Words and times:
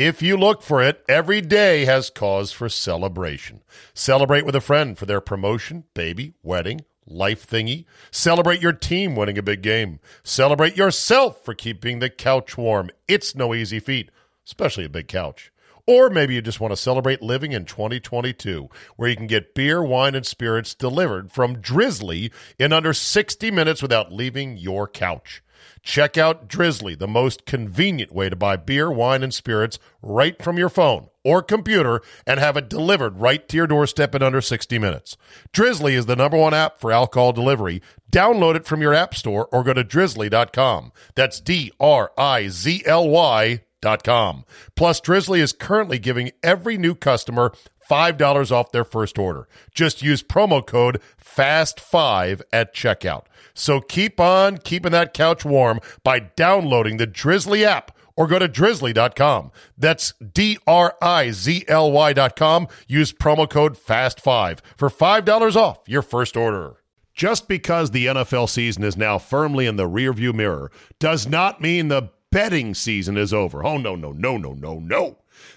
If 0.00 0.22
you 0.22 0.38
look 0.38 0.62
for 0.62 0.82
it, 0.82 1.04
every 1.10 1.42
day 1.42 1.84
has 1.84 2.08
cause 2.08 2.52
for 2.52 2.70
celebration. 2.70 3.60
Celebrate 3.92 4.46
with 4.46 4.56
a 4.56 4.60
friend 4.62 4.96
for 4.96 5.04
their 5.04 5.20
promotion, 5.20 5.84
baby, 5.92 6.32
wedding, 6.42 6.86
life 7.06 7.46
thingy. 7.46 7.84
Celebrate 8.10 8.62
your 8.62 8.72
team 8.72 9.14
winning 9.14 9.36
a 9.36 9.42
big 9.42 9.60
game. 9.60 10.00
Celebrate 10.22 10.74
yourself 10.74 11.44
for 11.44 11.52
keeping 11.52 11.98
the 11.98 12.08
couch 12.08 12.56
warm. 12.56 12.88
It's 13.08 13.34
no 13.34 13.52
easy 13.52 13.78
feat, 13.78 14.10
especially 14.46 14.86
a 14.86 14.88
big 14.88 15.06
couch. 15.06 15.52
Or 15.86 16.08
maybe 16.08 16.34
you 16.34 16.40
just 16.40 16.60
want 16.60 16.72
to 16.72 16.78
celebrate 16.78 17.20
living 17.20 17.52
in 17.52 17.66
2022, 17.66 18.70
where 18.96 19.10
you 19.10 19.16
can 19.16 19.26
get 19.26 19.54
beer, 19.54 19.82
wine, 19.82 20.14
and 20.14 20.24
spirits 20.24 20.74
delivered 20.74 21.30
from 21.30 21.60
Drizzly 21.60 22.32
in 22.58 22.72
under 22.72 22.94
60 22.94 23.50
minutes 23.50 23.82
without 23.82 24.10
leaving 24.10 24.56
your 24.56 24.88
couch. 24.88 25.42
Check 25.82 26.18
out 26.18 26.48
Drizzly, 26.48 26.94
the 26.94 27.08
most 27.08 27.46
convenient 27.46 28.12
way 28.12 28.28
to 28.28 28.36
buy 28.36 28.56
beer, 28.56 28.90
wine, 28.90 29.22
and 29.22 29.32
spirits 29.32 29.78
right 30.02 30.40
from 30.42 30.58
your 30.58 30.68
phone 30.68 31.08
or 31.24 31.42
computer 31.42 32.00
and 32.26 32.40
have 32.40 32.56
it 32.56 32.68
delivered 32.68 33.20
right 33.20 33.48
to 33.48 33.56
your 33.56 33.66
doorstep 33.66 34.14
in 34.14 34.22
under 34.22 34.40
60 34.40 34.78
minutes. 34.78 35.16
Drizzly 35.52 35.94
is 35.94 36.06
the 36.06 36.16
number 36.16 36.36
one 36.36 36.54
app 36.54 36.80
for 36.80 36.92
alcohol 36.92 37.32
delivery. 37.32 37.82
Download 38.10 38.54
it 38.54 38.66
from 38.66 38.82
your 38.82 38.94
app 38.94 39.14
store 39.14 39.48
or 39.52 39.62
go 39.62 39.74
to 39.74 39.84
drizzly.com. 39.84 40.92
That's 41.14 41.40
D 41.40 41.72
R 41.78 42.12
I 42.16 42.48
Z 42.48 42.82
L 42.86 43.08
Y 43.08 43.60
dot 43.80 44.04
com. 44.04 44.44
Plus, 44.74 45.00
Drizzly 45.00 45.40
is 45.40 45.52
currently 45.52 45.98
giving 45.98 46.32
every 46.42 46.76
new 46.76 46.94
customer 46.94 47.52
$5 47.90 48.52
off 48.52 48.72
their 48.72 48.84
first 48.84 49.18
order. 49.18 49.48
Just 49.74 50.02
use 50.02 50.22
promo 50.22 50.64
code 50.64 51.00
FAST5 51.22 52.42
at 52.52 52.74
checkout. 52.74 53.24
So 53.54 53.80
keep 53.80 54.20
on 54.20 54.58
keeping 54.58 54.92
that 54.92 55.12
couch 55.12 55.44
warm 55.44 55.80
by 56.04 56.20
downloading 56.20 56.98
the 56.98 57.06
Drizzly 57.06 57.64
app 57.64 57.96
or 58.16 58.26
go 58.26 58.38
to 58.38 58.48
drizzly.com. 58.48 59.50
That's 59.78 60.12
D 60.12 60.58
R 60.66 60.94
I 61.00 61.30
Z 61.30 61.64
L 61.68 61.90
Y.com. 61.90 62.68
Use 62.86 63.12
promo 63.12 63.48
code 63.48 63.76
FAST5 63.76 64.60
for 64.76 64.88
$5 64.90 65.56
off 65.56 65.78
your 65.86 66.02
first 66.02 66.36
order. 66.36 66.76
Just 67.14 67.48
because 67.48 67.90
the 67.90 68.06
NFL 68.06 68.48
season 68.48 68.84
is 68.84 68.96
now 68.96 69.18
firmly 69.18 69.66
in 69.66 69.76
the 69.76 69.88
rearview 69.88 70.32
mirror 70.32 70.70
does 70.98 71.26
not 71.26 71.60
mean 71.60 71.88
the 71.88 72.10
betting 72.30 72.74
season 72.74 73.16
is 73.16 73.34
over. 73.34 73.64
Oh, 73.64 73.76
no, 73.76 73.94
no, 73.96 74.12
no, 74.12 74.36
no, 74.36 74.52
no, 74.52 74.78
no. 74.78 75.18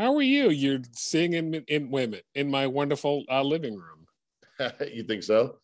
How 0.00 0.16
are 0.16 0.22
you? 0.22 0.48
You're 0.48 0.80
singing 0.92 1.52
in, 1.54 1.64
in 1.68 1.90
women 1.90 2.20
in 2.34 2.50
my 2.50 2.66
wonderful 2.66 3.22
uh, 3.30 3.42
living 3.42 3.76
room. 3.76 4.06
you 4.90 5.02
think 5.02 5.22
so? 5.22 5.56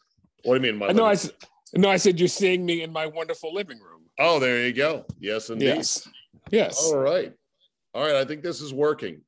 What 0.44 0.58
do 0.58 0.66
you 0.66 0.72
mean? 0.72 0.78
My 0.78 0.92
no, 0.92 1.06
I 1.06 1.14
said 1.14 1.32
no. 1.74 1.88
I 1.88 1.97
said 1.97 2.20
you're 2.20 2.28
seeing 2.28 2.66
me 2.66 2.82
in 2.82 2.92
my 2.92 3.06
wonderful 3.06 3.54
living 3.54 3.78
room. 3.78 4.02
Oh, 4.19 4.38
there 4.38 4.66
you 4.66 4.74
go. 4.74 5.06
Yes, 5.19 5.48
indeed. 5.48 5.69
Yes. 5.69 6.08
Yes. 6.50 6.84
All 6.84 6.98
right. 6.98 7.32
All 7.94 8.04
right. 8.04 8.16
I 8.16 8.26
think 8.26 8.42
this 8.42 8.60
is 8.60 8.74
working. 8.74 9.22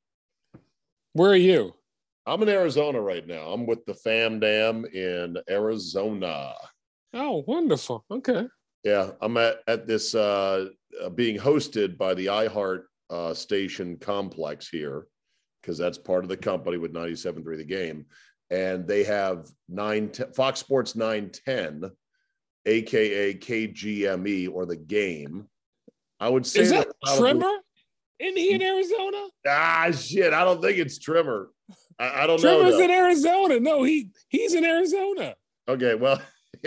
Where 1.15 1.31
are 1.31 1.37
you? 1.37 1.75
I'm 2.27 2.43
in 2.43 2.51
Arizona 2.51 3.01
right 3.01 3.27
now. 3.27 3.51
I'm 3.51 3.67
with 3.67 3.87
the 3.87 3.95
Fam 3.95 4.41
Dam 4.41 4.85
in 4.85 5.39
Arizona. 5.49 6.53
Oh, 7.15 7.45
wonderful. 7.47 8.05
Okay. 8.11 8.47
Yeah, 8.85 9.13
I'm 9.23 9.39
at 9.39 9.61
at 9.69 9.87
this 9.87 10.15
uh, 10.15 10.67
uh 11.03 11.09
being 11.09 11.39
hosted 11.39 11.97
by 11.97 12.13
the 12.13 12.27
iHeart 12.27 12.83
uh, 13.11 13.35
station 13.35 13.97
complex 13.99 14.69
here 14.69 15.07
because 15.61 15.79
that's 15.79 15.99
part 15.99 16.25
of 16.25 16.29
the 16.29 16.37
company 16.37 16.77
with 16.77 16.93
97.3 16.93 17.57
the 17.57 17.65
game. 17.65 18.07
And 18.51 18.87
they 18.87 19.05
have 19.05 19.47
nine 19.69 20.11
Fox 20.35 20.61
Sports 20.61 20.97
910, 20.97 21.91
aka 22.65 23.35
KGME 23.35 24.51
or 24.53 24.65
the 24.65 24.77
game. 24.77 25.47
I 26.21 26.29
would 26.29 26.47
say 26.47 26.61
is 26.61 26.71
that, 26.71 26.89
that 26.89 27.17
Trimmer 27.19 27.59
in 28.19 28.37
he 28.37 28.53
in 28.53 28.63
Arizona? 28.63 29.29
Ah 29.47 29.91
shit. 29.91 30.33
I 30.33 30.45
don't 30.45 30.63
think 30.63 30.79
it's 30.79 30.99
Trimmer. 30.99 31.51
I, 31.99 32.23
I 32.23 32.27
don't 32.27 32.41
Trimmer's 32.41 32.43
know. 32.43 32.71
Trimmer's 32.71 32.81
in 32.81 32.91
Arizona. 32.91 33.61
No, 33.61 33.83
he 33.83 34.11
he's 34.29 34.55
in 34.55 34.65
Arizona. 34.65 35.35
Okay, 35.69 35.95
well, 35.95 36.21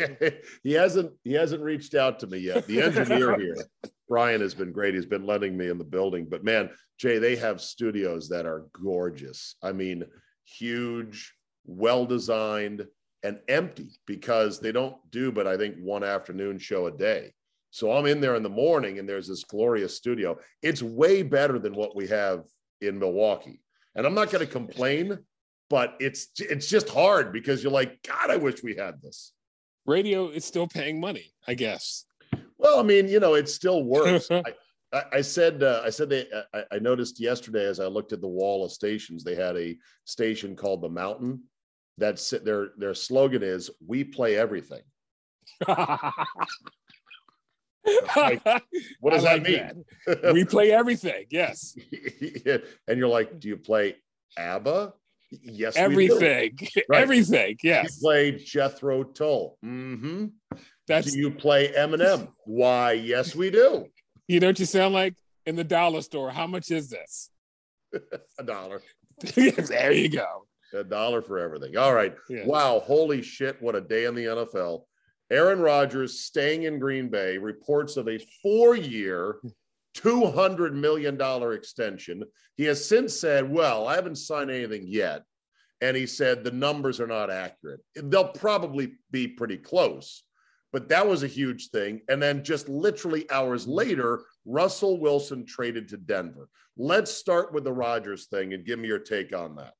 he 0.63 0.73
hasn't 0.73 1.11
he 1.23 1.33
hasn't 1.33 1.63
reached 1.63 1.95
out 1.95 2.19
to 2.19 2.27
me 2.27 2.39
yet. 2.39 2.67
The 2.67 2.81
engineer 2.81 3.37
here, 3.39 3.57
Brian, 4.11 4.41
has 4.41 4.53
been 4.53 4.73
great. 4.73 4.93
He's 4.93 5.05
been 5.05 5.25
letting 5.25 5.55
me 5.55 5.69
in 5.69 5.77
the 5.77 5.85
building. 5.85 6.27
But 6.29 6.43
man, 6.43 6.69
Jay, 6.99 7.17
they 7.17 7.37
have 7.37 7.61
studios 7.61 8.27
that 8.27 8.45
are 8.45 8.65
gorgeous. 8.73 9.55
I 9.63 9.71
mean, 9.71 10.03
huge, 10.43 11.33
well 11.65 12.05
designed, 12.05 12.85
and 13.23 13.39
empty 13.47 13.91
because 14.05 14.59
they 14.59 14.73
don't 14.73 14.97
do 15.11 15.31
but 15.31 15.47
I 15.47 15.55
think 15.55 15.77
one 15.77 16.03
afternoon 16.03 16.59
show 16.59 16.87
a 16.87 16.91
day. 16.91 17.31
So 17.69 17.93
I'm 17.93 18.05
in 18.05 18.19
there 18.19 18.35
in 18.35 18.43
the 18.43 18.49
morning 18.49 18.99
and 18.99 19.07
there's 19.07 19.29
this 19.29 19.45
glorious 19.45 19.95
studio. 19.95 20.37
It's 20.61 20.83
way 20.83 21.23
better 21.23 21.57
than 21.57 21.73
what 21.73 21.95
we 21.95 22.05
have 22.07 22.43
in 22.81 22.99
Milwaukee. 22.99 23.61
And 23.95 24.05
I'm 24.05 24.13
not 24.13 24.29
going 24.29 24.45
to 24.45 24.51
complain, 24.51 25.19
but 25.69 25.95
it's 26.01 26.31
it's 26.37 26.67
just 26.67 26.89
hard 26.89 27.31
because 27.31 27.63
you're 27.63 27.71
like, 27.71 28.03
God, 28.05 28.29
I 28.29 28.35
wish 28.35 28.61
we 28.61 28.75
had 28.75 29.01
this 29.01 29.31
radio 29.85 30.27
is 30.27 30.43
still 30.43 30.67
paying 30.67 30.99
money, 30.99 31.31
I 31.47 31.53
guess. 31.53 32.03
Well, 32.61 32.79
I 32.79 32.83
mean, 32.83 33.07
you 33.07 33.19
know, 33.19 33.33
it 33.33 33.49
still 33.49 33.83
works. 33.83 34.29
I, 34.93 35.03
I, 35.11 35.21
said, 35.21 35.63
uh, 35.63 35.81
I 35.83 35.89
said 35.89 36.09
they. 36.09 36.27
I, 36.53 36.63
I, 36.73 36.79
noticed 36.79 37.19
yesterday 37.19 37.65
as 37.65 37.79
I 37.79 37.87
looked 37.87 38.13
at 38.13 38.21
the 38.21 38.27
wall 38.27 38.63
of 38.63 38.71
stations, 38.71 39.23
they 39.23 39.35
had 39.35 39.57
a 39.57 39.77
station 40.05 40.55
called 40.55 40.81
the 40.81 40.89
Mountain. 40.89 41.41
That's 41.97 42.29
their 42.29 42.69
their 42.77 42.93
slogan 42.93 43.41
is 43.41 43.69
"We 43.85 44.03
play 44.03 44.37
everything." 44.37 44.81
like, 45.67 46.13
what 48.99 49.13
does 49.13 49.23
like 49.23 49.43
that 49.43 49.43
mean? 49.43 49.85
That. 50.05 50.33
we 50.33 50.45
play 50.45 50.71
everything. 50.71 51.25
Yes. 51.29 51.75
and 52.87 52.97
you're 52.97 53.07
like, 53.07 53.39
do 53.39 53.47
you 53.47 53.57
play 53.57 53.95
ABBA? 54.37 54.93
Yes, 55.31 55.77
everything, 55.77 56.57
right. 56.89 57.01
everything. 57.01 57.57
Yes. 57.63 57.95
You 57.95 58.01
play 58.01 58.31
Jethro 58.31 59.03
Tull. 59.03 59.57
Mm-hmm. 59.63 60.25
That's. 60.91 61.13
Do 61.13 61.19
you 61.19 61.31
play 61.31 61.69
Eminem? 61.69 62.29
Why? 62.45 62.93
Yes, 62.93 63.35
we 63.35 63.49
do. 63.49 63.87
You 64.27 64.39
know 64.39 64.47
what 64.47 64.59
you 64.59 64.65
sound 64.65 64.93
like 64.93 65.15
in 65.45 65.55
the 65.55 65.63
dollar 65.63 66.01
store. 66.01 66.31
How 66.31 66.47
much 66.47 66.69
is 66.69 66.89
this? 66.89 67.29
a 68.39 68.43
dollar. 68.43 68.81
there 69.35 69.91
you 69.91 70.09
go. 70.09 70.45
A 70.73 70.83
dollar 70.83 71.21
for 71.21 71.39
everything. 71.39 71.77
All 71.77 71.93
right. 71.93 72.15
Wow. 72.29 72.79
Holy 72.79 73.21
shit! 73.21 73.61
What 73.61 73.75
a 73.75 73.81
day 73.81 74.05
in 74.05 74.15
the 74.15 74.25
NFL. 74.25 74.83
Aaron 75.31 75.61
Rodgers 75.61 76.19
staying 76.19 76.63
in 76.63 76.77
Green 76.77 77.07
Bay. 77.07 77.37
Reports 77.37 77.95
of 77.95 78.09
a 78.09 78.19
four-year, 78.43 79.37
$200 79.95 80.73
million 80.73 81.17
extension. 81.53 82.23
He 82.57 82.65
has 82.65 82.85
since 82.87 83.17
said, 83.17 83.49
Well, 83.49 83.87
I 83.87 83.95
haven't 83.95 84.17
signed 84.17 84.51
anything 84.51 84.83
yet. 84.85 85.23
And 85.79 85.97
he 85.97 86.05
said 86.05 86.43
the 86.43 86.51
numbers 86.51 86.99
are 86.99 87.07
not 87.07 87.31
accurate. 87.31 87.79
They'll 87.95 88.27
probably 88.27 88.93
be 89.09 89.27
pretty 89.27 89.57
close, 89.57 90.23
but 90.71 90.89
that 90.89 91.07
was 91.07 91.23
a 91.23 91.27
huge 91.27 91.69
thing. 91.69 92.01
And 92.09 92.21
then 92.21 92.43
just 92.43 92.69
literally 92.69 93.29
hours 93.31 93.67
later, 93.67 94.23
Russell 94.45 94.99
Wilson 94.99 95.45
traded 95.45 95.87
to 95.89 95.97
Denver. 95.97 96.49
Let's 96.77 97.11
start 97.11 97.53
with 97.53 97.63
the 97.63 97.73
Rodgers 97.73 98.25
thing 98.27 98.53
and 98.53 98.65
give 98.65 98.79
me 98.79 98.87
your 98.87 98.99
take 98.99 99.35
on 99.35 99.55
that. 99.57 99.73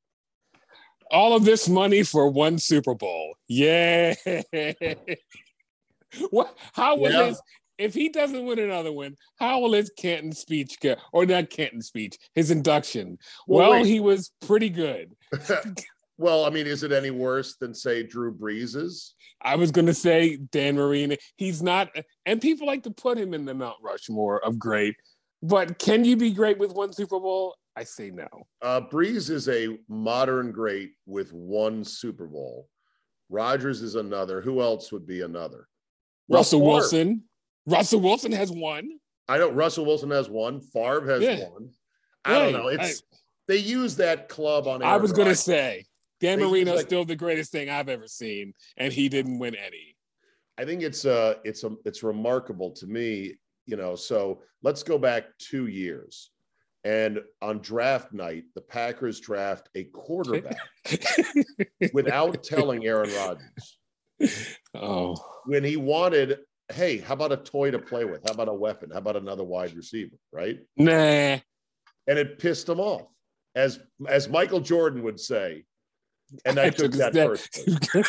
All 1.10 1.36
of 1.36 1.44
this 1.44 1.68
money 1.68 2.04
for 2.04 2.30
one 2.30 2.58
Super 2.58 2.94
Bowl. 2.94 3.36
Yeah. 3.48 4.14
what? 6.30 6.58
How 6.74 6.96
will 6.96 7.12
yeah. 7.12 7.26
his 7.28 7.42
if 7.82 7.96
he 7.96 8.10
doesn't 8.10 8.46
win 8.46 8.60
another 8.60 8.92
one, 8.92 9.16
how 9.40 9.60
will 9.60 9.74
his 9.74 9.92
Canton 9.98 10.34
speech 10.34 10.80
go? 10.80 10.96
Or 11.12 11.26
not 11.26 11.50
Canton 11.50 11.82
speech, 11.82 12.16
his 12.36 12.52
induction. 12.52 13.18
Well, 13.48 13.72
well 13.72 13.84
he 13.84 14.00
was 14.00 14.32
pretty 14.46 14.70
good. 14.70 15.16
well, 16.22 16.46
I 16.46 16.52
mean, 16.52 16.68
is 16.68 16.84
it 16.84 16.92
any 16.92 17.10
worse 17.10 17.56
than 17.56 17.74
say 17.74 18.04
Drew 18.04 18.32
Brees's? 18.34 19.16
I 19.42 19.56
was 19.56 19.72
going 19.72 19.88
to 19.88 19.94
say 19.94 20.38
Dan 20.38 20.76
Marino. 20.76 21.16
He's 21.36 21.64
not, 21.64 21.90
and 22.26 22.40
people 22.40 22.68
like 22.68 22.84
to 22.84 22.92
put 22.92 23.18
him 23.18 23.34
in 23.34 23.44
the 23.46 23.56
Mount 23.56 23.78
Rushmore 23.82 24.44
of 24.46 24.60
great. 24.60 24.96
But 25.42 25.80
can 25.80 26.06
you 26.06 26.16
be 26.16 26.32
great 26.32 26.60
with 26.60 26.74
one 26.74 26.94
Super 26.94 27.20
Bowl? 27.20 27.56
I 27.76 27.84
say 27.84 28.12
no. 28.12 28.28
Uh, 28.62 28.82
Brees 28.82 29.32
is 29.32 29.50
a 29.50 29.80
modern 29.90 30.52
great 30.52 30.92
with 31.08 31.34
one 31.34 31.84
Super 31.84 32.28
Bowl. 32.28 32.68
Rodgers 33.30 33.82
is 33.82 33.96
another. 33.96 34.42
Who 34.42 34.62
else 34.62 34.92
would 34.92 35.08
be 35.08 35.22
another? 35.22 35.68
Russell 36.30 36.62
Wilson. 36.62 37.24
Russell 37.66 38.02
Wilson 38.02 38.32
has 38.32 38.52
one. 38.52 38.90
I 39.28 39.38
know 39.40 39.50
Russell 39.50 39.86
Wilson 39.86 40.12
has 40.12 40.30
one. 40.30 40.62
Favre 40.62 41.10
has 41.10 41.24
yeah. 41.24 41.50
one. 41.50 41.70
I 42.26 42.34
don't 42.34 42.54
know. 42.54 42.68
It's 42.68 43.02
I, 43.12 43.18
they 43.48 43.58
use 43.58 43.96
that 43.96 44.30
club 44.30 44.68
on. 44.68 44.84
Aaron 44.84 44.94
I 44.94 44.98
was 44.98 45.12
going 45.12 45.28
to 45.28 45.36
say 45.36 45.86
Dan 46.22 46.40
Marino's 46.40 46.78
like, 46.78 46.86
still 46.86 47.04
the 47.04 47.16
greatest 47.16 47.52
thing 47.52 47.70
I've 47.70 47.90
ever 47.90 48.08
seen, 48.08 48.54
and 48.78 48.94
he 48.94 49.10
didn't 49.10 49.40
win 49.40 49.56
any. 49.56 49.96
I 50.58 50.66
think 50.66 50.84
it's 50.84 51.06
uh 51.06 51.36
it's 51.44 51.64
a 51.64 51.76
it's 51.86 52.04
remarkable 52.04 52.72
to 52.72 52.88
me, 52.88 53.36
you 53.66 53.76
know. 53.76 53.96
So 53.96 54.44
let's 54.62 54.84
go 54.84 54.98
back 54.98 55.26
two 55.40 55.68
years, 55.68 56.30
and 56.84 57.20
on 57.42 57.60
draft 57.60 58.14
night, 58.14 58.44
the 58.56 58.62
Packers 58.62 59.20
draft 59.20 59.70
a 59.76 59.86
quarterback 59.86 60.58
without 61.94 62.44
telling 62.44 62.86
Aaron 62.86 63.10
Rodgers. 63.16 64.58
Oh, 64.76 65.16
when 65.46 65.64
he 65.64 65.78
wanted 65.78 66.38
hey, 66.72 66.98
how 66.98 67.14
about 67.14 67.32
a 67.32 67.38
toy 67.38 67.72
to 67.72 67.80
play 67.80 68.06
with? 68.06 68.22
How 68.26 68.34
about 68.34 68.48
a 68.48 68.54
weapon? 68.54 68.92
How 68.92 69.00
about 69.00 69.16
another 69.16 69.44
wide 69.44 69.76
receiver? 69.76 70.16
Right? 70.32 70.60
Nah. 70.78 71.40
And 72.08 72.18
it 72.20 72.40
pissed 72.40 72.68
him 72.68 72.80
off, 72.80 73.08
as 73.56 73.80
as 74.08 74.30
Michael 74.30 74.60
Jordan 74.60 75.04
would 75.04 75.20
say. 75.20 75.66
And 76.46 76.60
I, 76.60 76.70
took, 76.70 76.92
that 76.94 77.14
personally. 77.14 78.04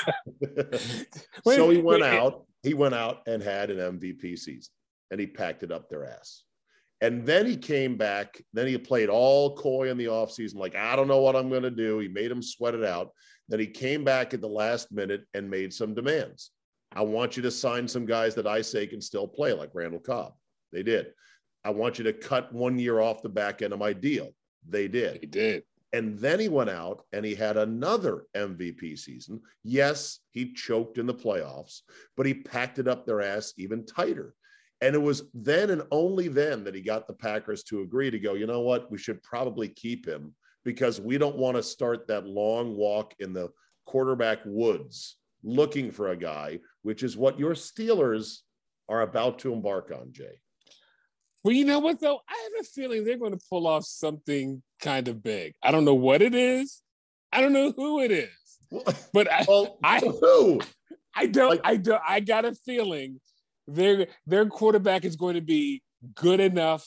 so 1.56 1.70
he 1.70 1.78
went 1.78 2.02
wait, 2.02 2.14
out. 2.14 2.44
He 2.62 2.74
went 2.74 2.94
out 2.94 3.22
and 3.26 3.42
had 3.42 3.70
an 3.70 3.98
MVP 3.98 4.38
season, 4.38 4.72
and 5.10 5.20
he 5.20 5.26
packed 5.26 5.62
it 5.62 5.72
up 5.72 5.88
their 5.88 6.06
ass. 6.06 6.44
And 7.00 7.26
then 7.26 7.46
he 7.46 7.56
came 7.56 7.96
back. 7.96 8.40
Then 8.52 8.68
he 8.68 8.78
played 8.78 9.08
all 9.08 9.56
coy 9.56 9.90
in 9.90 9.96
the 9.96 10.04
offseason, 10.04 10.54
like, 10.54 10.76
I 10.76 10.94
don't 10.94 11.08
know 11.08 11.20
what 11.20 11.34
I'm 11.34 11.48
going 11.48 11.64
to 11.64 11.70
do. 11.70 11.98
He 11.98 12.06
made 12.06 12.30
him 12.30 12.42
sweat 12.42 12.74
it 12.74 12.84
out. 12.84 13.10
Then 13.48 13.58
he 13.58 13.66
came 13.66 14.04
back 14.04 14.32
at 14.32 14.40
the 14.40 14.48
last 14.48 14.92
minute 14.92 15.22
and 15.34 15.50
made 15.50 15.72
some 15.72 15.94
demands. 15.94 16.52
I 16.94 17.02
want 17.02 17.36
you 17.36 17.42
to 17.42 17.50
sign 17.50 17.88
some 17.88 18.06
guys 18.06 18.34
that 18.36 18.46
I 18.46 18.62
say 18.62 18.86
can 18.86 19.00
still 19.00 19.26
play, 19.26 19.52
like 19.52 19.70
Randall 19.74 20.00
Cobb. 20.00 20.34
They 20.70 20.82
did. 20.82 21.12
I 21.64 21.70
want 21.70 21.98
you 21.98 22.04
to 22.04 22.12
cut 22.12 22.52
one 22.52 22.78
year 22.78 23.00
off 23.00 23.22
the 23.22 23.28
back 23.28 23.62
end 23.62 23.72
of 23.72 23.78
my 23.78 23.92
deal. 23.92 24.30
They 24.68 24.88
did. 24.88 25.20
They 25.20 25.26
did. 25.26 25.62
And 25.92 26.18
then 26.18 26.40
he 26.40 26.48
went 26.48 26.70
out 26.70 27.04
and 27.12 27.24
he 27.24 27.34
had 27.34 27.56
another 27.56 28.24
MVP 28.34 28.98
season. 28.98 29.40
Yes, 29.62 30.20
he 30.30 30.52
choked 30.54 30.96
in 30.96 31.06
the 31.06 31.14
playoffs, 31.14 31.80
but 32.16 32.24
he 32.24 32.32
packed 32.32 32.78
it 32.78 32.88
up 32.88 33.04
their 33.04 33.20
ass 33.20 33.52
even 33.58 33.84
tighter. 33.84 34.34
And 34.80 34.94
it 34.94 35.02
was 35.02 35.24
then 35.34 35.70
and 35.70 35.82
only 35.90 36.28
then 36.28 36.64
that 36.64 36.74
he 36.74 36.80
got 36.80 37.06
the 37.06 37.12
Packers 37.12 37.62
to 37.64 37.82
agree 37.82 38.10
to 38.10 38.18
go, 38.18 38.34
you 38.34 38.46
know 38.46 38.60
what? 38.60 38.90
We 38.90 38.98
should 38.98 39.22
probably 39.22 39.68
keep 39.68 40.06
him 40.06 40.34
because 40.64 41.00
we 41.00 41.18
don't 41.18 41.36
want 41.36 41.56
to 41.56 41.62
start 41.62 42.08
that 42.08 42.26
long 42.26 42.76
walk 42.76 43.14
in 43.20 43.32
the 43.32 43.50
quarterback 43.84 44.40
woods 44.44 45.16
looking 45.44 45.90
for 45.90 46.10
a 46.10 46.16
guy, 46.16 46.58
which 46.82 47.02
is 47.02 47.16
what 47.16 47.38
your 47.38 47.54
Steelers 47.54 48.38
are 48.88 49.02
about 49.02 49.38
to 49.40 49.52
embark 49.52 49.92
on, 49.92 50.12
Jay. 50.12 50.40
Well, 51.44 51.54
you 51.54 51.64
know 51.64 51.80
what 51.80 52.00
though? 52.00 52.20
I 52.28 52.34
have 52.44 52.64
a 52.64 52.64
feeling 52.64 53.04
they're 53.04 53.18
going 53.18 53.36
to 53.36 53.44
pull 53.50 53.66
off 53.66 53.84
something 53.84 54.62
kind 54.80 55.08
of 55.08 55.22
big. 55.22 55.54
I 55.62 55.72
don't 55.72 55.84
know 55.84 55.94
what 55.94 56.22
it 56.22 56.34
is. 56.34 56.82
I 57.32 57.40
don't 57.40 57.52
know 57.52 57.72
who 57.72 58.00
it 58.00 58.10
is. 58.10 58.28
But 59.12 59.30
I, 59.30 59.44
well, 59.46 59.78
I, 59.84 59.98
who? 59.98 60.60
I 61.14 61.26
don't. 61.26 61.50
Like, 61.50 61.60
I 61.62 61.76
don't. 61.76 62.02
I 62.08 62.20
got 62.20 62.46
a 62.46 62.54
feeling 62.54 63.20
their 63.68 64.06
their 64.26 64.46
quarterback 64.46 65.04
is 65.04 65.16
going 65.16 65.34
to 65.34 65.42
be 65.42 65.82
good 66.14 66.40
enough 66.40 66.86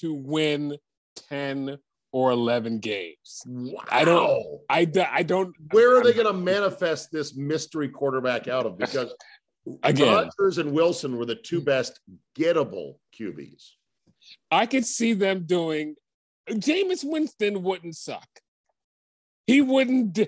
to 0.00 0.12
win 0.12 0.76
ten 1.28 1.78
or 2.12 2.30
11 2.30 2.78
games. 2.78 3.42
Wow. 3.46 3.82
I 3.90 4.04
don't, 4.04 4.60
I, 4.70 4.90
I 5.12 5.22
don't. 5.22 5.54
Where 5.72 5.98
are 5.98 6.02
they 6.02 6.14
going 6.14 6.26
to 6.26 6.32
manifest 6.32 7.10
this 7.12 7.36
mystery 7.36 7.90
quarterback 7.90 8.48
out 8.48 8.64
of? 8.64 8.78
Because 8.86 9.12
again, 9.82 10.12
Rodgers 10.12 10.58
and 10.58 10.72
Wilson 10.72 11.16
were 11.16 11.24
the 11.24 11.34
two 11.34 11.60
best 11.60 12.00
gettable 12.38 12.96
QBs. 13.18 13.70
I 14.50 14.66
could 14.66 14.86
see 14.86 15.12
them 15.12 15.44
doing, 15.46 15.96
Jameis 16.50 17.04
Winston 17.04 17.62
wouldn't 17.62 17.96
suck. 17.96 18.28
He 19.46 19.60
wouldn't, 19.60 20.18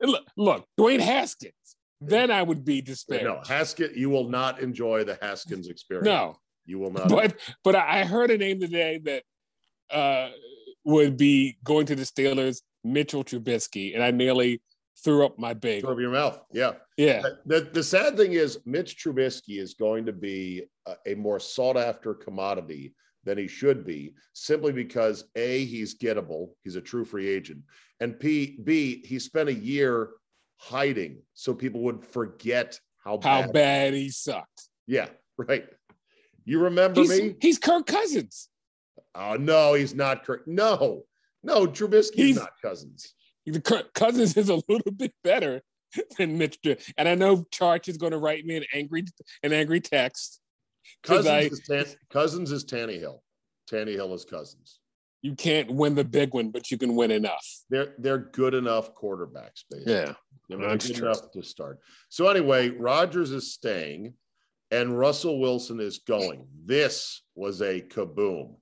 look, 0.00 0.24
look, 0.36 0.66
Dwayne 0.78 1.00
Haskins, 1.00 1.52
then 2.00 2.30
I 2.30 2.42
would 2.42 2.64
be 2.64 2.80
despairing. 2.80 3.26
No, 3.26 3.40
Haskins, 3.46 3.96
you 3.96 4.08
will 4.08 4.28
not 4.28 4.60
enjoy 4.60 5.04
the 5.04 5.18
Haskins 5.20 5.68
experience. 5.68 6.06
No. 6.06 6.36
You 6.64 6.78
will 6.78 6.92
not. 6.92 7.08
But, 7.08 7.38
but 7.64 7.74
I 7.74 8.04
heard 8.04 8.30
a 8.30 8.38
name 8.38 8.60
today 8.60 8.98
that, 9.04 9.24
uh, 9.90 10.30
would 10.84 11.16
be 11.16 11.58
going 11.62 11.86
to 11.86 11.94
the 11.94 12.02
Steelers, 12.02 12.62
Mitchell 12.82 13.24
Trubisky, 13.24 13.94
and 13.94 14.02
I 14.02 14.10
nearly 14.10 14.60
threw 14.98 15.24
up 15.24 15.38
my 15.38 15.54
big. 15.54 15.82
Threw 15.82 15.92
up 15.92 16.00
your 16.00 16.10
mouth. 16.10 16.40
Yeah. 16.52 16.72
Yeah. 16.96 17.22
The, 17.46 17.68
the 17.72 17.82
sad 17.82 18.16
thing 18.16 18.32
is, 18.32 18.58
Mitch 18.66 19.02
Trubisky 19.02 19.58
is 19.58 19.74
going 19.74 20.06
to 20.06 20.12
be 20.12 20.64
a, 20.86 20.94
a 21.06 21.14
more 21.14 21.40
sought 21.40 21.76
after 21.76 22.14
commodity 22.14 22.94
than 23.24 23.38
he 23.38 23.46
should 23.46 23.86
be, 23.86 24.14
simply 24.32 24.72
because 24.72 25.24
A, 25.36 25.64
he's 25.64 25.96
gettable, 25.96 26.50
he's 26.64 26.76
a 26.76 26.80
true 26.80 27.04
free 27.04 27.28
agent, 27.28 27.60
and 28.00 28.18
P, 28.18 28.58
B, 28.64 29.04
he 29.06 29.20
spent 29.20 29.48
a 29.48 29.54
year 29.54 30.10
hiding 30.56 31.22
so 31.34 31.54
people 31.54 31.82
would 31.82 32.04
forget 32.04 32.80
how 33.04 33.20
how 33.22 33.42
bad, 33.42 33.52
bad 33.52 33.94
he 33.94 34.08
sucked. 34.10 34.68
Yeah, 34.88 35.08
right. 35.36 35.66
You 36.44 36.60
remember 36.60 37.00
he's, 37.00 37.10
me? 37.10 37.36
He's 37.40 37.58
Kirk 37.58 37.86
Cousins. 37.86 38.48
Oh 39.14 39.36
no, 39.36 39.74
he's 39.74 39.94
not. 39.94 40.24
Kirk. 40.24 40.46
No, 40.48 41.04
no, 41.44 41.66
Trubisky 41.66 42.14
he's, 42.16 42.36
not 42.36 42.50
Cousins. 42.60 43.14
The 43.46 43.60
cousins 43.94 44.36
is 44.36 44.48
a 44.48 44.62
little 44.68 44.92
bit 44.96 45.12
better 45.24 45.62
than 46.18 46.38
Mitch. 46.38 46.58
And 46.96 47.08
I 47.08 47.14
know 47.14 47.44
Charch 47.52 47.88
is 47.88 47.96
going 47.96 48.12
to 48.12 48.18
write 48.18 48.44
me 48.44 48.56
an 48.56 48.64
angry 48.74 49.04
an 49.42 49.52
angry 49.52 49.80
text. 49.80 50.40
Cousins, 51.02 51.28
I, 51.28 51.40
is 51.40 51.60
Tan, 51.60 51.84
Cousins 52.10 52.50
is 52.50 52.64
Tannehill. 52.64 53.18
Tannehill 53.70 54.14
is 54.14 54.24
Cousins. 54.24 54.80
You 55.22 55.36
can't 55.36 55.70
win 55.70 55.94
the 55.94 56.04
big 56.04 56.34
one, 56.34 56.50
but 56.50 56.70
you 56.70 56.78
can 56.78 56.96
win 56.96 57.12
enough. 57.12 57.46
They're 57.70 57.94
they're 57.98 58.18
good 58.18 58.54
enough 58.54 58.94
quarterbacks, 58.94 59.64
basically. 59.70 59.92
Yeah, 59.92 60.14
they're 60.48 60.76
good 60.76 60.98
enough 60.98 61.30
to 61.32 61.42
start. 61.44 61.78
So 62.08 62.28
anyway, 62.28 62.70
Rodgers 62.70 63.30
is 63.30 63.52
staying, 63.52 64.14
and 64.72 64.98
Russell 64.98 65.38
Wilson 65.38 65.78
is 65.78 66.00
going. 66.00 66.46
This 66.64 67.22
was 67.36 67.62
a 67.62 67.80
kaboom 67.80 68.56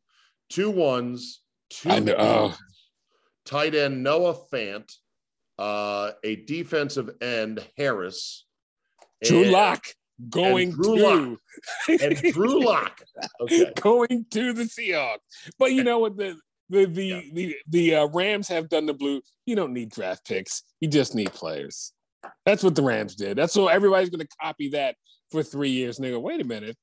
two 0.50 0.70
ones, 0.70 1.40
two 1.70 1.88
uh, 1.90 2.52
tight 3.50 3.75
end 3.75 4.02
Noah 4.02 4.37
Fant, 4.52 4.90
uh, 5.59 6.12
a 6.23 6.37
defensive 6.37 7.11
end 7.21 7.64
Harris, 7.76 8.47
Drew 9.25 9.45
Lock 9.45 9.85
going 10.28 10.71
Drew 10.73 10.97
to 10.97 11.02
Lock. 11.02 11.38
and 11.88 12.16
Drew 12.33 12.64
Lock 12.64 13.02
okay. 13.40 13.73
going 13.80 14.26
to 14.30 14.52
the 14.52 14.64
Seahawks. 14.64 15.19
But 15.59 15.73
you 15.73 15.85
know 15.85 15.99
what 15.99 16.16
the 16.16 16.37
the 16.69 16.85
the 16.87 17.07
yeah. 17.07 17.21
the, 17.33 17.57
the 17.69 17.95
uh, 17.97 18.07
Rams 18.07 18.49
have 18.49 18.69
done 18.69 18.87
the 18.87 18.95
blue. 18.95 19.21
You 19.47 19.57
don't 19.57 19.73
need 19.73 19.90
draft 19.90 20.26
picks. 20.26 20.62
You 20.80 20.88
just 20.88 21.14
need 21.14 21.33
players. 21.33 21.92
That's 22.45 22.62
what 22.62 22.75
the 22.75 22.83
Rams 22.83 23.14
did. 23.16 23.37
That's 23.37 23.57
what 23.57 23.75
everybody's 23.75 24.11
going 24.11 24.21
to 24.21 24.37
copy 24.40 24.71
that 24.71 24.95
for 25.30 25.42
three 25.42 25.71
years. 25.71 25.99
And 25.99 26.04
they 26.04 26.11
go, 26.11 26.21
wait 26.21 26.40
a 26.40 26.45
minute 26.45 26.76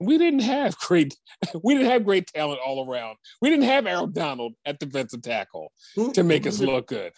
we 0.00 0.18
didn't 0.18 0.40
have 0.40 0.76
great 0.78 1.16
we 1.62 1.74
didn't 1.74 1.90
have 1.90 2.04
great 2.04 2.26
talent 2.26 2.60
all 2.64 2.88
around. 2.90 3.16
We 3.40 3.50
didn't 3.50 3.64
have 3.66 3.86
Aaron 3.86 4.12
Donald 4.12 4.54
at 4.64 4.78
defensive 4.78 5.22
tackle 5.22 5.72
who, 5.94 6.12
to 6.12 6.22
make 6.22 6.46
us 6.46 6.60
look 6.60 6.88
good. 6.88 7.12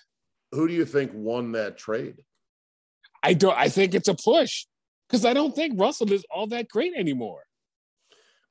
Who 0.53 0.69
do 0.69 0.75
you 0.75 0.85
think 0.85 1.11
won 1.15 1.53
that 1.53 1.79
trade? 1.79 2.17
I 3.23 3.35
don't 3.35 3.57
I 3.57 3.69
think 3.69 3.95
it's 3.95 4.09
a 4.09 4.15
push 4.15 4.67
because 5.09 5.25
I 5.25 5.33
don't 5.33 5.55
think 5.55 5.81
Russell 5.81 6.13
is 6.13 6.25
all 6.31 6.47
that 6.49 6.69
great 6.69 6.95
anymore. 6.97 7.43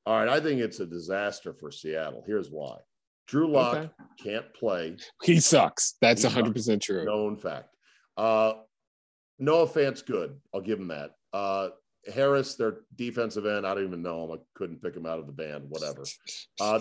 All 0.05 0.19
right, 0.19 0.29
I 0.29 0.39
think 0.39 0.61
it's 0.61 0.79
a 0.79 0.85
disaster 0.85 1.53
for 1.53 1.71
Seattle. 1.71 2.23
Here's 2.27 2.49
why: 2.51 2.77
Drew 3.27 3.47
Lock 3.47 3.77
Okay. 3.77 3.89
can't 4.23 4.53
play. 4.53 4.97
He 5.23 5.39
sucks. 5.39 5.95
That's 5.99 6.21
He 6.21 6.29
100% 6.29 6.79
true. 6.81 7.05
Known 7.05 7.37
fact. 7.37 7.75
Uh, 8.15 8.53
Noah 9.39 9.67
Fant's 9.67 10.03
good. 10.03 10.39
I'll 10.53 10.61
give 10.61 10.79
him 10.79 10.89
that. 10.89 11.11
Uh, 11.33 11.69
Harris, 12.13 12.55
their 12.55 12.77
defensive 12.95 13.45
end, 13.45 13.65
I 13.65 13.73
don't 13.73 13.85
even 13.85 14.01
know 14.01 14.25
him. 14.25 14.31
I 14.31 14.41
couldn't 14.53 14.81
pick 14.81 14.95
him 14.95 15.05
out 15.05 15.19
of 15.19 15.25
the 15.25 15.31
band. 15.31 15.65
Whatever. 15.69 16.03
Uh, 16.59 16.79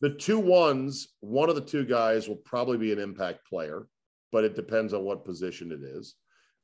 the 0.00 0.10
two 0.10 0.38
ones, 0.38 1.08
one 1.20 1.48
of 1.48 1.54
the 1.54 1.60
two 1.60 1.84
guys 1.84 2.28
will 2.28 2.36
probably 2.36 2.78
be 2.78 2.92
an 2.92 2.98
impact 2.98 3.46
player, 3.48 3.86
but 4.30 4.44
it 4.44 4.54
depends 4.54 4.94
on 4.94 5.04
what 5.04 5.24
position 5.24 5.72
it 5.72 5.82
is. 5.82 6.14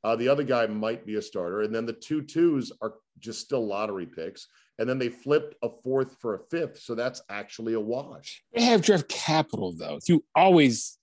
Uh, 0.04 0.14
the 0.14 0.28
other 0.28 0.44
guy 0.44 0.66
might 0.66 1.04
be 1.04 1.16
a 1.16 1.22
starter, 1.22 1.62
and 1.62 1.74
then 1.74 1.84
the 1.84 1.92
two 1.92 2.22
twos 2.22 2.70
are 2.80 2.94
just 3.18 3.40
still 3.40 3.66
lottery 3.66 4.06
picks. 4.06 4.46
And 4.78 4.88
then 4.88 4.98
they 4.98 5.08
flipped 5.08 5.56
a 5.62 5.68
fourth 5.82 6.16
for 6.20 6.36
a 6.36 6.38
fifth, 6.50 6.78
so 6.78 6.94
that's 6.94 7.20
actually 7.28 7.74
a 7.74 7.80
wash. 7.80 8.44
They 8.54 8.62
have 8.62 8.82
draft 8.82 9.08
capital, 9.08 9.74
though. 9.76 9.98
You 10.06 10.24
always, 10.36 10.98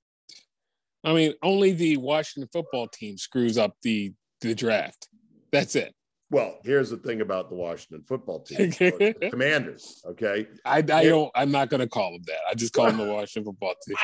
I 1.03 1.13
mean, 1.13 1.33
only 1.43 1.73
the 1.73 1.97
Washington 1.97 2.49
football 2.53 2.87
team 2.87 3.17
screws 3.17 3.57
up 3.57 3.75
the 3.83 4.13
the 4.39 4.55
draft. 4.55 5.09
That's 5.51 5.75
it. 5.75 5.93
Well, 6.31 6.57
here's 6.63 6.89
the 6.89 6.97
thing 6.97 7.21
about 7.21 7.49
the 7.49 7.55
Washington 7.55 8.01
football 8.01 8.39
team, 8.39 8.71
the 8.71 9.15
Commanders. 9.31 10.01
Okay, 10.05 10.47
I, 10.65 10.77
I 10.77 10.81
don't. 10.81 11.31
I'm 11.35 11.51
not 11.51 11.69
going 11.69 11.81
to 11.81 11.87
call 11.87 12.13
them 12.13 12.23
that. 12.25 12.39
I 12.49 12.55
just 12.55 12.73
call 12.73 12.87
them 12.87 12.97
the 12.97 13.13
Washington 13.13 13.53
football 13.53 13.75
team. 13.87 13.95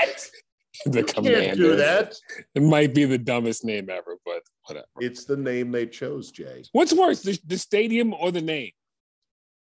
the 0.85 0.99
you 0.99 1.03
can't 1.05 1.57
do 1.57 1.75
that. 1.75 2.15
It 2.53 2.63
might 2.63 2.93
be 2.93 3.05
the 3.05 3.17
dumbest 3.17 3.65
name 3.65 3.89
ever, 3.89 4.17
but 4.25 4.43
whatever. 4.65 4.85
It's 4.99 5.25
the 5.25 5.37
name 5.37 5.71
they 5.71 5.87
chose, 5.87 6.31
Jay. 6.31 6.63
What's 6.73 6.93
worse, 6.93 7.21
the, 7.21 7.39
the 7.45 7.57
stadium 7.57 8.13
or 8.13 8.31
the 8.31 8.41
name? 8.41 8.71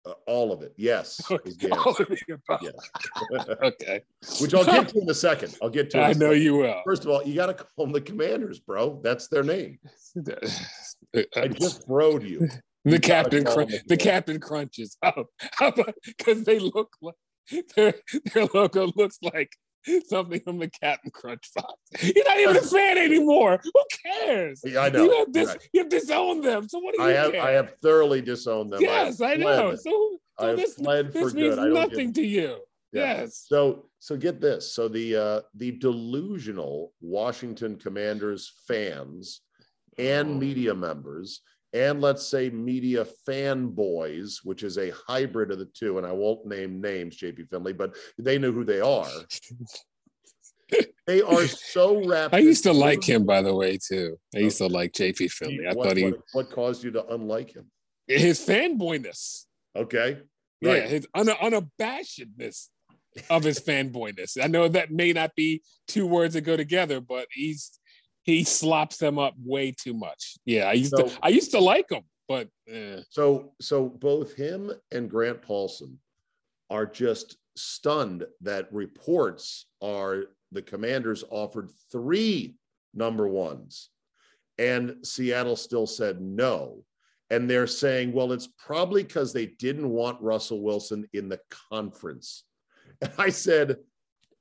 Uh, 0.06 0.14
all 0.28 0.52
of 0.54 0.62
it. 0.62 0.74
Yes. 0.78 1.20
is 1.46 1.58
All 1.72 1.92
of 1.92 2.08
the 2.08 2.34
above. 2.34 2.62
Yeah. 2.62 3.54
okay. 3.68 4.02
Which 4.40 4.54
I'll 4.54 4.64
get 4.64 4.90
to 4.90 5.02
in 5.02 5.10
a 5.10 5.14
second. 5.14 5.58
I'll 5.62 5.70
get 5.70 5.90
to. 5.92 5.98
it 6.00 6.12
in 6.12 6.20
know 6.20 6.28
second. 6.28 6.42
you 6.42 6.56
will. 6.56 6.82
First 6.86 7.04
of 7.04 7.10
all, 7.10 7.24
you 7.24 7.36
got 7.36 7.48
to 7.48 7.54
call 7.54 7.86
them 7.86 7.92
the 7.92 8.02
Commanders, 8.02 8.60
bro. 8.60 9.02
That's 9.04 9.28
their 9.28 9.44
name. 9.44 9.80
I 11.36 11.48
just 11.50 11.88
broed 11.88 12.28
you. 12.28 12.48
the 12.86 12.98
gotta 12.98 13.00
captain, 13.00 13.44
call 13.44 13.56
crun- 13.56 13.68
them 13.70 13.80
the 13.88 13.98
captain 13.98 14.40
crunches. 14.40 14.98
Because 16.06 16.44
they 16.44 16.60
look 16.60 16.96
like 17.02 17.16
their 17.76 17.94
their 18.34 18.46
logo 18.54 18.92
looks 18.96 19.18
like 19.22 19.52
something 20.08 20.40
from 20.42 20.60
the 20.60 20.70
Captain 20.70 21.12
Crunch 21.12 21.50
box. 21.56 21.74
You're 22.02 22.28
not 22.28 22.40
even 22.40 22.58
a 22.58 22.62
fan 22.62 22.98
anymore. 22.98 23.60
Who 23.64 23.72
cares? 24.06 24.62
Yeah, 24.64 24.82
I 24.82 24.90
know. 24.90 25.04
You 25.04 25.18
have 25.20 25.34
this. 25.34 25.50
Right. 25.50 25.70
You 25.74 25.82
have 25.82 25.90
disowned 25.90 26.44
them. 26.44 26.68
So 26.70 26.80
what 26.80 26.96
do 26.96 27.02
you 27.02 27.10
I 27.10 27.12
have 27.14 27.32
care? 27.32 27.42
I 27.42 27.52
have 27.52 27.74
thoroughly 27.82 28.22
disowned 28.22 28.72
them. 28.72 28.82
yes, 28.82 29.22
I 29.22 29.32
have 29.32 29.40
know. 29.40 29.76
So, 29.76 30.18
I 30.38 30.42
so 30.42 30.48
have 30.48 30.58
this 30.58 30.74
fled 30.76 31.14
for 31.14 31.26
this 31.26 31.34
means 31.34 31.56
good. 31.56 31.78
I 31.78 31.86
nothing 31.86 32.14
to 32.14 32.22
you. 32.22 32.60
Yeah. 32.92 33.20
Yes. 33.22 33.46
So 33.48 33.86
so 34.00 34.18
get 34.18 34.42
this. 34.42 34.74
So 34.74 34.88
the 34.88 35.16
uh 35.16 35.42
the 35.56 35.72
delusional 35.72 36.94
Washington 37.02 37.76
Commanders 37.76 38.52
fans 38.68 39.42
and 39.98 40.40
media 40.40 40.74
members 40.74 41.42
and 41.74 42.02
let's 42.02 42.26
say 42.26 42.50
media 42.50 43.06
fanboys, 43.28 44.38
which 44.44 44.64
is 44.64 44.78
a 44.78 44.92
hybrid 45.08 45.52
of 45.52 45.60
the 45.60 45.66
two, 45.66 45.98
and 45.98 46.08
I 46.08 46.12
won't 46.12 46.46
name 46.46 46.82
names, 46.82 47.18
JP 47.18 47.50
Finlay, 47.50 47.74
but 47.74 47.96
they 48.18 48.38
know 48.40 48.52
who 48.52 48.64
they 48.64 48.82
are. 48.82 49.08
they 51.08 51.22
are 51.22 51.48
so 51.48 52.04
wrapped. 52.06 52.34
I 52.34 52.40
used 52.40 52.64
to 52.64 52.74
like 52.74 53.04
him, 53.04 53.26
by 53.26 53.42
the 53.42 53.54
way, 53.54 53.78
too. 53.78 54.18
I 54.36 54.40
used 54.40 54.58
to 54.58 54.68
like 54.68 54.94
JP 54.94 55.32
Finlay. 55.32 55.68
I 55.68 55.74
what, 55.74 55.88
thought 55.88 55.98
he 55.98 56.06
what, 56.06 56.22
what 56.34 56.52
caused 56.52 56.84
you 56.84 56.92
to 56.92 57.06
unlike 57.08 57.54
him? 57.54 57.66
his 58.18 58.40
fanboyness. 58.40 59.46
Okay. 59.76 60.20
Yeah, 60.62 60.88
his 60.88 61.08
un- 61.14 61.28
unabashedness 61.28 62.68
of 63.30 63.44
his 63.44 63.60
fanboyness. 63.68 64.44
I 64.44 64.48
know 64.48 64.68
that 64.68 64.92
may 64.92 65.14
not 65.14 65.36
be 65.36 65.62
two 65.88 66.06
words 66.06 66.34
that 66.34 66.42
go 66.42 66.58
together, 66.58 67.00
but 67.00 67.28
he's 67.32 67.79
he 68.38 68.44
slops 68.44 68.98
them 68.98 69.18
up 69.20 69.34
way 69.44 69.72
too 69.72 69.94
much. 69.94 70.36
Yeah, 70.46 70.66
I 70.66 70.74
used 70.74 70.92
So- 70.96 71.08
to 71.08 71.20
I 71.22 71.30
used 71.30 71.52
to 71.52 71.60
like 71.60 71.90
him, 71.92 72.04
but 72.28 72.48
eh. 72.68 73.02
So, 73.10 73.54
so 73.62 73.88
both 73.90 74.34
him 74.36 74.72
and 74.92 75.10
Grant 75.10 75.42
Paulsen 75.42 75.96
are 76.70 76.86
just 76.86 77.38
stunned 77.56 78.26
that 78.42 78.72
reports 78.72 79.66
are 79.82 80.26
the 80.52 80.62
Commanders 80.62 81.24
offered 81.30 81.72
three 81.92 82.56
number 82.94 83.28
ones, 83.28 83.90
and 84.58 85.06
Seattle 85.06 85.56
still 85.56 85.88
said 85.88 86.22
no. 86.22 86.84
And 87.32 87.48
they're 87.48 87.68
saying, 87.68 88.12
well, 88.12 88.32
it's 88.32 88.48
probably 88.58 89.04
because 89.04 89.34
they 89.34 89.46
didn't 89.46 89.88
want 89.88 90.20
Russell 90.20 90.62
Wilson 90.64 91.08
in 91.14 91.30
the 91.30 91.40
conference. 91.70 92.44
And 93.02 93.14
I 93.20 93.30
said, 93.30 93.78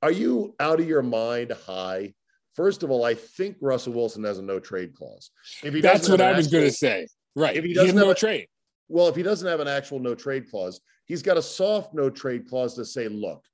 are 0.02 0.11
you 0.11 0.54
out 0.59 0.80
of 0.80 0.88
your 0.88 1.02
mind 1.02 1.52
high? 1.66 2.14
First 2.58 2.82
of 2.82 2.90
all, 2.90 3.04
I 3.04 3.14
think 3.14 3.56
Russell 3.60 3.92
Wilson 3.92 4.24
has 4.24 4.38
a 4.38 4.42
no 4.42 4.58
trade 4.58 4.92
clause. 4.92 5.30
If 5.62 5.72
he 5.74 5.80
that's 5.80 6.08
what 6.08 6.20
I 6.20 6.32
was 6.32 6.48
going 6.48 6.64
to 6.64 6.72
say. 6.72 7.06
Right. 7.36 7.56
If 7.56 7.62
he 7.62 7.68
He 7.70 7.74
doesn't 7.74 7.94
no 7.94 8.08
have 8.08 8.16
a- 8.16 8.18
trade. 8.18 8.48
well, 8.88 9.06
if 9.06 9.14
he 9.14 9.22
doesn't 9.22 9.46
have 9.46 9.60
an 9.60 9.68
actual 9.68 10.00
no 10.00 10.16
trade 10.16 10.50
clause, 10.50 10.80
he's 11.06 11.22
got 11.22 11.36
a 11.36 11.42
soft 11.42 11.94
no 11.94 12.10
trade 12.10 12.48
clause 12.48 12.74
to 12.74 12.84
say, 12.84 13.06
look, 13.06 13.44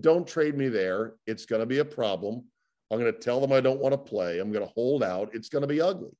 don't 0.00 0.26
trade 0.26 0.56
me 0.56 0.68
there. 0.68 1.14
It's 1.28 1.46
going 1.46 1.60
to 1.60 1.66
be 1.66 1.78
a 1.78 1.84
problem. 1.84 2.44
I'm 2.90 2.98
going 2.98 3.12
to 3.12 3.20
tell 3.20 3.40
them 3.40 3.52
I 3.52 3.60
don't 3.60 3.78
want 3.78 3.92
to 3.92 3.98
play. 3.98 4.40
I'm 4.40 4.50
going 4.50 4.66
to 4.66 4.72
hold 4.72 5.04
out. 5.04 5.30
It's 5.34 5.48
going 5.48 5.62
to 5.62 5.68
be 5.68 5.80
ugly. 5.80 6.16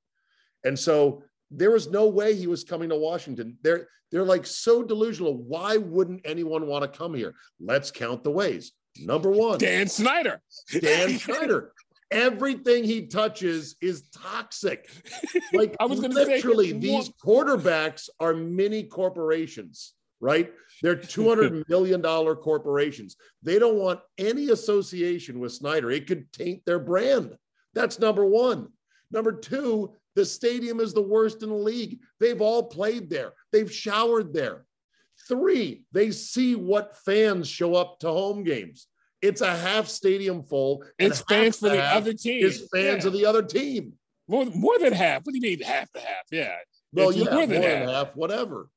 And 0.64 0.78
so 0.78 1.24
there 1.50 1.72
was 1.72 1.90
no 1.90 2.06
way 2.06 2.36
he 2.36 2.46
was 2.46 2.62
coming 2.62 2.88
to 2.90 2.96
Washington. 2.96 3.58
They're 3.64 3.88
they're 4.12 4.24
like 4.24 4.46
so 4.46 4.84
delusional. 4.84 5.34
Why 5.38 5.76
wouldn't 5.76 6.20
anyone 6.24 6.68
want 6.68 6.84
to 6.84 6.98
come 6.98 7.14
here? 7.14 7.34
Let's 7.58 7.90
count 7.90 8.22
the 8.22 8.30
ways. 8.30 8.70
Number 9.00 9.28
one, 9.30 9.58
Dan 9.58 9.88
Snyder. 9.88 10.40
Dan 10.80 11.18
Schneider. 11.18 11.72
Everything 12.10 12.84
he 12.84 13.06
touches 13.06 13.76
is 13.80 14.08
toxic. 14.10 14.90
Like 15.52 15.76
I 15.80 15.86
was 15.86 16.00
gonna 16.00 16.14
say, 16.14 16.36
literally, 16.36 16.72
these 16.72 17.10
quarterbacks 17.24 18.08
are 18.20 18.34
mini 18.34 18.82
corporations, 18.84 19.94
right? 20.20 20.52
They're 20.82 20.94
two 20.96 21.28
hundred 21.28 21.68
million 21.68 22.02
dollar 22.02 22.36
corporations. 22.36 23.16
They 23.42 23.58
don't 23.58 23.76
want 23.76 24.00
any 24.18 24.50
association 24.50 25.38
with 25.38 25.52
Snyder. 25.52 25.90
It 25.90 26.06
could 26.06 26.30
taint 26.32 26.64
their 26.66 26.78
brand. 26.78 27.36
That's 27.74 27.98
number 27.98 28.24
one. 28.24 28.68
Number 29.10 29.32
two, 29.32 29.94
the 30.16 30.24
stadium 30.24 30.80
is 30.80 30.92
the 30.92 31.02
worst 31.02 31.42
in 31.42 31.48
the 31.48 31.54
league. 31.54 32.00
They've 32.20 32.40
all 32.40 32.64
played 32.64 33.08
there. 33.08 33.32
They've 33.52 33.72
showered 33.72 34.32
there. 34.32 34.66
Three, 35.28 35.84
they 35.92 36.10
see 36.10 36.54
what 36.54 36.96
fans 37.04 37.48
show 37.48 37.74
up 37.74 38.00
to 38.00 38.08
home 38.08 38.44
games. 38.44 38.86
It's 39.20 39.40
a 39.40 39.56
half 39.56 39.88
stadium 39.88 40.42
full. 40.42 40.82
and 40.98 41.10
It's 41.10 41.20
fans 41.22 41.58
for 41.58 41.68
the 41.70 41.82
other 41.82 42.12
team. 42.12 42.46
It's 42.46 42.58
fans 42.72 43.04
Yeah. 43.04 43.08
of 43.08 43.12
the 43.12 43.26
other 43.26 43.42
team. 43.42 43.94
more, 44.28 44.44
more 44.46 44.78
than 44.78 44.92
half. 44.92 45.24
What 45.24 45.32
do 45.32 45.38
you 45.38 45.42
mean 45.42 45.60
half 45.62 45.90
to 45.92 46.00
half? 46.00 46.26
Yeah. 46.30 46.54
Well, 46.92 47.08
It's 47.10 47.18
yeah, 47.18 47.24
more 47.24 47.34
more 47.34 47.46
than 47.46 47.60
than, 47.62 47.88
half. 47.88 48.06
half, 48.08 48.16
whatever. 48.16 48.68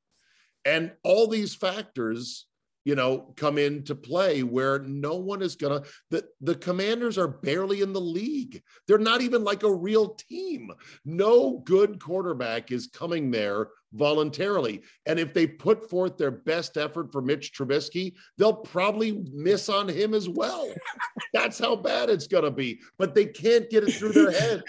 And 0.64 0.92
all 1.02 1.26
these 1.28 1.54
factors, 1.54 2.46
you 2.84 2.94
know, 2.94 3.32
come 3.36 3.58
into 3.58 3.94
play 3.94 4.42
where 4.42 4.80
no 4.80 5.16
one 5.16 5.42
is 5.42 5.56
gonna. 5.56 5.82
The 6.10 6.24
the 6.40 6.54
Commanders 6.54 7.18
are 7.18 7.28
barely 7.28 7.80
in 7.80 7.92
the 7.92 8.00
league. 8.00 8.62
They're 8.86 8.98
not 8.98 9.22
even 9.22 9.44
like 9.44 9.62
a 9.62 9.72
real 9.72 10.14
team. 10.14 10.70
No 11.04 11.58
good 11.64 12.00
quarterback 12.00 12.72
is 12.72 12.88
coming 12.88 13.30
there 13.30 13.68
voluntarily. 13.92 14.82
And 15.06 15.18
if 15.18 15.34
they 15.34 15.46
put 15.46 15.88
forth 15.88 16.16
their 16.16 16.30
best 16.30 16.76
effort 16.76 17.12
for 17.12 17.20
Mitch 17.20 17.52
Trubisky, 17.52 18.14
they'll 18.38 18.54
probably 18.54 19.24
miss 19.32 19.68
on 19.68 19.88
him 19.88 20.14
as 20.14 20.28
well. 20.28 20.72
That's 21.32 21.58
how 21.58 21.76
bad 21.76 22.10
it's 22.10 22.26
gonna 22.26 22.50
be. 22.50 22.80
But 22.98 23.14
they 23.14 23.26
can't 23.26 23.70
get 23.70 23.84
it 23.84 23.92
through 23.92 24.12
their 24.12 24.32
head. 24.32 24.62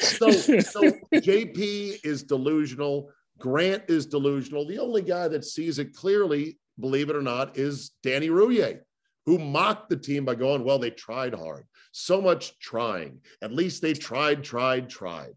So, 0.00 0.30
so 0.30 0.80
JP 1.14 2.04
is 2.04 2.22
delusional. 2.22 3.10
Grant 3.38 3.84
is 3.88 4.06
delusional. 4.06 4.66
The 4.66 4.78
only 4.78 5.02
guy 5.02 5.28
that 5.28 5.44
sees 5.44 5.78
it 5.78 5.94
clearly, 5.94 6.58
believe 6.78 7.10
it 7.10 7.16
or 7.16 7.22
not, 7.22 7.56
is 7.56 7.90
Danny 8.02 8.28
Rouhier, 8.28 8.80
who 9.26 9.38
mocked 9.38 9.90
the 9.90 9.96
team 9.96 10.24
by 10.24 10.34
going, 10.34 10.64
Well, 10.64 10.78
they 10.78 10.90
tried 10.90 11.34
hard. 11.34 11.64
So 11.92 12.20
much 12.20 12.58
trying. 12.58 13.20
At 13.42 13.52
least 13.52 13.82
they 13.82 13.94
tried, 13.94 14.44
tried, 14.44 14.88
tried. 14.88 15.32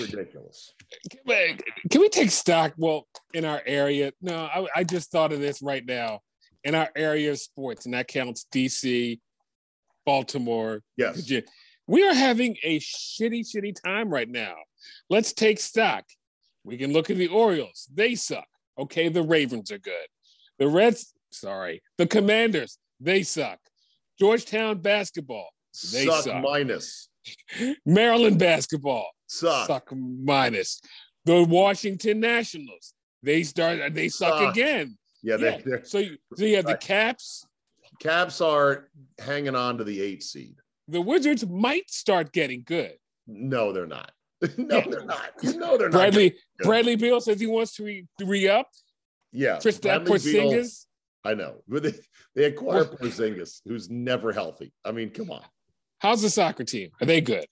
Ridiculous. 0.00 0.72
Can 1.90 2.00
we 2.00 2.08
take 2.08 2.30
stock? 2.30 2.72
Well, 2.78 3.06
in 3.34 3.44
our 3.44 3.62
area, 3.66 4.12
no, 4.22 4.46
I, 4.46 4.66
I 4.76 4.84
just 4.84 5.10
thought 5.10 5.32
of 5.32 5.40
this 5.40 5.60
right 5.60 5.84
now. 5.84 6.20
In 6.64 6.74
our 6.74 6.88
area 6.96 7.30
of 7.30 7.38
sports, 7.38 7.84
and 7.84 7.94
that 7.94 8.08
counts 8.08 8.46
DC, 8.52 9.20
Baltimore, 10.04 10.82
Yes. 10.96 11.16
Virginia. 11.16 11.44
We 11.86 12.04
are 12.08 12.14
having 12.14 12.56
a 12.64 12.80
shitty, 12.80 13.44
shitty 13.46 13.80
time 13.84 14.08
right 14.08 14.28
now. 14.28 14.54
Let's 15.08 15.32
take 15.32 15.60
stock. 15.60 16.04
We 16.64 16.76
can 16.76 16.92
look 16.92 17.10
at 17.10 17.16
the 17.16 17.28
Orioles. 17.28 17.88
They 17.94 18.16
suck. 18.16 18.48
Okay, 18.78 19.08
the 19.08 19.22
Ravens 19.22 19.70
are 19.70 19.78
good. 19.78 20.06
The 20.58 20.68
Reds, 20.68 21.12
sorry, 21.30 21.82
the 21.98 22.06
Commanders, 22.06 22.78
they 23.00 23.22
suck. 23.22 23.58
Georgetown 24.18 24.78
basketball, 24.80 25.48
They 25.92 26.06
suck 26.06 26.24
suck. 26.24 26.42
minus. 26.42 27.08
Maryland 27.86 28.38
basketball, 28.38 29.10
Suck. 29.26 29.66
suck 29.66 29.92
minus. 29.94 30.80
The 31.24 31.42
Washington 31.44 32.20
Nationals, 32.20 32.94
they 33.22 33.42
start 33.42 33.94
they 33.94 34.08
suck 34.08 34.38
Suck. 34.38 34.52
again. 34.54 34.96
Yeah, 35.22 35.36
Yeah. 35.38 35.56
they, 35.56 35.62
they're, 35.64 35.84
So 35.84 35.98
you, 35.98 36.16
so 36.36 36.44
you 36.44 36.56
have 36.56 36.66
the 36.66 36.76
Caps. 36.76 37.44
Caps 38.00 38.40
are 38.40 38.88
hanging 39.18 39.54
on 39.56 39.78
to 39.78 39.84
the 39.84 40.00
eight 40.00 40.22
seed. 40.22 40.54
The 40.88 41.00
Wizards 41.00 41.46
might 41.46 41.90
start 41.90 42.32
getting 42.32 42.62
good. 42.64 42.92
No, 43.26 43.72
they're 43.72 43.86
not. 43.86 44.12
no, 44.58 44.80
they're 44.82 45.04
not. 45.04 45.30
You 45.42 45.56
know 45.58 45.76
they're 45.78 45.88
not. 45.88 45.98
Bradley 45.98 46.30
good. 46.58 46.66
Bradley 46.66 46.96
Beal 46.96 47.20
says 47.20 47.40
he 47.40 47.46
wants 47.46 47.74
to 47.76 47.84
re, 47.84 48.06
re 48.22 48.48
up. 48.48 48.68
Yeah, 49.32 49.56
Kristaps 49.56 49.82
Bradley 50.06 50.18
Beal- 50.18 50.64
I 51.24 51.34
know, 51.34 51.56
but 51.66 51.82
they, 51.82 51.92
they 52.36 52.44
acquired 52.44 52.92
Porzingis, 52.92 53.60
who's 53.64 53.90
never 53.90 54.32
healthy. 54.32 54.72
I 54.84 54.92
mean, 54.92 55.10
come 55.10 55.30
on. 55.30 55.42
How's 55.98 56.22
the 56.22 56.30
soccer 56.30 56.62
team? 56.64 56.90
Are 57.00 57.06
they 57.06 57.20
good? 57.20 57.46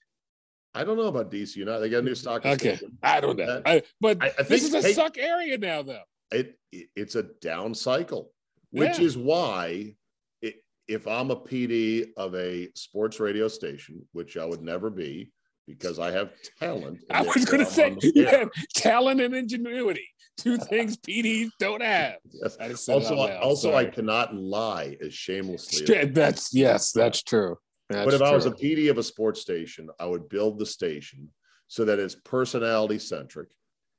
I 0.75 0.85
don't 0.85 0.97
know 0.97 1.05
about 1.09 1.31
DC 1.31 1.57
United. 1.57 1.81
They 1.81 1.89
got 1.89 1.99
a 1.99 2.03
new 2.03 2.15
soccer 2.15 2.49
Okay. 2.51 2.77
stadium. 2.77 2.99
I 3.03 3.21
don't 3.21 3.37
know. 3.37 3.63
I, 3.67 3.83
but 4.01 4.23
I- 4.23 4.33
I 4.39 4.43
this 4.45 4.65
is 4.65 4.75
a 4.75 4.83
hey- 4.83 4.93
suck 4.93 5.19
area 5.19 5.59
now, 5.59 5.83
though. 5.83 6.03
It, 6.31 6.59
it 6.73 6.89
it's 6.97 7.15
a 7.17 7.25
down 7.41 7.75
cycle, 7.75 8.33
which 8.71 8.99
Yeah. 8.99 9.05
is 9.05 9.17
why 9.19 9.95
it, 10.43 10.57
if 10.89 11.07
I'm 11.09 11.31
a 11.31 11.37
PD 11.37 12.07
of 12.17 12.35
a 12.35 12.69
sports 12.75 13.19
radio 13.21 13.49
station, 13.49 14.07
which 14.13 14.37
I 14.37 14.45
would 14.45 14.63
never 14.63 14.91
be 14.91 15.33
because 15.67 15.99
I 15.99 16.11
have 16.11 16.31
talent. 16.59 17.01
I 17.11 17.23
was 17.23 17.45
going 17.45 17.65
to 17.65 17.71
say 17.71 17.97
you 18.15 18.27
have 18.27 18.51
talent 18.75 19.21
and 19.21 19.35
ingenuity, 19.35 20.09
two 20.37 20.57
things 20.71 20.97
PDs 20.97 21.51
don't 21.59 21.83
have. 21.83 22.17
Yes. 22.43 22.57
I 22.61 22.93
Also, 22.93 23.21
out 23.21 23.43
also, 23.43 23.75
I 23.75 23.85
cannot 23.85 24.35
lie 24.35 24.97
as 25.03 25.15
shamelessly. 25.15 25.97
as 25.97 26.13
that's 26.13 26.53
yes, 26.53 26.93
that's 26.93 27.23
true. 27.23 27.57
That's 27.89 28.05
but 28.05 28.15
if 28.15 28.23
I 28.23 28.35
was 28.35 28.47
a. 28.47 28.51
PD 28.51 28.91
of 28.91 28.99
a 28.99 29.03
sports 29.03 29.41
station, 29.41 29.89
I 30.01 30.07
would 30.07 30.29
build 30.29 30.59
the 30.59 30.67
station 30.67 31.31
so 31.69 31.85
that 31.85 31.99
it's 31.99 32.17
personality 32.17 32.99
centric 32.99 33.49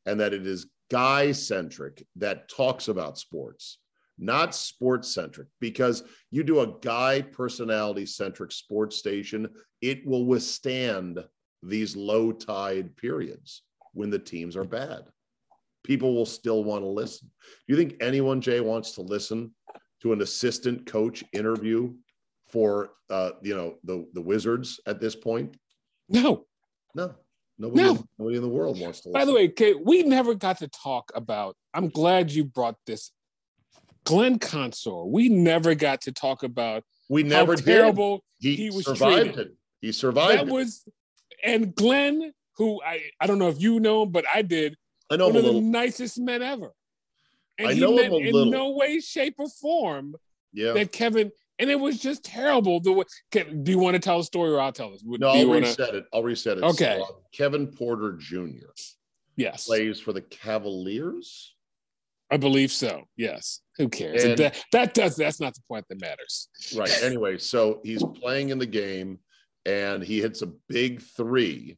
and 0.05 0.19
that 0.19 0.33
it 0.33 0.45
is 0.45 0.67
guy 0.91 1.31
centric 1.31 2.05
that 2.17 2.49
talks 2.49 2.87
about 2.87 3.17
sports, 3.17 3.79
not 4.17 4.53
sports 4.53 5.13
centric. 5.13 5.47
Because 5.59 6.03
you 6.29 6.43
do 6.43 6.59
a 6.59 6.73
guy 6.81 7.21
personality 7.21 8.05
centric 8.05 8.51
sports 8.51 8.97
station, 8.97 9.47
it 9.81 10.05
will 10.05 10.25
withstand 10.25 11.19
these 11.65 11.95
low 11.95 12.31
tide 12.31 12.95
periods 12.95 13.63
when 13.93 14.09
the 14.09 14.19
teams 14.19 14.55
are 14.55 14.63
bad. 14.63 15.05
People 15.83 16.13
will 16.15 16.25
still 16.25 16.63
want 16.63 16.83
to 16.83 16.87
listen. 16.87 17.29
Do 17.67 17.73
you 17.73 17.77
think 17.77 17.95
anyone, 18.01 18.41
Jay, 18.41 18.59
wants 18.59 18.91
to 18.93 19.01
listen 19.01 19.53
to 20.01 20.13
an 20.13 20.21
assistant 20.21 20.85
coach 20.85 21.23
interview 21.33 21.93
for 22.47 22.91
uh, 23.09 23.31
you 23.41 23.55
know 23.55 23.75
the 23.83 24.07
the 24.13 24.21
Wizards 24.21 24.79
at 24.85 24.99
this 24.99 25.15
point? 25.15 25.57
no. 26.09 26.45
No, 26.97 27.13
nobody, 27.59 27.83
No. 27.83 28.05
nobody 28.17 28.37
in 28.37 28.41
the 28.41 28.47
world 28.47 28.79
wants 28.79 29.01
to. 29.01 29.09
By 29.09 29.25
the 29.25 29.33
way, 29.33 29.49
Kate, 29.49 29.75
we 29.83 30.03
never 30.03 30.33
got 30.33 30.59
to 30.59 30.69
talk 30.69 31.11
about. 31.13 31.57
I'm 31.73 31.89
glad 31.89 32.31
you 32.31 32.45
brought 32.45 32.77
this. 32.87 33.11
Glenn 34.05 34.39
Consor. 34.39 35.03
We 35.03 35.27
never 35.27 35.75
got 35.75 35.99
to 36.03 36.13
talk 36.13 36.43
about 36.43 36.83
we 37.09 37.21
never 37.23 37.57
terrible 37.57 38.23
He, 38.39 38.55
he 38.55 38.69
was 38.69 38.85
survived 38.85 39.33
treated. 39.33 39.39
it. 39.47 39.55
He 39.81 39.91
survived. 39.91 40.39
that 40.39 40.47
it. 40.47 40.53
was. 40.53 40.85
And 41.45 41.75
Glenn, 41.75 42.33
who 42.57 42.81
I 42.81 43.01
I 43.19 43.27
don't 43.27 43.39
know 43.39 43.49
if 43.49 43.61
you 43.61 43.79
know 43.79 44.03
him, 44.03 44.11
but 44.11 44.25
I 44.33 44.41
did. 44.41 44.75
I 45.11 45.17
know 45.17 45.27
him 45.29 45.35
one 45.35 45.45
of 45.45 45.53
the 45.53 45.61
nicest 45.61 46.19
men 46.19 46.41
ever. 46.41 46.71
And 47.57 47.67
I 47.69 47.73
he 47.73 47.79
know 47.79 47.97
him 47.97 48.11
meant 48.11 48.25
in 48.25 48.33
little. 48.33 48.51
no 48.51 48.71
way, 48.71 48.99
shape, 48.99 49.35
or 49.37 49.47
form 49.49 50.15
Yeah. 50.53 50.73
that 50.73 50.91
Kevin. 50.91 51.31
And 51.57 51.69
it 51.69 51.79
was 51.79 51.99
just 51.99 52.25
terrible. 52.25 52.81
The 52.81 52.91
way. 52.91 53.05
Can, 53.31 53.63
do 53.63 53.71
you 53.71 53.79
want 53.79 53.93
to 53.95 53.99
tell 53.99 54.19
a 54.19 54.23
story, 54.25 54.49
or 54.51 54.59
I'll 54.59 54.73
tell 54.73 54.93
it? 54.93 55.01
No, 55.05 55.29
I'll 55.29 55.47
wanna- 55.47 55.61
reset 55.61 55.95
it. 55.95 56.05
I'll 56.11 56.23
reset 56.23 56.57
it. 56.57 56.63
Okay. 56.65 56.97
So, 56.99 57.03
uh, 57.05 57.17
Kevin 57.31 57.67
Porter 57.67 58.13
Jr. 58.13 58.67
Yes, 59.37 59.65
plays 59.67 59.99
for 60.01 60.11
the 60.11 60.21
Cavaliers. 60.21 61.53
I 62.31 62.37
believe 62.37 62.71
so. 62.71 63.03
Yes. 63.15 63.61
Who 63.77 63.87
cares? 63.87 64.23
And- 64.23 64.37
that, 64.37 64.61
that 64.71 64.93
does. 64.93 65.15
That's 65.15 65.39
not 65.39 65.53
the 65.53 65.61
point 65.69 65.85
that 65.89 66.01
matters. 66.01 66.49
Right. 66.75 66.91
Anyway, 67.03 67.37
so 67.37 67.79
he's 67.83 68.03
playing 68.19 68.49
in 68.49 68.57
the 68.57 68.65
game 68.65 69.19
and 69.65 70.03
he 70.03 70.21
hits 70.21 70.41
a 70.41 70.51
big 70.69 71.01
three. 71.01 71.77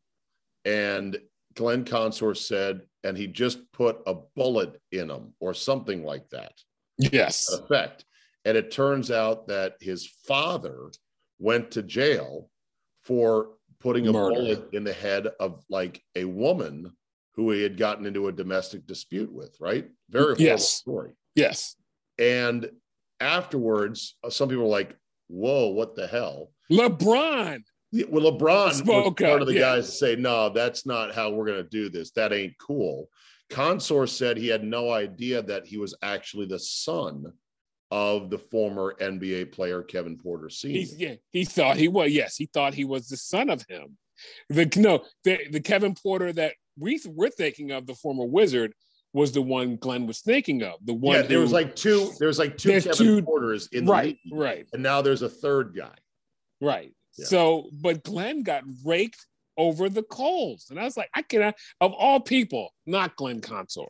And 0.65 1.17
Glenn 1.55 1.85
Consor 1.85 2.35
said, 2.35 2.81
and 3.03 3.17
he 3.17 3.27
just 3.27 3.71
put 3.71 3.99
a 4.05 4.15
bullet 4.35 4.79
in 4.91 5.09
him 5.09 5.33
or 5.39 5.53
something 5.53 6.03
like 6.03 6.29
that. 6.29 6.53
Yes. 6.97 7.49
effect. 7.53 8.05
And 8.45 8.57
it 8.57 8.71
turns 8.71 9.11
out 9.11 9.47
that 9.47 9.75
his 9.79 10.07
father 10.27 10.91
went 11.39 11.71
to 11.71 11.83
jail 11.83 12.49
for 13.03 13.51
putting 13.79 14.07
a 14.07 14.11
Murder. 14.11 14.35
bullet 14.35 14.69
in 14.73 14.83
the 14.83 14.93
head 14.93 15.27
of 15.39 15.63
like 15.69 16.01
a 16.15 16.25
woman 16.25 16.91
who 17.35 17.51
he 17.51 17.61
had 17.61 17.77
gotten 17.77 18.05
into 18.05 18.27
a 18.27 18.31
domestic 18.31 18.85
dispute 18.87 19.31
with, 19.31 19.55
right? 19.59 19.87
Very 20.09 20.35
Yes. 20.39 20.67
story. 20.69 21.11
Yes. 21.35 21.75
And 22.17 22.71
afterwards, 23.19 24.15
some 24.29 24.49
people 24.49 24.63
were 24.63 24.69
like, 24.69 24.95
whoa, 25.27 25.67
what 25.67 25.95
the 25.95 26.07
hell? 26.07 26.51
LeBron. 26.71 27.61
Well, 27.91 28.31
LeBron 28.31 28.65
was 28.67 28.83
one 28.83 29.41
of 29.41 29.47
the 29.47 29.53
yeah. 29.53 29.59
guys 29.59 29.85
to 29.85 29.91
say, 29.91 30.15
no, 30.15 30.49
that's 30.49 30.85
not 30.85 31.15
how 31.15 31.31
we're 31.31 31.45
going 31.45 31.63
to 31.63 31.69
do 31.69 31.89
this. 31.89 32.11
That 32.11 32.33
ain't 32.33 32.57
cool. 32.57 33.09
Consor 33.49 34.07
said 34.07 34.37
he 34.37 34.47
had 34.47 34.63
no 34.63 34.91
idea 34.91 35.41
that 35.41 35.65
he 35.65 35.77
was 35.77 35.95
actually 36.01 36.47
the 36.47 36.59
son 36.59 37.31
of 37.91 38.29
the 38.29 38.37
former 38.37 38.95
NBA 38.99 39.53
player 39.53 39.81
Kevin 39.81 40.17
Porter 40.17 40.49
Sr. 40.49 40.73
He's, 40.73 40.97
yeah, 40.97 41.15
he 41.31 41.45
thought 41.45 41.77
he 41.77 41.87
was. 41.87 42.11
Yes, 42.11 42.35
he 42.35 42.47
thought 42.47 42.73
he 42.73 42.83
was 42.83 43.07
the 43.07 43.17
son 43.17 43.49
of 43.49 43.65
him. 43.69 43.97
The 44.49 44.71
no, 44.75 45.03
the, 45.23 45.39
the 45.51 45.61
Kevin 45.61 45.95
Porter 45.95 46.33
that 46.33 46.53
we 46.77 46.99
we're 47.07 47.29
thinking 47.29 47.71
of, 47.71 47.85
the 47.85 47.95
former 47.95 48.25
Wizard, 48.25 48.73
was 49.13 49.31
the 49.31 49.41
one 49.41 49.77
Glenn 49.77 50.07
was 50.07 50.19
thinking 50.19 50.63
of. 50.63 50.73
The 50.83 50.93
one 50.93 51.15
yeah, 51.15 51.21
there 51.21 51.39
was 51.39 51.53
like 51.53 51.75
two. 51.75 52.11
There 52.19 52.27
was 52.27 52.39
like 52.39 52.57
two 52.57 52.71
Kevin 52.71 52.93
two- 52.93 53.21
Porters 53.21 53.67
in 53.71 53.85
the 53.85 53.91
right, 53.91 54.17
league, 54.25 54.39
right, 54.39 54.67
and 54.73 54.83
now 54.83 55.01
there's 55.01 55.21
a 55.21 55.29
third 55.29 55.73
guy. 55.75 55.95
right. 56.59 56.91
Yeah. 57.17 57.25
So, 57.25 57.69
but 57.81 58.03
Glenn 58.03 58.43
got 58.43 58.63
raked 58.85 59.25
over 59.57 59.89
the 59.89 60.03
coals, 60.03 60.67
and 60.69 60.79
I 60.79 60.83
was 60.83 60.95
like, 60.97 61.09
I 61.15 61.21
cannot. 61.23 61.55
Of 61.81 61.93
all 61.93 62.19
people, 62.19 62.73
not 62.85 63.15
Glenn 63.15 63.41
Consor, 63.41 63.87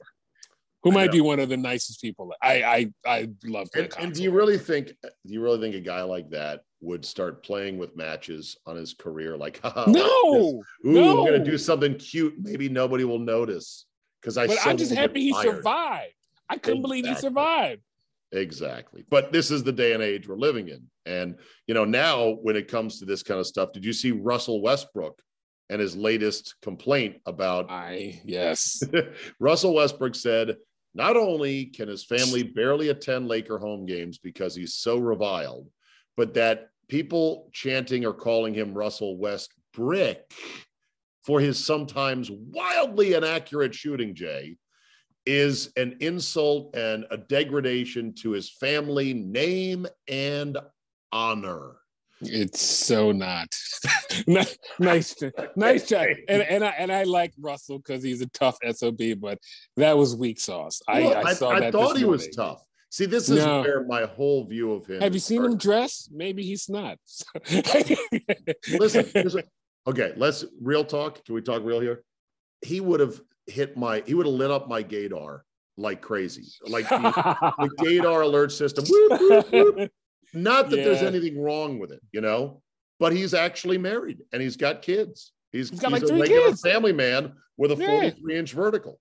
who 0.83 0.91
might 0.91 1.11
be 1.11 1.19
one 1.21 1.39
of 1.39 1.49
the 1.49 1.57
nicest 1.57 2.01
people. 2.01 2.33
I 2.41 2.63
I 2.63 2.91
I 3.05 3.29
love 3.45 3.69
Glenn 3.71 3.85
And, 3.85 3.91
Consor. 3.93 4.05
and 4.05 4.15
do 4.15 4.23
you 4.23 4.31
really 4.31 4.57
think? 4.57 4.93
Do 5.01 5.09
you 5.33 5.41
really 5.41 5.59
think 5.59 5.75
a 5.75 5.81
guy 5.81 6.03
like 6.03 6.29
that 6.29 6.61
would 6.79 7.03
start 7.03 7.43
playing 7.43 7.77
with 7.77 7.97
matches 7.97 8.55
on 8.65 8.75
his 8.77 8.93
career? 8.93 9.35
Like, 9.35 9.59
haha, 9.61 9.85
oh, 9.87 9.91
no, 9.91 10.89
Ooh, 10.89 10.93
no. 10.93 11.19
I'm 11.19 11.25
gonna 11.25 11.43
do 11.43 11.57
something 11.57 11.95
cute. 11.95 12.35
Maybe 12.39 12.69
nobody 12.69 13.03
will 13.03 13.19
notice 13.19 13.85
because 14.21 14.37
I. 14.37 14.47
but 14.47 14.65
I'm 14.65 14.77
just 14.77 14.93
happy 14.93 15.21
he 15.21 15.31
fired. 15.33 15.57
survived. 15.57 16.13
I 16.49 16.57
couldn't 16.57 16.81
believe 16.81 17.05
he 17.05 17.15
survived. 17.15 17.81
Exactly. 18.31 19.05
But 19.09 19.31
this 19.31 19.51
is 19.51 19.63
the 19.63 19.71
day 19.71 19.93
and 19.93 20.03
age 20.03 20.27
we're 20.27 20.35
living 20.35 20.67
in. 20.67 20.83
And, 21.05 21.35
you 21.65 21.73
know, 21.73 21.85
now 21.85 22.37
when 22.41 22.55
it 22.55 22.67
comes 22.67 22.99
to 22.99 23.05
this 23.05 23.23
kind 23.23 23.39
of 23.39 23.47
stuff, 23.47 23.71
did 23.71 23.85
you 23.85 23.93
see 23.93 24.11
Russell 24.11 24.61
Westbrook 24.61 25.21
and 25.69 25.81
his 25.81 25.95
latest 25.95 26.55
complaint 26.61 27.17
about 27.25 27.69
I 27.69 28.21
yes. 28.25 28.83
Russell 29.39 29.73
Westbrook 29.73 30.15
said, 30.15 30.57
not 30.93 31.15
only 31.15 31.65
can 31.65 31.87
his 31.87 32.03
family 32.03 32.43
barely 32.43 32.89
attend 32.89 33.27
Laker 33.27 33.59
home 33.59 33.85
games 33.85 34.17
because 34.17 34.55
he's 34.55 34.75
so 34.75 34.97
reviled, 34.97 35.69
but 36.15 36.33
that 36.33 36.69
people 36.87 37.49
chanting 37.53 38.05
or 38.05 38.13
calling 38.13 38.53
him 38.53 38.73
Russell 38.73 39.17
West 39.17 39.53
Brick 39.73 40.31
for 41.23 41.39
his 41.39 41.63
sometimes 41.63 42.31
wildly 42.31 43.13
inaccurate 43.13 43.75
shooting, 43.75 44.15
Jay, 44.15 44.57
is 45.27 45.71
an 45.75 45.97
insult 45.99 46.75
and 46.75 47.05
a 47.11 47.17
degradation 47.17 48.13
to 48.13 48.31
his 48.31 48.49
family 48.49 49.13
name 49.13 49.85
and 50.07 50.57
honor. 51.11 51.75
It's 52.21 52.61
so 52.61 53.11
not. 53.11 53.47
nice, 54.27 54.55
nice, 55.55 55.87
try. 55.87 56.15
And 56.27 56.41
and 56.41 56.63
I 56.63 56.69
and 56.79 56.91
I 56.91 57.03
like 57.03 57.33
Russell 57.39 57.77
because 57.77 58.01
he's 58.01 58.21
a 58.21 58.27
tough 58.29 58.57
sob, 58.73 58.97
but 59.19 59.37
that 59.75 59.95
was 59.95 60.15
weak 60.15 60.39
sauce. 60.39 60.81
I, 60.87 61.01
Well, 61.01 61.27
I 61.27 61.33
saw 61.33 61.59
that. 61.59 61.71
thought 61.71 61.97
he 61.97 62.05
was 62.05 62.27
tough. 62.29 62.63
See, 62.89 63.05
this 63.05 63.29
is 63.29 63.45
No. 63.45 63.61
where 63.61 63.83
my 63.85 64.05
whole 64.05 64.45
view 64.45 64.71
of 64.73 64.87
him. 64.87 65.01
Have 65.01 65.13
you 65.13 65.19
seen 65.19 65.43
him 65.43 65.57
dress? 65.57 66.09
Maybe 66.11 66.41
he's 66.41 66.69
not. 66.69 66.97
Listen, 68.79 69.43
okay, 69.85 70.13
let's 70.15 70.45
real 70.61 70.85
talk. 70.85 71.23
Can 71.25 71.35
we 71.35 71.41
talk 71.41 71.63
real 71.63 71.81
here? 71.81 72.03
He 72.61 72.79
would 72.79 72.99
have 73.01 73.19
hit 73.47 73.77
my, 73.77 74.03
he 74.05 74.13
would 74.13 74.25
have 74.25 74.35
lit 74.35 74.51
up 74.51 74.67
my 74.67 74.83
gaydar 74.83 75.41
like 75.77 76.01
crazy, 76.01 76.45
like 76.67 76.87
the, 76.89 76.97
the 77.59 77.69
gaydar 77.83 78.23
alert 78.23 78.51
system. 78.51 78.85
Whoop, 78.87 79.19
whoop, 79.21 79.51
whoop. 79.51 79.91
Not 80.33 80.69
that 80.69 80.77
there's 80.77 81.01
anything 81.01 81.39
wrong 81.41 81.79
with 81.79 81.91
it, 81.91 82.01
you 82.11 82.21
know, 82.21 82.61
but 82.99 83.13
he's 83.13 83.33
actually 83.33 83.77
married 83.77 84.19
and 84.33 84.41
he's 84.41 84.57
got 84.57 84.81
kids. 84.81 85.31
He's, 85.51 85.69
He's 85.69 85.79
got, 85.79 85.93
he's 85.93 86.03
like, 86.03 86.11
a 86.11 86.19
regular 86.21 86.47
kids. 86.49 86.61
family 86.61 86.91
man 86.93 87.33
with 87.57 87.71
a 87.71 87.75
Yeah. 87.75 87.87
43 87.99 88.37
inch 88.37 88.51
vertical. 88.53 88.99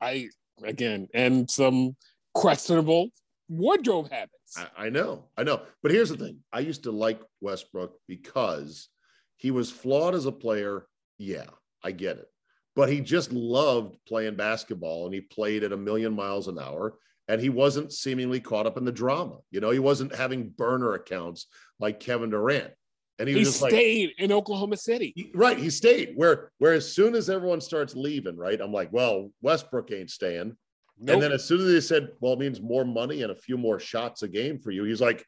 I 0.00 0.28
again 0.62 1.08
and 1.14 1.50
some 1.50 1.96
questionable 2.34 3.08
wardrobe 3.48 4.10
habits. 4.10 4.30
I, 4.56 4.86
I 4.86 4.90
know, 4.90 5.24
I 5.36 5.42
know. 5.44 5.62
But 5.82 5.92
here's 5.92 6.10
the 6.10 6.16
thing 6.16 6.40
I 6.52 6.60
used 6.60 6.82
to 6.84 6.92
like 6.92 7.20
Westbrook 7.40 7.94
because 8.06 8.88
he 9.36 9.50
was 9.50 9.70
flawed 9.70 10.14
as 10.14 10.26
a 10.26 10.32
player. 10.32 10.86
Yeah, 11.18 11.46
I 11.82 11.92
get 11.92 12.18
it. 12.18 12.28
But 12.76 12.88
he 12.90 13.00
just 13.00 13.32
loved 13.32 13.96
playing 14.06 14.34
basketball 14.36 15.06
and 15.06 15.14
he 15.14 15.20
played 15.20 15.62
at 15.62 15.72
a 15.72 15.76
million 15.76 16.12
miles 16.14 16.48
an 16.48 16.58
hour 16.58 16.94
and 17.28 17.40
he 17.40 17.48
wasn't 17.48 17.92
seemingly 17.92 18.40
caught 18.40 18.66
up 18.66 18.76
in 18.76 18.84
the 18.84 18.92
drama. 18.92 19.36
You 19.50 19.60
know, 19.60 19.70
he 19.70 19.78
wasn't 19.78 20.14
having 20.14 20.48
burner 20.50 20.94
accounts 20.94 21.46
like 21.78 22.00
Kevin 22.00 22.30
Durant. 22.30 22.72
And 23.20 23.28
he, 23.28 23.34
He 23.34 23.40
was 23.40 23.48
just 23.50 23.62
like, 23.62 23.70
stayed 23.70 24.10
in 24.18 24.32
Oklahoma 24.32 24.76
City. 24.76 25.12
he- 25.14 25.30
right, 25.34 25.56
he 25.56 25.70
stayed. 25.70 26.14
Where 26.16 26.50
where 26.58 26.72
as 26.72 26.92
soon 26.92 27.14
as 27.14 27.30
everyone 27.30 27.60
starts 27.60 27.94
leaving, 27.94 28.36
right, 28.36 28.60
I'm 28.60 28.72
like, 28.72 28.92
well, 28.92 29.30
Westbrook 29.40 29.92
ain't 29.92 30.10
staying. 30.10 30.56
Nope. 30.98 31.14
And 31.14 31.22
then 31.22 31.30
as 31.32 31.44
soon 31.44 31.60
as 31.60 31.66
they 31.66 31.80
said, 31.80 32.08
well, 32.20 32.32
it 32.32 32.40
means 32.40 32.60
more 32.60 32.84
money 32.84 33.22
and 33.22 33.30
a 33.30 33.36
few 33.36 33.56
more 33.56 33.78
shots 33.78 34.22
a 34.24 34.28
game 34.28 34.58
for 34.58 34.72
you, 34.72 34.82
he's 34.84 35.00
like, 35.00 35.24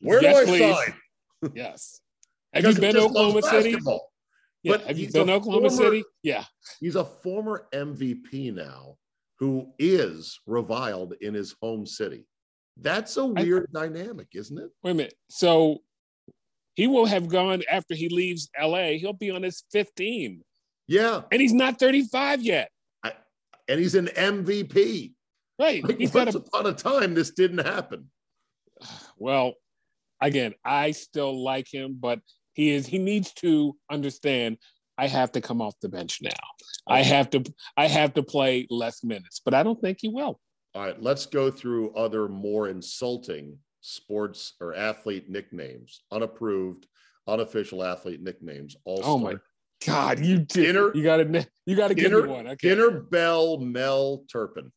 where 0.00 0.22
Yes, 0.22 0.34
do 0.34 0.40
I 0.42 0.44
please. 0.46 0.74
sign? 0.76 1.52
yes. 1.54 2.00
Have 2.54 2.64
you 2.64 2.74
been 2.80 2.94
to 2.94 3.02
Oklahoma 3.02 3.42
City? 3.42 3.72
basketball. 3.72 4.10
Yeah. 4.66 4.72
But 4.78 4.86
Have 4.88 4.98
you 4.98 5.10
been 5.10 5.28
to 5.28 5.32
Oklahoma 5.34 5.70
former- 5.70 5.84
City? 5.84 6.04
Yeah. 6.22 6.44
He's 6.80 6.96
a 6.96 7.04
former 7.04 7.68
MVP 7.72 8.52
now 8.52 8.96
who 9.38 9.72
is 9.78 10.40
reviled 10.46 11.14
in 11.20 11.34
his 11.34 11.54
home 11.62 11.86
city. 11.86 12.26
That's 12.78 13.16
a 13.16 13.24
weird 13.24 13.70
dynamic, 13.72 14.28
isn't 14.34 14.58
it? 14.58 14.70
Wait 14.82 14.90
a 14.90 14.94
minute. 14.94 15.14
So 15.30 15.78
he 16.74 16.86
will 16.88 17.06
have 17.06 17.28
gone 17.28 17.62
after 17.70 17.94
he 17.94 18.08
leaves 18.08 18.48
LA. 18.60 18.98
He'll 18.98 19.12
be 19.12 19.30
on 19.30 19.42
his 19.44 19.64
15, 19.72 20.42
Yeah. 20.88 21.22
and 21.30 21.40
he's 21.40 21.52
not 21.54 21.78
35 21.78 22.42
yet. 22.42 22.70
And 23.68 23.80
he's 23.80 23.94
an 23.96 24.06
MVP. 24.08 25.12
Right. 25.58 25.82
Like 25.82 25.98
He's 25.98 26.12
once 26.14 26.34
a 26.34 26.38
upon 26.38 26.66
a 26.66 26.72
time, 26.72 27.14
this 27.14 27.30
didn't 27.30 27.64
happen. 27.66 28.10
well. 29.16 29.54
Again, 30.18 30.54
I 30.64 30.92
still 30.92 31.44
like 31.44 31.66
him, 31.70 31.98
but 32.00 32.20
he 32.56 32.70
is. 32.70 32.86
He 32.86 32.98
needs 32.98 33.32
to 33.34 33.76
understand. 33.90 34.56
I 34.98 35.08
have 35.08 35.30
to 35.32 35.42
come 35.42 35.60
off 35.60 35.74
the 35.82 35.90
bench 35.90 36.20
now. 36.22 36.30
I 36.88 37.02
have 37.02 37.28
to. 37.30 37.44
I 37.76 37.86
have 37.86 38.14
to 38.14 38.22
play 38.22 38.66
less 38.70 39.04
minutes, 39.04 39.42
but 39.44 39.52
I 39.52 39.62
don't 39.62 39.78
think 39.80 39.98
he 40.00 40.08
will. 40.08 40.40
All 40.74 40.82
right, 40.82 41.00
let's 41.00 41.26
go 41.26 41.50
through 41.50 41.94
other 41.94 42.28
more 42.28 42.68
insulting 42.68 43.58
sports 43.82 44.54
or 44.60 44.74
athlete 44.74 45.28
nicknames, 45.28 46.00
unapproved, 46.10 46.86
unofficial 47.28 47.84
athlete 47.84 48.22
nicknames. 48.22 48.74
All 48.86 49.00
Oh 49.04 49.18
my 49.18 49.36
God, 49.86 50.24
you 50.24 50.38
did. 50.38 50.48
Dinner- 50.64 50.94
You 50.94 51.02
got 51.02 51.18
to. 51.18 51.46
You 51.66 51.76
got 51.76 51.88
to 51.88 51.94
give 51.94 52.10
me 52.10 52.22
one. 52.22 52.46
Okay. 52.46 52.70
Dinner 52.70 52.90
Bell 53.00 53.58
Mel 53.58 54.24
Turpin 54.32 54.72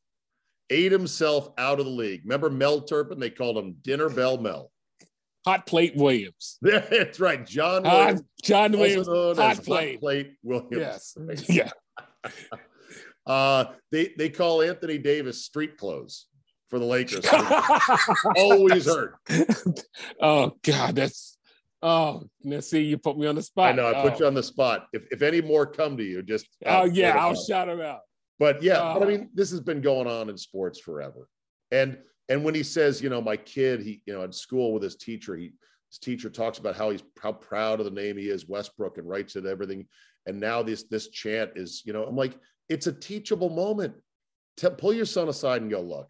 ate 0.69 0.91
himself 0.91 1.49
out 1.57 1.79
of 1.79 1.85
the 1.85 1.91
league. 1.91 2.21
Remember 2.25 2.49
Mel 2.49 2.81
Turpin? 2.81 3.19
They 3.19 3.29
called 3.29 3.57
him 3.57 3.77
Dinner 3.83 4.09
Bell 4.09 4.37
Mel. 4.37 4.69
Hot 5.45 5.65
plate 5.65 5.95
Williams. 5.95 6.57
That's 6.61 7.19
right, 7.19 7.45
John 7.45 7.83
Williams, 7.83 8.21
John 8.43 8.71
Williams. 8.73 9.07
hot 9.07 9.63
plate. 9.63 9.93
Hot 9.95 9.99
Plate 10.01 10.33
Williams. 10.43 11.15
Yes. 11.17 11.49
Yeah. 11.49 11.71
Uh, 13.27 13.65
they 13.91 14.11
they 14.17 14.27
call 14.27 14.63
Anthony 14.63 14.97
Davis 14.97 15.45
street 15.45 15.77
clothes 15.77 16.25
for 16.67 16.79
the 16.79 16.85
Lakers. 16.85 17.23
Always 18.35 18.87
hurt. 18.87 19.15
oh 20.19 20.53
God, 20.63 20.95
that's 20.95 21.37
oh 21.83 22.23
now 22.43 22.59
see 22.59 22.81
you 22.81 22.97
put 22.97 23.19
me 23.19 23.27
on 23.27 23.35
the 23.35 23.43
spot. 23.43 23.69
I 23.69 23.71
know. 23.73 23.87
I 23.87 24.01
put 24.01 24.13
oh. 24.13 24.19
you 24.19 24.25
on 24.25 24.33
the 24.33 24.41
spot. 24.41 24.87
If 24.93 25.03
if 25.11 25.21
any 25.21 25.41
more 25.41 25.67
come 25.67 25.95
to 25.97 26.03
you, 26.03 26.23
just 26.23 26.47
Oh 26.65 26.85
yeah, 26.85 27.17
I'll 27.17 27.35
shout 27.35 27.67
them 27.67 27.81
out. 27.81 27.99
But 28.39 28.63
yeah, 28.63 28.79
but 28.79 29.03
I 29.03 29.05
Oh. 29.05 29.07
mean, 29.07 29.29
this 29.35 29.51
has 29.51 29.59
been 29.59 29.81
going 29.81 30.07
on 30.07 30.29
in 30.29 30.37
sports 30.37 30.79
forever. 30.79 31.27
And 31.71 31.99
and 32.29 32.43
when 32.43 32.53
he 32.53 32.63
says, 32.63 33.01
you 33.01 33.09
know, 33.09 33.21
my 33.21 33.35
kid, 33.35 33.81
he, 33.81 34.01
you 34.05 34.13
know, 34.13 34.23
at 34.23 34.35
school 34.35 34.73
with 34.73 34.83
his 34.83 34.95
teacher, 34.95 35.35
he 35.35 35.51
his 35.89 35.97
teacher 35.97 36.29
talks 36.29 36.59
about 36.59 36.75
how 36.75 36.91
he's 36.91 37.03
how 37.21 37.33
proud 37.33 37.79
of 37.79 37.85
the 37.85 37.91
name 37.91 38.17
he 38.17 38.29
is, 38.29 38.47
Westbrook, 38.47 38.99
and 38.99 39.09
writes 39.09 39.35
it 39.35 39.45
everything. 39.45 39.87
And 40.27 40.39
now 40.39 40.61
this 40.61 40.83
this 40.83 41.09
chant 41.09 41.51
is, 41.55 41.81
you 41.85 41.93
know, 41.93 42.03
I'm 42.03 42.15
like, 42.15 42.37
it's 42.69 42.87
a 42.87 42.93
teachable 42.93 43.49
moment. 43.49 43.95
Te- 44.57 44.69
pull 44.69 44.93
your 44.93 45.05
son 45.05 45.29
aside 45.29 45.61
and 45.63 45.71
go, 45.71 45.81
look, 45.81 46.09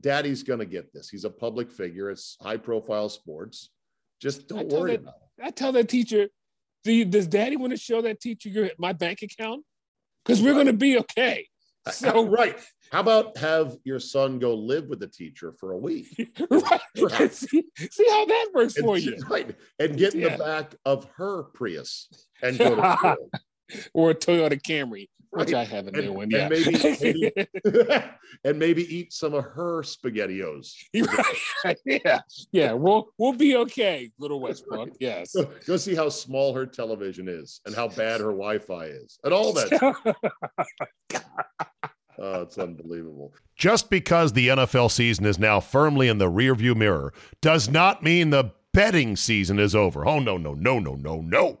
daddy's 0.00 0.42
gonna 0.42 0.64
get 0.64 0.92
this. 0.94 1.10
He's 1.10 1.24
a 1.24 1.30
public 1.30 1.70
figure, 1.70 2.10
it's 2.10 2.36
high 2.40 2.56
profile 2.56 3.10
sports. 3.10 3.70
Just 4.20 4.48
don't 4.48 4.68
worry 4.68 4.92
that- 4.92 5.00
about 5.00 5.14
it. 5.16 5.44
I 5.44 5.50
tell 5.50 5.72
that 5.72 5.88
teacher, 5.88 6.28
do 6.84 6.92
you, 6.92 7.04
does 7.04 7.26
Daddy 7.26 7.56
want 7.56 7.72
to 7.72 7.76
show 7.76 8.00
that 8.02 8.20
teacher 8.20 8.48
your 8.48 8.70
my 8.78 8.92
bank 8.92 9.22
account? 9.22 9.64
Because 10.24 10.40
we're 10.40 10.54
going 10.54 10.66
to 10.66 10.72
be 10.72 10.98
okay. 10.98 11.48
Uh, 11.84 11.90
so 11.90 12.26
right. 12.28 12.58
How 12.90 13.00
about 13.00 13.36
have 13.38 13.76
your 13.84 13.98
son 13.98 14.38
go 14.38 14.54
live 14.54 14.86
with 14.86 15.00
the 15.00 15.06
teacher 15.08 15.52
for 15.58 15.72
a 15.72 15.78
week? 15.78 16.30
right, 16.50 16.80
Right. 17.00 17.32
see, 17.32 17.64
see 17.90 18.06
how 18.10 18.26
that 18.26 18.50
works 18.54 18.76
and, 18.76 18.84
for 18.84 18.98
you, 18.98 19.16
right, 19.30 19.56
and 19.78 19.96
get 19.96 20.14
in 20.14 20.20
Yeah. 20.20 20.36
the 20.36 20.38
back 20.44 20.74
of 20.84 21.08
her 21.16 21.44
Prius 21.54 22.08
and 22.42 22.58
go 22.58 22.76
to 22.76 22.92
school. 22.98 23.30
or 23.94 24.10
a 24.10 24.14
Toyota 24.14 24.60
Camry, 24.60 25.08
which 25.30 25.52
I 25.54 25.64
have 25.64 25.86
a 25.86 25.88
And- 25.88 25.96
new 26.04 26.12
one. 26.12 26.22
and 26.24 26.32
Yeah, 26.32 26.48
maybe- 26.48 27.32
maybe- 27.64 28.02
and 28.44 28.58
maybe 28.58 28.94
eat 28.96 29.12
some 29.12 29.34
of 29.34 29.44
her 29.44 29.82
spaghettios. 29.82 30.72
Right. 31.64 31.76
yeah, 31.84 32.20
yeah. 32.52 32.72
We'll 32.72 33.08
we'll 33.18 33.32
be 33.34 33.56
okay, 33.56 34.10
little 34.18 34.40
Westbrook. 34.40 34.90
Yes. 35.00 35.34
Go, 35.34 35.50
go 35.66 35.76
see 35.76 35.94
how 35.94 36.08
small 36.08 36.54
her 36.54 36.66
television 36.66 37.28
is 37.28 37.60
and 37.66 37.74
how 37.74 37.88
bad 37.88 38.20
her 38.20 38.26
Wi-Fi 38.32 38.84
is 38.86 39.18
and 39.24 39.32
all 39.32 39.52
that. 39.52 40.06
Oh, 42.18 42.42
it's 42.42 42.58
unbelievable. 42.58 43.32
Just 43.56 43.88
because 43.90 44.32
the 44.32 44.48
NFL 44.48 44.90
season 44.90 45.24
is 45.24 45.38
now 45.38 45.60
firmly 45.60 46.08
in 46.08 46.18
the 46.18 46.30
rearview 46.30 46.76
mirror 46.76 47.12
does 47.40 47.68
not 47.70 48.02
mean 48.02 48.30
the 48.30 48.52
betting 48.74 49.16
season 49.16 49.58
is 49.58 49.74
over. 49.74 50.06
Oh, 50.06 50.18
no, 50.18 50.36
no, 50.36 50.52
no, 50.54 50.78
no, 50.78 50.94
no, 50.94 51.20
no. 51.22 51.60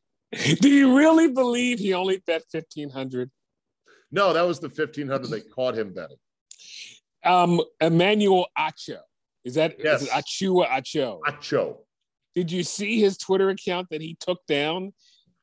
Do 0.61 0.69
you 0.69 0.97
really 0.97 1.27
believe 1.27 1.79
he 1.79 1.93
only 1.93 2.21
bet 2.25 2.43
fifteen 2.51 2.89
hundred? 2.89 3.29
No, 4.13 4.33
that 4.33 4.41
was 4.41 4.59
the 4.59 4.67
1500 4.67 5.29
they 5.29 5.39
caught 5.39 5.77
him 5.77 5.93
betting. 5.93 6.17
Um, 7.23 7.61
Emmanuel 7.79 8.45
Acho. 8.59 8.97
Is 9.45 9.53
that 9.55 9.75
Yes. 9.81 10.03
it 10.03 10.09
Achua 10.09 10.67
Acho? 10.67 11.19
Acho. 11.25 11.77
Did 12.35 12.51
you 12.51 12.63
see 12.63 12.99
his 12.99 13.17
Twitter 13.17 13.49
account 13.49 13.87
that 13.91 14.01
he 14.01 14.17
took 14.19 14.39
down? 14.47 14.93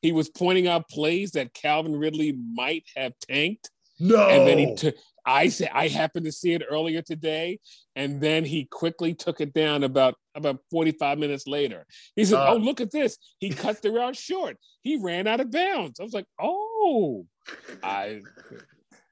He 0.03 0.13
was 0.13 0.29
pointing 0.29 0.69
out 0.69 0.89
plays 0.89 1.31
that 1.33 1.55
Calvin 1.55 1.97
Ridley 1.97 2.33
might 2.55 2.85
have 2.95 3.15
tanked, 3.21 3.71
No. 3.99 4.29
and 4.29 4.47
then 4.47 4.59
he 4.59 4.75
took. 4.75 4.95
I 5.29 5.49
said 5.49 5.71
I 5.75 5.89
happened 5.89 6.25
to 6.25 6.33
see 6.33 6.55
it 6.55 6.63
earlier 6.69 7.03
today, 7.03 7.61
and 7.95 8.19
then 8.19 8.47
he 8.47 8.65
quickly 8.65 9.13
took 9.13 9.43
it 9.43 9.53
down 9.53 9.85
about 9.85 10.15
about 10.35 10.61
forty 10.71 10.93
five 10.93 11.19
minutes 11.19 11.47
later. 11.47 11.85
He 12.17 12.25
said, 12.25 12.39
Uh, 12.39 12.55
"Oh, 12.55 12.57
look 12.57 12.81
at 12.81 12.91
this! 12.91 13.19
He 13.39 13.51
cut 13.51 13.83
the 13.83 13.91
route 13.91 14.17
short. 14.17 14.57
He 14.83 14.97
ran 14.97 15.27
out 15.27 15.41
of 15.41 15.51
bounds." 15.51 16.01
I 16.01 16.03
was 16.03 16.15
like, 16.15 16.25
"Oh." 16.41 17.27
I 17.83 18.23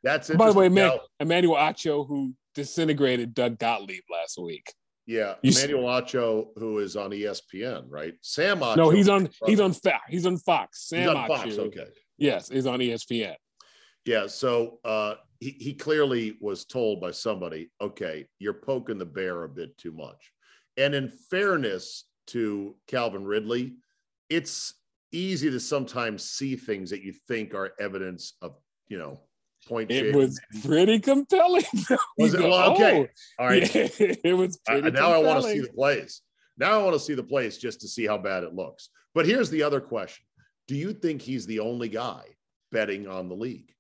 That's 0.03 0.31
by 0.31 0.51
the 0.51 0.59
way, 0.59 0.71
man, 0.71 0.89
Now, 0.89 1.01
Emmanuel 1.21 1.57
Acho, 1.57 2.09
who 2.09 2.35
disintegrated 2.55 3.35
Doug 3.35 3.59
Gottlieb 3.59 4.03
last 4.11 4.39
week. 4.39 4.73
Yeah, 5.07 5.35
You 5.43 5.53
Emmanuel 5.53 5.85
Acho, 5.85 6.49
who 6.57 6.79
is 6.79 6.97
on 6.97 7.11
ESPN, 7.11 7.85
right? 7.89 8.15
Sam 8.23 8.61
Acho. 8.61 8.77
No, 8.77 8.89
he's 8.89 9.09
on 9.11 9.29
he's 9.45 9.61
on. 9.61 9.75
He's 10.09 10.27
on 10.27 10.39
Fox. 10.39 10.89
He's 10.91 11.05
Sam 11.05 11.17
on 11.17 11.29
Fox. 11.29 11.59
Okay. 11.59 11.87
Yes, 12.17 12.51
is 12.51 12.67
on 12.67 12.79
ESPN. 12.79 13.37
Yeah. 14.07 14.29
So 14.29 14.79
uh, 14.83 15.17
he, 15.41 15.51
he 15.59 15.75
clearly 15.75 16.37
was 16.41 16.65
told 16.65 17.01
by 17.01 17.11
somebody, 17.11 17.71
okay, 17.81 18.27
you're 18.39 18.55
poking 18.55 18.99
the 18.99 19.05
bear 19.05 19.45
a 19.45 19.49
bit 19.49 19.77
too 19.79 19.93
much. 19.93 20.33
And 20.77 20.95
in 20.95 21.09
fairness 21.09 22.05
to 22.29 22.75
Calvin 22.87 23.25
Ridley, 23.25 23.75
it's 24.29 24.75
easy 25.13 25.51
to 25.51 25.61
sometimes 25.61 26.25
see 26.25 26.57
things 26.57 26.91
that 26.91 27.03
you 27.03 27.13
think 27.29 27.55
are 27.55 27.73
evidence 27.79 28.35
of, 28.43 28.57
you 28.89 28.99
know, 28.99 29.21
point. 29.67 29.91
It 29.91 30.01
shaving. 30.01 30.17
was 30.17 30.41
pretty 30.65 30.99
compelling. 31.01 31.65
Was 32.19 32.35
it? 32.35 32.41
Well, 32.41 32.73
okay. 32.73 33.09
"Oh." 33.39 33.43
All 33.43 33.49
right. 33.49 33.75
Yeah, 33.75 34.15
it 34.25 34.37
was 34.37 34.59
I- 34.69 34.81
pretty 34.81 34.91
now 34.93 35.13
I 35.13 35.19
want 35.19 35.43
to 35.43 35.51
see 35.51 35.61
the 35.61 35.69
plays. 35.73 36.23
Now 36.59 36.81
I 36.81 36.83
want 36.83 36.95
to 36.95 37.01
see 37.01 37.15
the 37.15 37.23
plays 37.23 37.59
just 37.59 37.81
to 37.83 37.89
see 37.89 38.07
how 38.07 38.19
bad 38.19 38.43
it 38.45 38.55
looks. 38.55 38.89
But 39.15 39.27
here's 39.27 39.51
the 39.51 39.63
other 39.63 39.81
question: 39.81 40.25
Do 40.69 40.75
you 40.75 40.93
think 40.93 41.23
he's 41.23 41.47
the 41.47 41.61
only 41.61 41.89
guy 41.89 42.23
betting 42.73 43.07
on 43.07 43.29
the 43.29 43.35
league? 43.35 43.73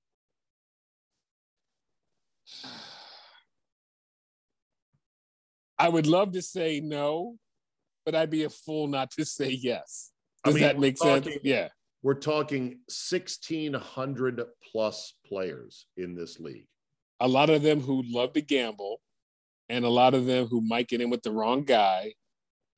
I 5.78 5.88
would 5.88 6.06
love 6.06 6.32
to 6.32 6.42
say 6.42 6.80
no, 6.80 7.36
but 8.04 8.14
I'd 8.14 8.30
be 8.30 8.44
a 8.44 8.50
fool 8.50 8.86
not 8.86 9.10
to 9.12 9.24
say 9.24 9.50
yes. 9.50 10.12
I 10.44 10.48
Does 10.48 10.54
mean, 10.54 10.64
that 10.64 10.78
make 10.78 10.96
sense? 10.96 11.28
Yeah. 11.42 11.68
We're 12.02 12.14
talking 12.14 12.80
1,600 12.88 14.42
plus 14.70 15.14
players 15.26 15.86
in 15.96 16.14
this 16.14 16.38
league. 16.38 16.66
A 17.20 17.28
lot 17.28 17.50
of 17.50 17.62
them 17.62 17.80
who 17.80 18.02
love 18.06 18.32
to 18.34 18.40
gamble, 18.40 19.00
and 19.68 19.84
a 19.84 19.88
lot 19.88 20.14
of 20.14 20.26
them 20.26 20.46
who 20.46 20.60
might 20.60 20.88
get 20.88 21.00
in 21.00 21.10
with 21.10 21.22
the 21.22 21.32
wrong 21.32 21.64
guy 21.64 22.14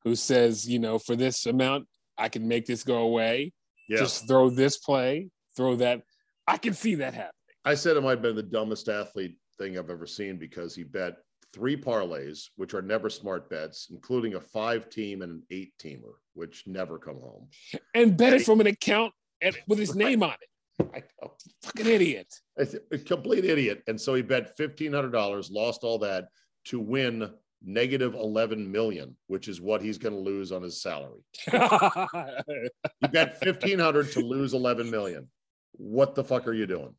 who 0.05 0.15
says, 0.15 0.69
you 0.69 0.79
know, 0.79 0.99
for 0.99 1.17
this 1.17 1.45
amount, 1.47 1.87
I 2.17 2.29
can 2.29 2.49
make 2.49 2.67
this 2.67 2.83
go 2.83 2.99
away. 2.99 3.53
Yeah. 3.89 3.99
Just 3.99 4.27
throw 4.27 4.51
this 4.51 4.79
play, 4.79 5.29
throw 5.57 5.77
that. 5.77 6.03
I 6.47 6.57
can 6.57 6.73
see 6.73 6.97
that 6.97 7.15
happen. 7.15 7.33
I 7.65 7.75
said 7.75 7.97
it 7.97 8.03
might 8.03 8.11
have 8.11 8.23
been 8.23 8.37
the 8.37 8.43
dumbest 8.43 8.89
athlete 8.89 9.37
thing 9.59 9.79
I've 9.79 9.91
ever 9.91 10.07
seen 10.07 10.37
because 10.39 10.75
he 10.75 10.83
bet 10.85 11.17
three 11.53 11.77
parlays, 11.77 12.49
which 12.57 12.75
are 12.75 12.83
never 12.83 13.09
smart 13.11 13.49
bets, 13.51 13.89
including 13.91 14.35
a 14.35 14.41
five 14.41 14.91
team 14.91 15.23
and 15.23 15.33
an 15.33 15.43
eight 15.51 15.73
teamer, 15.83 16.13
which 16.35 16.65
never 16.67 16.99
come 16.99 17.17
home. 17.21 17.49
And 17.95 18.17
bet 18.17 18.33
Right. 18.33 18.41
it 18.41 18.45
from 18.45 18.61
an 18.61 18.67
account 18.67 19.13
and 19.41 19.57
with 19.67 19.79
his 19.79 19.95
name 19.95 20.23
on 20.23 20.33
it. 20.41 20.87
I 20.95 21.03
know. 21.21 21.33
Fucking 21.63 21.87
idiot. 21.87 22.33
A 22.57 22.99
complete 22.99 23.45
idiot. 23.45 23.83
And 23.89 24.01
so 24.01 24.15
he 24.15 24.23
bet 24.23 24.57
fifteen 24.57 24.93
hundred 24.93 25.11
dollars, 25.13 25.51
lost 25.51 25.83
all 25.83 25.99
that 26.01 26.29
to 26.67 26.79
win 26.79 27.31
negative 27.65 28.15
eleven 28.15 28.71
million, 28.71 29.17
which 29.27 29.49
is 29.49 29.61
what 29.61 29.83
he's 29.83 29.99
going 29.99 30.15
to 30.15 30.21
lose 30.21 30.53
on 30.53 30.63
his 30.63 30.81
salary. 30.81 31.21
You 31.53 33.09
bet 33.11 33.41
fifteen 33.41 33.79
hundred 33.81 34.13
to 34.13 34.21
lose 34.21 34.55
eleven 34.55 34.89
million. 34.91 35.29
What 35.73 36.15
the 36.15 36.23
fuck 36.23 36.47
are 36.47 36.53
you 36.53 36.67
doing? 36.67 36.95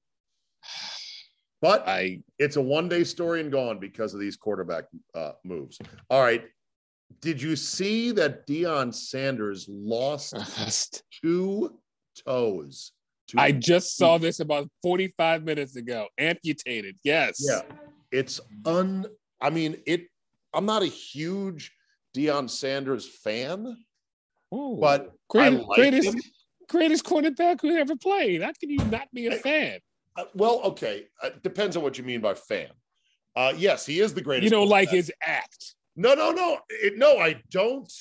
But 1.62 1.88
I 1.88 2.22
it's 2.38 2.56
a 2.56 2.62
one 2.62 2.88
day 2.88 3.04
story 3.04 3.42
and 3.42 3.52
gone 3.52 3.80
because 3.80 4.14
of 4.14 4.20
these 4.20 4.38
quarterback 4.38 4.86
uh, 5.14 5.34
moves. 5.44 5.80
All 6.10 6.22
right. 6.22 6.44
Did 7.22 7.42
you 7.42 7.56
see 7.56 8.12
that 8.12 8.46
Deion 8.48 8.94
Sanders 8.94 9.66
lost 9.68 10.34
two 11.24 11.78
toes? 12.26 12.92
Two 13.28 13.40
I 13.40 13.52
just 13.52 13.98
saw 13.98 14.18
this 14.18 14.40
about 14.40 14.70
45 14.84 15.44
minutes 15.44 15.76
ago. 15.76 16.08
Amputated. 16.18 16.98
Yes. 17.04 17.38
Yeah, 17.48 17.62
it's 18.12 18.40
un. 18.66 19.06
I 19.42 19.50
mean, 19.50 19.78
it. 19.86 20.08
I'm 20.54 20.66
not 20.66 20.82
a 20.82 20.88
huge 20.88 21.72
Deion 22.16 22.50
Sanders 22.50 23.08
fan, 23.08 23.76
Ooh. 24.54 24.78
but 24.80 25.12
Great- 25.30 25.46
I 25.46 25.50
like 25.50 25.76
greatest 25.76 26.08
him. 26.08 26.22
greatest 26.70 27.06
cornerback 27.06 27.62
who 27.62 27.76
ever 27.76 27.96
played. 27.96 28.42
How 28.42 28.52
can 28.60 28.70
you 28.70 28.78
not 28.86 29.08
be 29.14 29.28
a 29.28 29.36
fan? 29.36 29.80
Uh, 30.16 30.26
well, 30.34 30.62
okay, 30.64 31.08
uh, 31.24 31.30
depends 31.44 31.78
on 31.78 31.84
what 31.84 31.98
you 31.98 32.04
mean 32.04 32.22
by 32.22 32.34
fan. 32.34 32.70
Uh, 33.36 33.54
yes, 33.56 33.86
he 33.86 34.00
is 34.00 34.14
the 34.14 34.22
greatest. 34.22 34.44
You 34.46 34.50
don't 34.50 34.68
like 34.68 34.90
his 34.90 35.12
act. 35.26 35.76
No, 35.96 36.14
no, 36.14 36.32
no, 36.32 36.60
it, 36.70 36.98
no. 36.98 37.18
I 37.18 37.42
don't. 37.52 37.92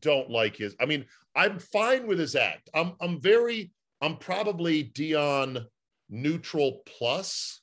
Don't 0.00 0.30
like 0.30 0.56
his. 0.56 0.74
I 0.80 0.86
mean, 0.86 1.04
I'm 1.36 1.58
fine 1.58 2.06
with 2.06 2.18
his 2.18 2.34
act. 2.34 2.70
I'm. 2.74 2.94
I'm 3.00 3.20
very. 3.20 3.70
I'm 4.00 4.16
probably 4.16 4.84
Deion 4.84 5.64
neutral 6.08 6.82
plus. 6.86 7.60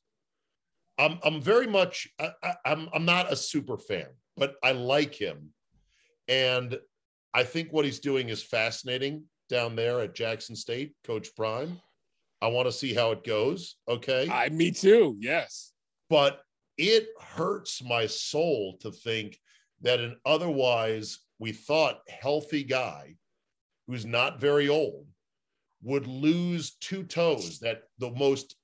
I'm. 0.98 1.20
I'm 1.24 1.42
very 1.42 1.68
much. 1.68 2.08
I, 2.20 2.32
I, 2.44 2.54
I'm. 2.66 2.90
I'm 2.94 3.06
not 3.06 3.32
a 3.32 3.36
super 3.36 3.78
fan, 3.78 4.08
but 4.38 4.56
I 4.64 4.72
like 4.74 5.16
him, 5.16 5.50
and 6.28 6.78
I 7.34 7.44
think 7.44 7.74
what 7.74 7.86
he's 7.86 8.00
doing 8.00 8.30
is 8.30 8.44
fascinating 8.44 9.24
down 9.50 9.76
there 9.76 10.00
at 10.02 10.16
Jackson 10.16 10.56
State, 10.56 10.94
Coach 11.04 11.36
Prime. 11.36 11.80
I 12.42 12.48
want 12.48 12.68
to 12.68 12.72
see 12.72 12.94
how 12.94 13.12
it 13.12 13.24
goes. 13.24 13.76
Okay 13.88 14.28
I 14.30 14.50
me 14.50 14.72
too. 14.72 15.18
Yes. 15.20 15.74
but 16.10 16.42
it 16.78 17.08
hurts 17.20 17.84
my 17.84 18.06
soul 18.08 18.78
to 18.80 18.92
think 18.92 19.38
that 19.82 20.00
an 20.00 20.16
otherwise 20.26 21.20
we 21.40 21.52
thought 21.52 22.00
healthy 22.08 22.64
guy 22.64 23.16
who's 23.88 24.06
not 24.06 24.40
very 24.40 24.70
old 24.70 25.06
would 25.82 26.08
lose 26.08 26.76
two 26.82 27.04
toes 27.04 27.60
that 27.60 27.84
the 28.00 28.12
most 28.12 28.56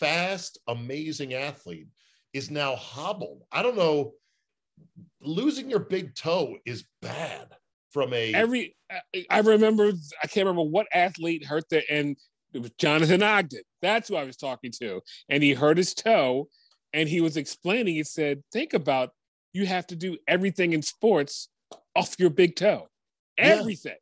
fast 0.00 0.58
amazing 0.68 1.34
athlete 1.34 1.88
is 2.32 2.50
now 2.50 2.76
hobbled 2.76 3.42
i 3.52 3.62
don't 3.62 3.76
know 3.76 4.12
losing 5.20 5.68
your 5.68 5.80
big 5.80 6.14
toe 6.14 6.56
is 6.64 6.84
bad 7.02 7.48
from 7.90 8.12
a 8.12 8.32
Every 8.34 8.76
I- 9.30 9.40
remember 9.40 9.92
I 10.22 10.26
can't 10.26 10.46
remember 10.46 10.62
what 10.70 10.86
athlete 10.92 11.44
hurt 11.44 11.68
the 11.70 11.82
and 11.90 12.16
it 12.52 12.60
was 12.62 12.70
Jonathan 12.78 13.22
Ogden. 13.22 13.62
That's 13.82 14.08
who 14.08 14.16
I 14.16 14.24
was 14.24 14.36
talking 14.36 14.72
to. 14.80 15.00
And 15.28 15.42
he 15.42 15.52
hurt 15.54 15.76
his 15.76 15.94
toe 15.94 16.48
and 16.92 17.08
he 17.08 17.20
was 17.20 17.36
explaining, 17.36 17.94
he 17.94 18.04
said, 18.04 18.42
think 18.52 18.72
about 18.74 19.10
you 19.52 19.66
have 19.66 19.86
to 19.88 19.96
do 19.96 20.16
everything 20.26 20.72
in 20.72 20.82
sports 20.82 21.48
off 21.94 22.14
your 22.18 22.30
big 22.30 22.56
toe. 22.56 22.88
Everything. 23.36 23.96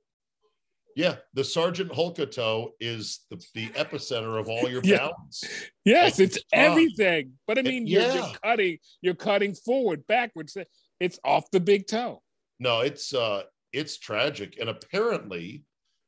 yeah 0.97 1.17
the 1.35 1.45
sergeant 1.45 1.91
hulka 1.93 2.31
toe 2.31 2.71
is 2.81 3.21
the, 3.31 3.37
the 3.55 3.67
epicenter 3.71 4.41
of 4.41 4.49
all 4.49 4.69
your 4.71 4.81
Yeah. 4.85 4.97
balance 4.99 5.45
Yes, 5.85 6.19
It's 6.19 6.37
it's 6.37 6.45
tough. 6.45 6.47
everything. 6.53 7.33
But 7.47 7.59
I 7.59 7.63
mean, 7.63 7.87
you're, 7.87 8.03
Yeah. 8.03 8.15
you're 8.15 8.33
cutting, 8.43 8.79
you're 9.03 9.15
cutting 9.15 9.55
forward, 9.55 10.07
backwards. 10.07 10.57
It's 11.01 11.19
off 11.25 11.51
the 11.51 11.61
big 11.61 11.87
toe. 11.87 12.23
No, 12.59 12.81
it's 12.81 13.13
uh 13.13 13.43
it's 13.73 13.99
tragic. 13.99 14.57
And 14.59 14.71
apparently 14.71 15.65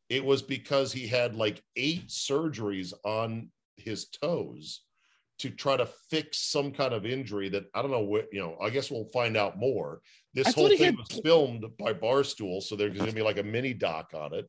it 0.08 0.24
was 0.24 0.42
because 0.42 0.92
he 0.92 1.06
had 1.06 1.34
like 1.34 1.62
eight 1.76 2.08
surgeries 2.08 2.92
on 3.04 3.50
his 3.76 4.06
toes 4.08 4.82
to 5.38 5.50
try 5.50 5.76
to 5.76 5.86
fix 6.10 6.38
some 6.50 6.72
kind 6.72 6.92
of 6.92 7.06
injury 7.06 7.48
that 7.48 7.64
I 7.74 7.80
don't 7.82 7.92
know 7.92 8.00
what, 8.00 8.26
you 8.32 8.40
know, 8.40 8.56
I 8.60 8.70
guess 8.70 8.90
we'll 8.90 9.04
find 9.12 9.36
out 9.36 9.56
more. 9.58 10.00
This 10.34 10.48
I 10.48 10.50
whole 10.52 10.68
thing 10.68 10.78
had- 10.78 10.96
was 10.96 11.20
filmed 11.22 11.64
by 11.78 11.92
Barstool, 11.94 12.62
so 12.62 12.74
there's 12.74 12.96
gonna 12.96 13.12
be 13.12 13.22
like 13.22 13.38
a 13.38 13.42
mini 13.42 13.72
doc 13.74 14.12
on 14.14 14.34
it. 14.34 14.48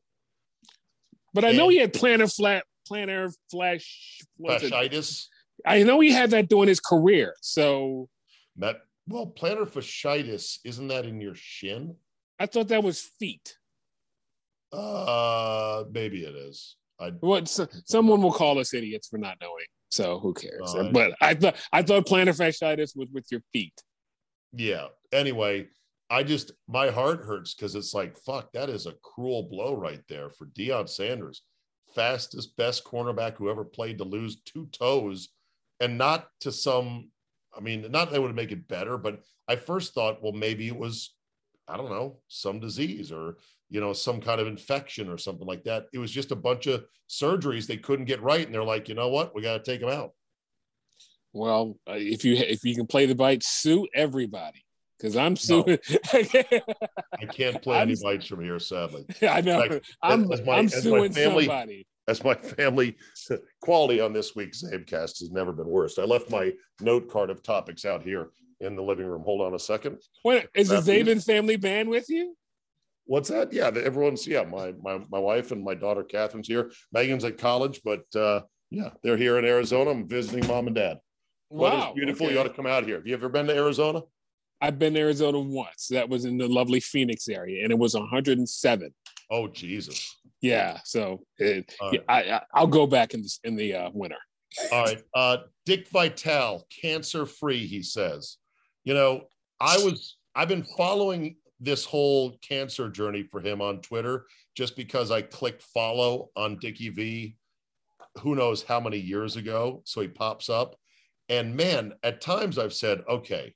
But 1.32 1.44
I 1.44 1.52
know 1.52 1.68
he 1.68 1.76
had 1.76 1.92
plantar 1.92 2.34
flat, 2.34 2.64
plantar 2.90 3.32
flash. 3.50 4.20
Fasciitis. 4.44 5.26
I 5.64 5.82
know 5.84 6.00
he 6.00 6.10
had 6.10 6.30
that 6.30 6.48
during 6.48 6.68
his 6.68 6.80
career. 6.80 7.36
So 7.40 8.08
That 8.56 8.80
well, 9.06 9.26
plantar 9.26 9.68
fasciitis, 9.68 10.58
isn't 10.64 10.88
that 10.88 11.06
in 11.06 11.20
your 11.20 11.34
shin? 11.36 11.96
I 12.38 12.46
thought 12.46 12.68
that 12.68 12.82
was 12.82 13.00
feet. 13.00 13.56
Uh 14.72 15.84
maybe 15.90 16.24
it 16.24 16.34
is. 16.34 16.76
I 16.98 17.10
What 17.20 17.48
so, 17.48 17.66
someone 17.86 18.22
will 18.22 18.32
call 18.32 18.58
us 18.58 18.74
idiots 18.74 19.08
for 19.08 19.18
not 19.18 19.36
knowing. 19.40 19.66
So 19.90 20.18
who 20.20 20.32
cares? 20.34 20.74
Uh, 20.74 20.90
but 20.92 21.12
I 21.20 21.34
thought 21.34 21.56
I 21.72 21.82
thought 21.82 22.06
plantar 22.06 22.36
fasciitis 22.36 22.96
was 22.96 23.08
with 23.12 23.26
your 23.30 23.42
feet. 23.52 23.74
yeah 24.52 24.86
anyway 25.12 25.66
i 26.10 26.22
just 26.22 26.52
my 26.66 26.90
heart 26.90 27.24
hurts 27.24 27.54
because 27.54 27.74
it's 27.76 27.94
like 27.94 28.16
fuck 28.18 28.50
that 28.52 28.68
is 28.68 28.86
a 28.86 28.94
cruel 29.02 29.44
blow 29.44 29.74
right 29.74 30.02
there 30.08 30.28
for 30.28 30.46
Deion 30.46 30.88
sanders 30.88 31.42
fastest 31.94 32.56
best 32.56 32.84
cornerback 32.84 33.36
who 33.36 33.48
ever 33.50 33.64
played 33.64 33.98
to 33.98 34.04
lose 34.04 34.42
two 34.42 34.66
toes 34.72 35.28
and 35.80 35.96
not 35.98 36.28
to 36.40 36.50
some 36.52 37.10
i 37.56 37.60
mean 37.60 37.86
not 37.90 38.10
that 38.10 38.22
would 38.22 38.34
make 38.34 38.52
it 38.52 38.68
better 38.68 38.96
but 38.98 39.20
i 39.48 39.56
first 39.56 39.94
thought 39.94 40.22
well 40.22 40.32
maybe 40.32 40.66
it 40.66 40.76
was 40.76 41.14
i 41.68 41.76
don't 41.76 41.90
know 41.90 42.18
some 42.28 42.58
disease 42.60 43.12
or 43.12 43.36
you 43.70 43.80
know 43.80 43.92
some 43.92 44.20
kind 44.20 44.40
of 44.40 44.46
infection 44.46 45.08
or 45.08 45.16
something 45.16 45.46
like 45.46 45.62
that 45.64 45.86
it 45.92 45.98
was 45.98 46.10
just 46.10 46.32
a 46.32 46.36
bunch 46.36 46.66
of 46.66 46.84
surgeries 47.08 47.66
they 47.66 47.76
couldn't 47.76 48.04
get 48.04 48.20
right 48.22 48.44
and 48.46 48.54
they're 48.54 48.64
like 48.64 48.88
you 48.88 48.94
know 48.94 49.08
what 49.08 49.34
we 49.34 49.40
got 49.42 49.64
to 49.64 49.70
take 49.70 49.80
him 49.80 49.88
out 49.88 50.10
Well, 51.32 51.76
uh, 51.88 51.94
if 51.96 52.24
you 52.24 52.34
if 52.36 52.64
you 52.64 52.74
can 52.74 52.86
play 52.86 53.06
the 53.06 53.14
bite, 53.14 53.42
sue 53.42 53.86
everybody 53.94 54.64
because 54.98 55.16
I'm 55.16 55.32
No. 55.32 55.36
suing. 55.36 55.78
i 56.12 57.26
can't 57.32 57.62
play 57.66 57.78
any 57.78 57.94
bites 58.02 58.26
from 58.26 58.42
here 58.42 58.58
sadly 58.58 59.06
I 59.22 59.40
know. 59.40 59.58
Like, 59.58 59.84
I'm 60.02 60.30
as 60.32 60.42
my- 60.42 60.58
I'm 60.58 60.66
as 60.66 60.74
my 60.74 60.80
suing 60.80 61.12
family- 61.12 61.44
somebody. 61.46 61.86
as 62.08 62.24
my 62.24 62.34
family 62.34 62.96
quality 63.62 64.00
on 64.00 64.12
this 64.12 64.34
week's 64.34 64.62
Zabecast 64.64 65.20
has 65.20 65.30
never 65.30 65.52
been 65.52 65.68
worse. 65.68 65.98
I 65.98 66.04
left 66.04 66.30
my 66.30 66.52
note 66.80 67.08
card 67.08 67.30
of 67.30 67.42
topics 67.42 67.84
out 67.84 68.02
here. 68.02 68.30
in 68.60 68.76
the 68.76 68.82
living 68.82 69.06
room. 69.06 69.22
Hold 69.24 69.40
on 69.40 69.54
a 69.54 69.58
second. 69.58 69.96
What 70.22 70.48
is 70.54 70.68
the. 70.68 70.76
Czaban 70.82 71.24
family 71.24 71.56
band 71.56 71.88
with 71.88 72.10
you? 72.10 72.36
What's 73.10 73.28
that? 73.30 73.52
Yeah, 73.52 73.72
everyone's 73.74 74.24
yeah. 74.24 74.44
My 74.44 74.72
my 74.80 75.00
my 75.10 75.18
wife 75.18 75.50
and 75.50 75.64
my 75.64 75.74
daughter 75.74 76.04
Catherine's 76.04 76.46
here. 76.46 76.70
Megan's 76.92 77.24
at 77.24 77.38
college, 77.38 77.80
but 77.84 78.04
uh, 78.14 78.42
yeah, 78.70 78.90
they're 79.02 79.16
here 79.16 79.36
in 79.36 79.44
Arizona. 79.44 79.90
I'm 79.90 80.06
visiting 80.06 80.46
mom 80.46 80.68
and 80.68 80.76
dad. 80.76 81.00
Wow, 81.48 81.92
beautiful. 81.92 82.26
okay. 82.26 82.34
You 82.36 82.40
ought 82.40 82.44
to 82.44 82.50
come 82.54 82.68
out 82.68 82.84
here. 82.84 82.98
Have 82.98 83.08
you 83.08 83.14
ever 83.14 83.28
been 83.28 83.48
to 83.48 83.56
Arizona? 83.56 84.02
I've 84.60 84.78
been 84.78 84.94
to 84.94 85.00
Arizona 85.00 85.40
once. 85.40 85.88
That 85.88 86.08
was 86.08 86.24
in 86.24 86.38
the 86.38 86.46
lovely 86.46 86.78
Phoenix 86.78 87.26
area, 87.26 87.64
and 87.64 87.72
it 87.72 87.78
was 87.80 87.94
107. 87.94 88.94
Oh 89.28 89.48
Jesus! 89.48 90.16
Yeah, 90.40 90.78
so 90.84 91.24
it, 91.38 91.74
All 91.80 91.92
yeah. 91.92 92.00
I, 92.08 92.22
I 92.30 92.42
I'll 92.54 92.68
go 92.68 92.86
back 92.86 93.12
in 93.12 93.22
the 93.22 93.38
in 93.42 93.56
the 93.56 93.74
uh, 93.74 93.90
winter. 93.92 94.18
All 94.70 94.84
right. 94.84 95.02
Uh, 95.12 95.38
Dick 95.66 95.88
Vitale, 95.88 96.64
cancer 96.80 97.26
free, 97.26 97.66
he 97.66 97.82
says. 97.82 98.36
You 98.84 98.94
know, 98.94 99.22
I 99.58 99.78
was, 99.78 100.16
I've 100.34 100.48
been 100.48 100.64
following 100.76 101.36
this 101.60 101.84
whole 101.84 102.38
cancer 102.40 102.88
journey 102.88 103.22
for 103.22 103.40
him 103.40 103.60
on 103.60 103.80
Twitter 103.80 104.26
just 104.56 104.76
because 104.76 105.10
I 105.10 105.22
clicked 105.22 105.62
follow 105.62 106.30
on 106.34 106.58
Dickie 106.58 106.88
V, 106.88 107.36
who 108.20 108.34
knows 108.34 108.62
how 108.62 108.80
many 108.80 108.98
years 108.98 109.36
ago. 109.36 109.82
So 109.84 110.00
he 110.00 110.08
pops 110.08 110.48
up. 110.48 110.74
And 111.28 111.54
man, 111.54 111.92
at 112.02 112.20
times 112.20 112.58
I've 112.58 112.72
said, 112.72 113.02
okay, 113.08 113.54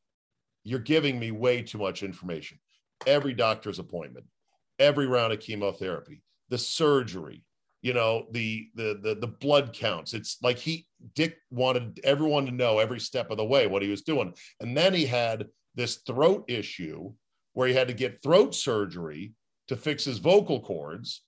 you're 0.63 0.79
giving 0.79 1.19
me 1.19 1.31
way 1.31 1.63
too 1.63 1.79
much 1.79 2.03
information. 2.03 2.59
Every 3.07 3.35
doctor's 3.35 3.79
appointment, 3.79 4.27
every 4.79 5.07
round 5.07 5.33
of 5.33 5.41
chemotherapy, 5.41 6.23
the 6.51 6.59
surgery, 6.59 7.43
you 7.85 7.93
know 7.93 8.27
the 8.33 8.69
the 8.75 8.99
the 9.03 9.15
the 9.15 9.27
blood 9.27 9.75
counts 9.75 10.15
it's 10.15 10.39
like 10.43 10.59
he 10.59 10.87
dick 11.15 11.37
wanted 11.51 12.01
everyone 12.03 12.47
to 12.47 12.51
know 12.51 12.79
every 12.79 12.99
step 12.99 13.31
of 13.31 13.37
the 13.37 13.45
way 13.45 13.67
what 13.67 13.83
he 13.83 13.91
was 13.91 14.01
doing 14.01 14.33
and 14.61 14.75
then 14.75 14.95
he 14.95 15.05
had 15.05 15.47
this 15.75 15.97
throat 16.07 16.45
issue 16.49 17.13
where 17.55 17.69
he 17.69 17.75
had 17.75 17.89
to 17.89 17.95
get 17.95 18.23
throat 18.23 18.55
surgery 18.55 19.33
to 19.69 19.77
fix 19.77 20.05
his 20.05 20.19
vocal 20.19 20.61
cords 20.61 21.23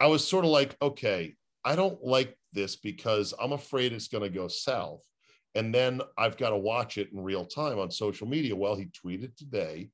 i 0.00 0.06
was 0.06 0.26
sort 0.26 0.44
of 0.44 0.50
like 0.50 0.76
okay 0.82 1.34
i 1.64 1.76
don't 1.76 2.02
like 2.02 2.36
this 2.52 2.76
because 2.76 3.32
i'm 3.40 3.52
afraid 3.52 3.92
it's 3.92 4.08
going 4.08 4.24
to 4.24 4.38
go 4.38 4.48
south 4.48 5.02
and 5.54 5.74
then 5.74 6.00
i've 6.18 6.36
got 6.36 6.50
to 6.50 6.56
watch 6.56 6.98
it 6.98 7.12
in 7.12 7.20
real 7.20 7.44
time 7.44 7.78
on 7.78 7.90
social 7.90 8.26
media 8.26 8.54
well 8.54 8.74
he 8.74 8.86
tweeted 8.86 9.34
today 9.36 9.88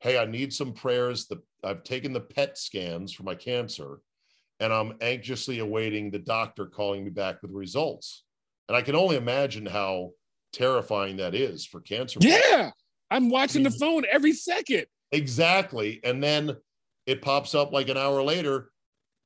hey 0.00 0.16
i 0.16 0.24
need 0.24 0.52
some 0.52 0.72
prayers 0.72 1.26
the, 1.26 1.40
i've 1.64 1.82
taken 1.82 2.12
the 2.12 2.20
pet 2.20 2.56
scans 2.56 3.12
for 3.12 3.24
my 3.24 3.34
cancer 3.34 3.98
and 4.62 4.72
I'm 4.72 4.94
anxiously 5.00 5.58
awaiting 5.58 6.10
the 6.10 6.20
doctor 6.20 6.66
calling 6.66 7.02
me 7.02 7.10
back 7.10 7.42
with 7.42 7.50
results. 7.50 8.22
And 8.68 8.76
I 8.76 8.82
can 8.82 8.94
only 8.94 9.16
imagine 9.16 9.66
how 9.66 10.12
terrifying 10.52 11.16
that 11.16 11.34
is 11.34 11.66
for 11.66 11.80
cancer. 11.80 12.20
Yeah, 12.22 12.70
I'm 13.12 13.28
watching 13.28 13.62
the 13.62 13.70
phone 13.70 14.04
every 14.10 14.32
second. 14.32 14.86
Exactly. 15.12 16.00
And 16.02 16.22
then 16.22 16.56
it 17.06 17.20
pops 17.20 17.54
up 17.54 17.72
like 17.72 17.88
an 17.90 17.98
hour 17.98 18.22
later. 18.22 18.70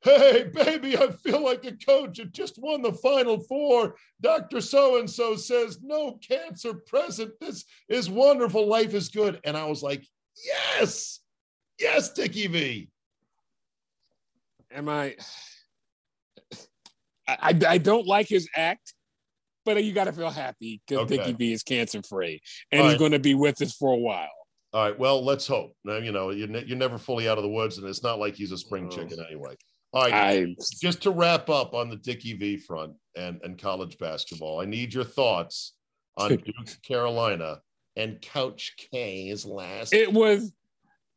Hey, 0.03 0.51
baby, 0.53 0.97
I 0.97 1.11
feel 1.13 1.43
like 1.43 1.65
a 1.65 1.73
coach. 1.73 2.19
It 2.19 2.33
just 2.33 2.59
won 2.59 2.83
the 2.83 2.93
final 2.93 3.41
four. 3.41 3.97
Dr. 4.21 4.61
So 4.61 4.99
and 4.99 5.09
so 5.09 5.37
says 5.37 5.79
no 5.83 6.19
cancer 6.27 6.75
present. 6.75 7.33
This 7.41 7.65
is 7.89 8.11
wonderful. 8.11 8.67
Life 8.67 8.95
is 8.95 9.09
good. 9.09 9.41
And 9.45 9.57
I 9.57 9.65
was 9.65 9.83
like, 9.83 10.07
yes, 10.45 11.21
yes, 11.79 12.13
Dickie 12.13 12.47
V. 12.47 12.91
Am? 14.71 14.89
I 14.89 15.17
I, 17.29 17.59
I 17.69 17.79
don't 17.79 18.07
like 18.07 18.29
his 18.29 18.49
act, 18.55 18.95
but 19.67 19.85
you 19.85 19.93
got 19.93 20.05
to 20.05 20.13
feel 20.13 20.31
happy 20.31 20.81
because 20.89 21.05
Okay. 21.05 21.19
Dickie 21.19 21.33
V 21.35 21.53
is 21.53 21.63
cancer 21.63 22.01
free, 22.03 22.41
and 22.73 22.81
All 22.81 22.87
he's 22.87 22.95
right. 22.95 22.99
going 22.99 23.13
to 23.13 23.19
be 23.19 23.35
with 23.35 23.61
us 23.61 23.75
for 23.77 23.93
a 23.93 23.99
while. 23.99 24.29
All 24.73 24.83
right. 24.85 24.99
Well, 24.99 25.23
let's 25.23 25.47
hope. 25.47 25.77
Now, 25.85 25.97
you 25.99 26.13
know, 26.13 26.31
you're, 26.31 26.49
ne- 26.49 26.65
you're 26.67 26.79
never 26.79 26.97
fully 26.99 27.29
out 27.29 27.37
of 27.37 27.45
the 27.45 27.51
woods, 27.51 27.77
and 27.79 27.87
it's 27.87 28.03
not 28.03 28.19
like 28.19 28.35
he's 28.35 28.53
a 28.53 28.57
spring 28.59 28.89
Oh. 28.91 28.97
chicken 28.97 29.19
anyway. 29.29 29.55
All 29.93 30.03
right. 30.03 30.15
I 30.15 30.57
just 30.81 31.03
to 31.03 31.11
wrap 31.11 31.49
up 31.51 31.75
on 31.75 31.89
the 31.91 31.97
Dickie 31.97 32.35
V 32.35 32.57
front 32.59 32.95
and, 33.17 33.41
and 33.43 33.59
college 33.61 33.99
basketball, 33.99 34.61
I 34.61 34.65
need 34.65 34.95
your 34.95 35.05
thoughts 35.05 35.75
on 36.17 36.31
Duke 36.37 36.83
Carolina 36.83 37.61
and 37.97 38.21
Coach 38.21 38.75
K's 38.91 39.45
last. 39.47 39.93
it 39.95 40.13
was. 40.13 40.53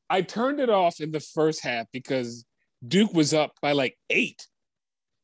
I 0.09 0.21
turned 0.21 0.59
it 0.59 0.69
off 0.69 1.01
in 1.01 1.11
the 1.11 1.19
first 1.19 1.61
half 1.63 1.85
because 1.91 2.45
Duke 2.87 3.13
was 3.13 3.33
up 3.33 3.51
by 3.61 3.73
like 3.73 3.97
eight, 4.09 4.47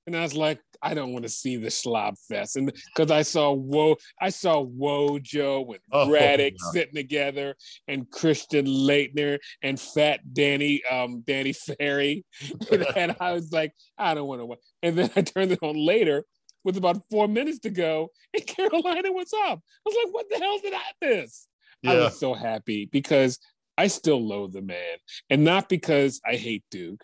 and 0.05 0.15
I 0.17 0.21
was 0.21 0.35
like, 0.35 0.59
I 0.85 0.93
don't 0.93 1.13
want 1.13 1.23
to 1.23 1.29
see 1.29 1.57
the 1.57 1.71
slob 1.71 2.15
fest, 2.29 2.55
and 2.55 2.71
because 2.95 3.09
I 3.11 3.23
saw 3.23 3.51
whoa, 3.53 3.95
I 4.21 4.29
saw 4.29 4.63
Wojo 4.63 5.67
and 5.69 5.79
Oh, 5.91 6.13
yeah. 6.13 6.49
sitting 6.71 6.93
together, 6.93 7.55
and 7.87 8.09
Christian 8.09 8.65
Laettner 8.67 9.39
and 9.63 9.79
Fat 9.79 10.19
Danny, 10.33 10.83
um, 10.85 11.23
Danny 11.25 11.53
Ferry, 11.53 12.23
and 12.95 13.15
I 13.19 13.33
was 13.33 13.51
like, 13.51 13.73
I 13.97 14.13
don't 14.13 14.27
want 14.27 14.41
to 14.41 14.45
watch. 14.45 14.59
And 14.83 14.97
then 14.97 15.09
I 15.15 15.21
turned 15.21 15.51
it 15.51 15.59
on 15.63 15.75
later 15.75 16.23
with 16.63 16.77
about 16.77 17.01
four 17.09 17.27
minutes 17.27 17.59
to 17.59 17.71
go, 17.71 18.09
and 18.33 18.45
Carolina 18.47 19.11
was 19.11 19.33
up. 19.47 19.59
I 19.59 19.89
was 19.89 19.97
like, 20.05 20.13
what 20.13 20.25
the 20.29 20.37
hell 20.37 20.59
did 20.59 20.73
I 20.73 21.05
miss? 21.05 21.47
I 21.85 21.93
yeah. 21.93 22.03
was 22.05 22.19
so 22.19 22.33
happy 22.33 22.89
because 22.91 23.39
I 23.77 23.87
still 23.87 24.25
loathe 24.25 24.53
the 24.53 24.61
man. 24.61 24.97
And 25.29 25.43
not 25.43 25.69
because 25.69 26.21
I 26.25 26.35
hate 26.35 26.63
Duke. 26.71 27.03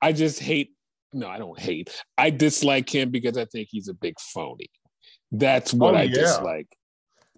I 0.00 0.12
just 0.12 0.40
hate, 0.40 0.70
no, 1.12 1.28
I 1.28 1.38
don't 1.38 1.58
hate. 1.58 1.90
I 2.16 2.30
dislike 2.30 2.92
him 2.92 3.10
because 3.10 3.36
I 3.36 3.44
think 3.46 3.68
he's 3.70 3.88
a 3.88 3.94
big 3.94 4.18
phony. 4.20 4.70
That's 5.30 5.74
oh, 5.74 5.78
what 5.78 5.94
Oh, 5.94 5.98
I 5.98 6.02
yeah. 6.04 6.14
dislike. 6.14 6.68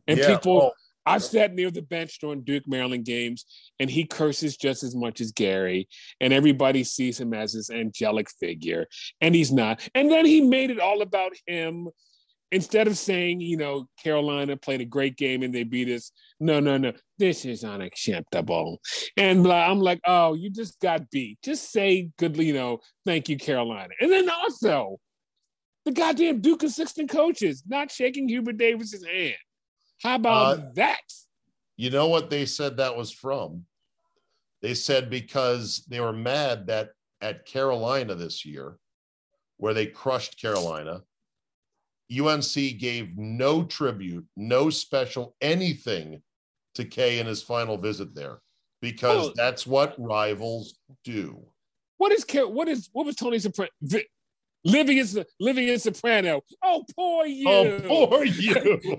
And 0.07 0.19
Yeah. 0.19 0.37
people, 0.37 0.63
Oh, 0.63 0.73
I've 1.07 1.23
sat 1.23 1.55
near 1.55 1.71
the 1.71 1.83
bench 1.83 2.19
during 2.19 2.43
Duke 2.43 2.67
Maryland 2.67 3.05
games, 3.05 3.45
and 3.79 3.91
he 3.91 4.05
curses 4.07 4.57
just 4.57 4.83
as 4.83 4.97
much 4.97 5.21
as 5.21 5.33
Gary, 5.33 5.87
and 6.21 6.33
everybody 6.33 6.83
sees 6.83 7.21
him 7.21 7.35
as 7.35 7.53
this 7.53 7.71
angelic 7.71 8.31
figure, 8.41 8.87
and 9.21 9.35
he's 9.35 9.53
not. 9.53 9.87
And 9.95 10.11
then 10.11 10.25
he 10.25 10.41
made 10.41 10.71
it 10.71 10.81
all 10.81 11.03
about 11.03 11.33
him 11.47 11.89
instead 12.53 12.87
of 12.87 12.97
saying, 12.97 13.41
you 13.41 13.57
know, 13.57 13.87
Carolina 14.03 14.57
played 14.57 14.81
a 14.81 14.85
great 14.85 15.17
game 15.17 15.43
and 15.43 15.55
they 15.55 15.65
beat 15.65 15.89
us. 15.89 16.13
No, 16.41 16.61
no, 16.61 16.77
no, 16.77 16.93
this 17.19 17.45
is 17.45 17.65
unacceptable. 17.65 18.81
And 19.17 19.43
blah, 19.43 19.67
I'm 19.71 19.81
like, 19.81 20.01
oh, 20.07 20.35
you 20.35 20.51
just 20.51 20.81
got 20.81 21.11
beat. 21.11 21.39
Just 21.43 21.73
say 21.73 22.11
good, 22.19 22.37
you 22.37 22.55
know, 22.55 22.81
thank 23.05 23.29
you, 23.29 23.37
Carolina. 23.37 23.95
And 24.01 24.11
then 24.11 24.29
also, 24.31 24.99
the 25.85 25.93
goddamn 25.93 26.41
Duke 26.41 26.63
assistant 26.63 27.11
coaches 27.11 27.63
not 27.67 27.91
shaking 27.91 28.29
Hubert 28.29 28.57
Davis's 28.57 29.05
hand. 29.05 29.35
How 30.03 30.17
about 30.17 30.59
Uh, 30.59 30.63
that? 30.75 31.01
you 31.77 31.91
know 31.91 32.09
what 32.09 32.31
they 32.31 32.47
said 32.47 32.77
that 32.77 32.97
was 32.97 33.11
from? 33.11 33.67
They 34.63 34.75
said 34.75 35.11
because 35.11 35.85
they 35.89 36.01
were 36.01 36.13
mad 36.13 36.69
that 36.69 36.91
at 37.21 37.45
Carolina 37.47 38.15
this 38.15 38.45
year, 38.47 38.79
where 39.57 39.75
they 39.75 39.87
crushed 39.87 40.41
Carolina, 40.41 41.03
UNC 42.13 42.53
gave 42.79 43.17
no 43.17 43.65
tribute, 43.65 44.27
no 44.37 44.71
special 44.71 45.35
anything 45.41 46.23
to 46.75 46.85
K 46.85 47.19
in 47.19 47.27
his 47.27 47.43
final 47.43 47.77
visit 47.79 48.15
there 48.15 48.41
because 48.83 49.29
Oh. 49.29 49.33
that's 49.37 49.67
what 49.67 49.95
rivals 49.99 50.79
do. 51.05 51.47
What 51.99 52.13
is 52.13 52.25
what 52.49 52.69
is 52.69 52.91
what 52.93 53.07
was 53.07 53.17
Tony 53.17 53.39
Soprano? 53.39 53.71
Vi- 53.83 54.05
living 54.65 54.99
in 54.99 55.07
Sa- 55.07 55.23
living 55.41 55.69
in 55.69 55.79
Soprano. 55.79 56.43
Oh, 56.63 56.85
poor 56.97 57.25
you. 57.27 57.49
Oh, 57.49 57.81
poor 57.87 58.25
you. 58.25 58.81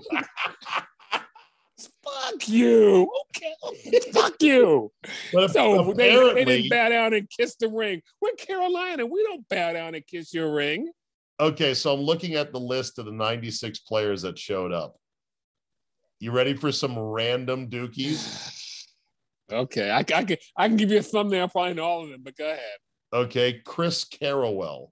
Fuck 2.02 2.48
you. 2.48 3.10
Okay. 3.36 4.00
Fuck 4.12 4.40
you. 4.40 4.90
but 5.32 5.50
So 5.52 5.92
they, 5.92 6.14
they 6.34 6.44
didn't 6.44 6.70
bow 6.70 6.88
down 6.88 7.12
and 7.14 7.28
kiss 7.28 7.56
the 7.56 7.68
ring. 7.68 8.00
We're 8.20 8.32
Carolina. 8.32 9.04
We 9.04 9.22
don't 9.24 9.46
bow 9.48 9.72
down 9.74 9.94
and 9.94 10.06
kiss 10.06 10.32
your 10.32 10.52
ring. 10.54 10.90
Okay, 11.38 11.74
so 11.74 11.92
I'm 11.94 12.00
looking 12.00 12.34
at 12.34 12.52
the 12.52 12.60
list 12.60 12.98
of 12.98 13.04
the 13.04 13.12
96 13.12 13.80
players 13.80 14.22
that 14.22 14.38
showed 14.38 14.72
up. 14.72 14.96
You 16.18 16.32
ready 16.32 16.54
for 16.54 16.72
some 16.72 16.98
random 16.98 17.68
Dukies? 17.68 18.52
Okay, 19.52 19.90
I, 19.90 19.98
I 19.98 20.02
can 20.02 20.36
I 20.56 20.66
can 20.66 20.76
give 20.76 20.90
you 20.90 20.98
a 20.98 21.02
thumbnail 21.02 21.46
probably 21.46 21.78
all 21.78 22.02
of 22.02 22.10
them, 22.10 22.22
but 22.24 22.36
go 22.36 22.46
ahead. 22.50 22.58
Okay, 23.12 23.60
Chris 23.64 24.04
Carrawell, 24.04 24.88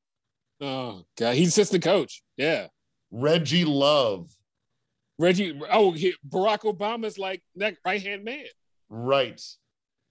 Oh 0.61 1.03
God, 1.19 1.35
he's 1.35 1.49
assistant 1.49 1.83
coach. 1.83 2.23
Yeah, 2.37 2.69
Reggie 3.11 3.65
Love, 3.65 4.31
Reggie. 5.19 5.61
Oh, 5.73 5.91
he, 5.91 6.15
Barack 6.29 6.61
Obama's 6.61 7.19
like 7.19 7.43
that 7.57 7.75
right 7.85 8.01
hand 8.01 8.23
man. 8.23 8.45
right. 8.89 9.43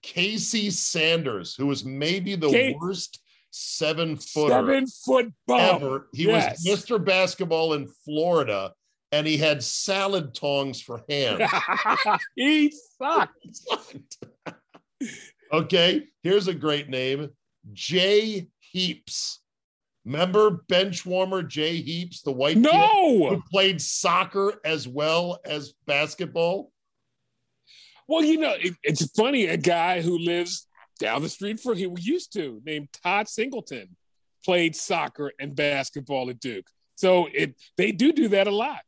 Casey 0.02 0.68
Sanders, 0.68 1.54
who 1.54 1.66
was 1.66 1.82
maybe 1.82 2.36
the 2.36 2.50
Ca- 2.50 2.76
worst 2.78 3.22
seven 3.54 4.16
foot 4.16 4.50
Seven 4.50 4.86
foot 4.86 5.32
ever. 5.48 6.08
He 6.12 6.24
Yes. 6.24 6.64
was 6.66 6.80
Mr. 6.80 7.02
Basketball 7.02 7.74
in 7.74 7.86
Florida, 8.04 8.72
and 9.12 9.26
he 9.26 9.36
had 9.36 9.62
salad 9.62 10.34
tongs 10.34 10.80
for 10.82 11.04
hands. 11.08 11.48
he 12.34 12.74
sucked. 12.98 14.18
okay, 15.52 16.04
here's 16.24 16.48
a 16.48 16.54
great 16.54 16.88
name 16.88 17.30
Jay 17.72 18.48
Heaps. 18.58 19.40
Remember 20.04 20.64
bench 20.68 21.06
warmer 21.06 21.42
Jay 21.42 21.76
Heaps, 21.76 22.22
the 22.22 22.32
white 22.32 22.56
kid 22.56 22.64
No, 22.64 23.28
who 23.28 23.42
played 23.52 23.80
soccer 23.80 24.60
as 24.64 24.88
well 24.88 25.38
as 25.44 25.74
basketball? 25.86 26.72
Well, 28.08 28.22
you 28.22 28.38
know, 28.38 28.54
it, 28.60 28.74
it's 28.82 29.08
funny. 29.12 29.46
A 29.46 29.56
guy 29.56 30.02
who 30.02 30.18
lives 30.18 30.66
down 31.04 31.22
the 31.22 31.28
street 31.28 31.60
from 31.60 31.76
he 31.76 31.86
used 31.98 32.32
to, 32.32 32.62
named 32.64 32.88
Todd 33.02 33.28
Singleton, 33.28 33.96
played 34.44 34.74
soccer 34.74 35.32
and 35.38 35.54
basketball 35.54 36.30
at 36.30 36.40
Duke. 36.40 36.66
So 36.96 37.28
it 37.32 37.56
they 37.76 37.92
do 37.92 38.12
do 38.12 38.28
that 38.28 38.46
a 38.46 38.50
lot. 38.50 38.80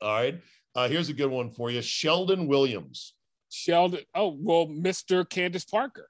All 0.00 0.12
right. 0.12 0.40
Uh, 0.74 0.88
here's 0.88 1.08
a 1.08 1.12
good 1.12 1.30
one 1.30 1.50
for 1.50 1.70
you 1.70 1.82
Sheldon 1.82 2.46
Williams. 2.48 3.14
Sheldon, 3.50 4.00
oh, 4.14 4.36
well, 4.40 4.66
Mr. 4.66 5.28
Candace 5.28 5.64
Parker. 5.64 6.08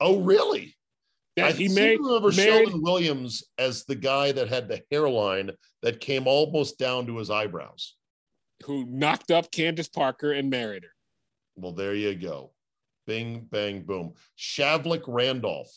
Oh, 0.00 0.20
really? 0.20 0.76
That 1.36 1.50
I 1.50 1.52
he 1.52 1.68
made, 1.68 1.98
remember 2.00 2.30
married- 2.32 2.64
Sheldon 2.66 2.82
Williams 2.82 3.44
as 3.56 3.84
the 3.84 3.94
guy 3.94 4.32
that 4.32 4.48
had 4.48 4.68
the 4.68 4.82
hairline 4.90 5.52
that 5.82 6.00
came 6.00 6.26
almost 6.26 6.78
down 6.78 7.06
to 7.06 7.16
his 7.18 7.30
eyebrows. 7.30 7.94
who 8.64 8.84
knocked 8.86 9.30
up 9.32 9.50
Candace 9.50 9.88
Parker 9.88 10.32
and 10.32 10.48
married 10.50 10.84
her. 10.84 10.90
Well, 11.56 11.72
there 11.72 11.94
you 11.94 12.14
go. 12.14 12.51
Bing, 13.06 13.46
bang, 13.50 13.82
boom. 13.82 14.14
Shavlik 14.38 15.02
Randolph. 15.06 15.72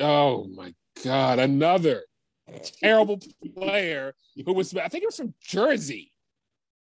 Oh 0.00 0.44
my 0.54 0.74
God, 1.04 1.38
another 1.38 2.02
terrible 2.82 3.20
player 3.56 4.14
who 4.44 4.52
was, 4.52 4.74
I 4.74 4.88
think 4.88 5.02
he 5.02 5.06
was 5.06 5.16
from 5.16 5.34
Jersey. 5.42 6.12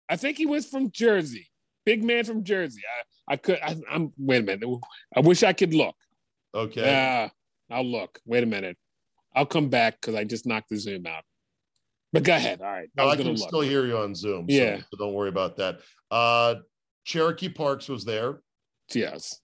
I 0.09 0.15
think 0.15 0.37
he 0.37 0.45
was 0.45 0.67
from 0.67 0.91
Jersey. 0.91 1.47
Big 1.85 2.03
man 2.03 2.23
from 2.23 2.43
Jersey. 2.43 2.81
I, 3.27 3.33
I 3.33 3.35
could, 3.37 3.59
I, 3.61 3.75
I'm, 3.91 4.13
wait 4.17 4.41
a 4.41 4.43
minute. 4.43 4.69
I 5.15 5.19
wish 5.19 5.43
I 5.43 5.53
could 5.53 5.73
look. 5.73 5.95
Okay. 6.55 6.81
Yeah, 6.81 7.29
I'll 7.69 7.85
look. 7.85 8.19
Wait 8.25 8.43
a 8.43 8.47
minute. 8.47 8.77
I'll 9.35 9.45
come 9.45 9.69
back 9.69 9.99
because 9.99 10.15
I 10.15 10.23
just 10.23 10.45
knocked 10.45 10.69
the 10.69 10.77
Zoom 10.77 11.05
out. 11.05 11.23
But 12.13 12.23
go 12.23 12.35
ahead. 12.35 12.61
All 12.61 12.67
right. 12.67 12.89
No, 12.95 13.05
was 13.05 13.13
I 13.13 13.17
can 13.17 13.27
look. 13.27 13.37
still 13.49 13.61
hear 13.61 13.85
you 13.85 13.97
on 13.97 14.15
Zoom. 14.15 14.49
so- 14.49 14.55
Yeah. 14.55 14.77
So, 14.77 14.97
don't 14.97 15.13
worry 15.13 15.29
about 15.29 15.57
that. 15.57 15.79
Uh, 16.09 16.55
Cherokee 17.03 17.49
Parks 17.49 17.89
was 17.89 18.05
there. 18.05 18.39
Yes. 18.93 19.39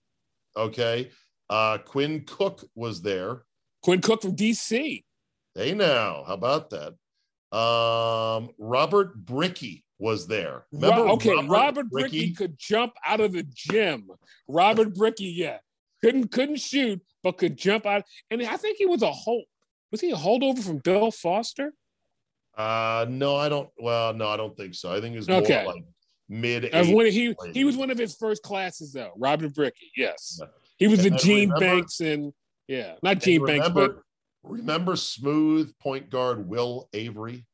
Okay. 0.56 1.10
Uh, 1.50 1.78
Quinn 1.78 2.24
Cook 2.26 2.64
was 2.74 3.02
there. 3.02 3.42
Quinn 3.82 4.00
Cook 4.00 4.22
from 4.22 4.34
DC. 4.36 5.04
Hey, 5.54 5.74
now, 5.74 6.24
how 6.26 6.34
about 6.34 6.70
that? 6.70 6.94
Um, 7.56 8.50
Robert 8.58 9.14
Brickey 9.14 9.84
was 9.98 10.26
there. 10.26 10.64
Remember 10.72 11.08
okay, 11.10 11.34
Robert, 11.46 11.88
Brickey? 11.88 12.32
could 12.32 12.58
jump 12.58 12.92
out 13.06 13.20
of 13.20 13.32
the 13.32 13.44
gym. 13.54 14.08
Robert 14.48 14.94
Brickey, 14.94 15.26
yeah, 15.26 15.58
couldn't 16.02 16.28
couldn't 16.32 16.58
shoot, 16.58 17.00
but 17.22 17.38
could 17.38 17.56
jump 17.56 17.86
out. 17.86 18.02
And 18.30 18.42
I 18.42 18.56
think 18.56 18.78
he 18.78 18.86
was 18.86 19.02
a 19.02 19.12
hold. 19.12 19.44
Was 19.92 20.00
he 20.00 20.10
a 20.10 20.16
holdover 20.16 20.58
from 20.64 20.78
Bill 20.78 21.12
Foster? 21.12 21.72
Uh, 22.56 23.06
no, 23.08 23.36
I 23.36 23.48
don't. 23.48 23.68
Well, 23.78 24.12
no, 24.14 24.28
I 24.28 24.36
don't 24.36 24.56
think 24.56 24.74
so. 24.74 24.92
I 24.92 25.00
think 25.00 25.14
it 25.14 25.18
was 25.18 25.28
Okay. 25.28 25.62
more 25.64 25.74
like 25.74 25.84
mid. 26.28 26.64
He 26.74 27.34
he 27.52 27.64
was 27.64 27.76
one 27.76 27.90
of 27.90 27.98
his 27.98 28.14
first 28.16 28.42
classes 28.42 28.92
though. 28.92 29.12
Robin 29.16 29.50
Brickey, 29.50 29.90
yes, 29.96 30.40
he 30.78 30.88
was 30.88 31.04
And 31.04 31.14
the 31.14 31.18
Gene 31.18 31.50
remember- 31.50 31.60
Banks 31.60 32.00
and 32.00 32.32
yeah, 32.68 32.94
not 33.02 33.20
Gene 33.20 33.44
Banks, 33.44 33.68
but 33.68 33.80
remember, 33.90 34.04
remember 34.42 34.96
smooth 34.96 35.72
point 35.78 36.10
guard 36.10 36.48
Will 36.48 36.88
Avery. 36.92 37.44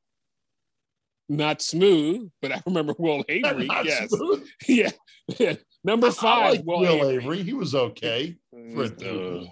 not 1.28 1.62
smooth. 1.62 2.30
But 2.42 2.52
I 2.52 2.62
remember 2.66 2.94
Will 2.98 3.24
Avery. 3.28 3.66
Yes, 3.84 4.12
yeah, 4.68 4.90
yeah. 5.38 5.54
Number 5.82 6.10
five, 6.10 6.52
like 6.56 6.64
Will, 6.66 6.80
Will, 6.80 6.88
Avery. 7.10 7.14
Avery. 7.24 7.42
He 7.42 7.52
was 7.54 7.74
okay. 7.74 8.36
For 8.74 8.84
Uh, 8.84 9.44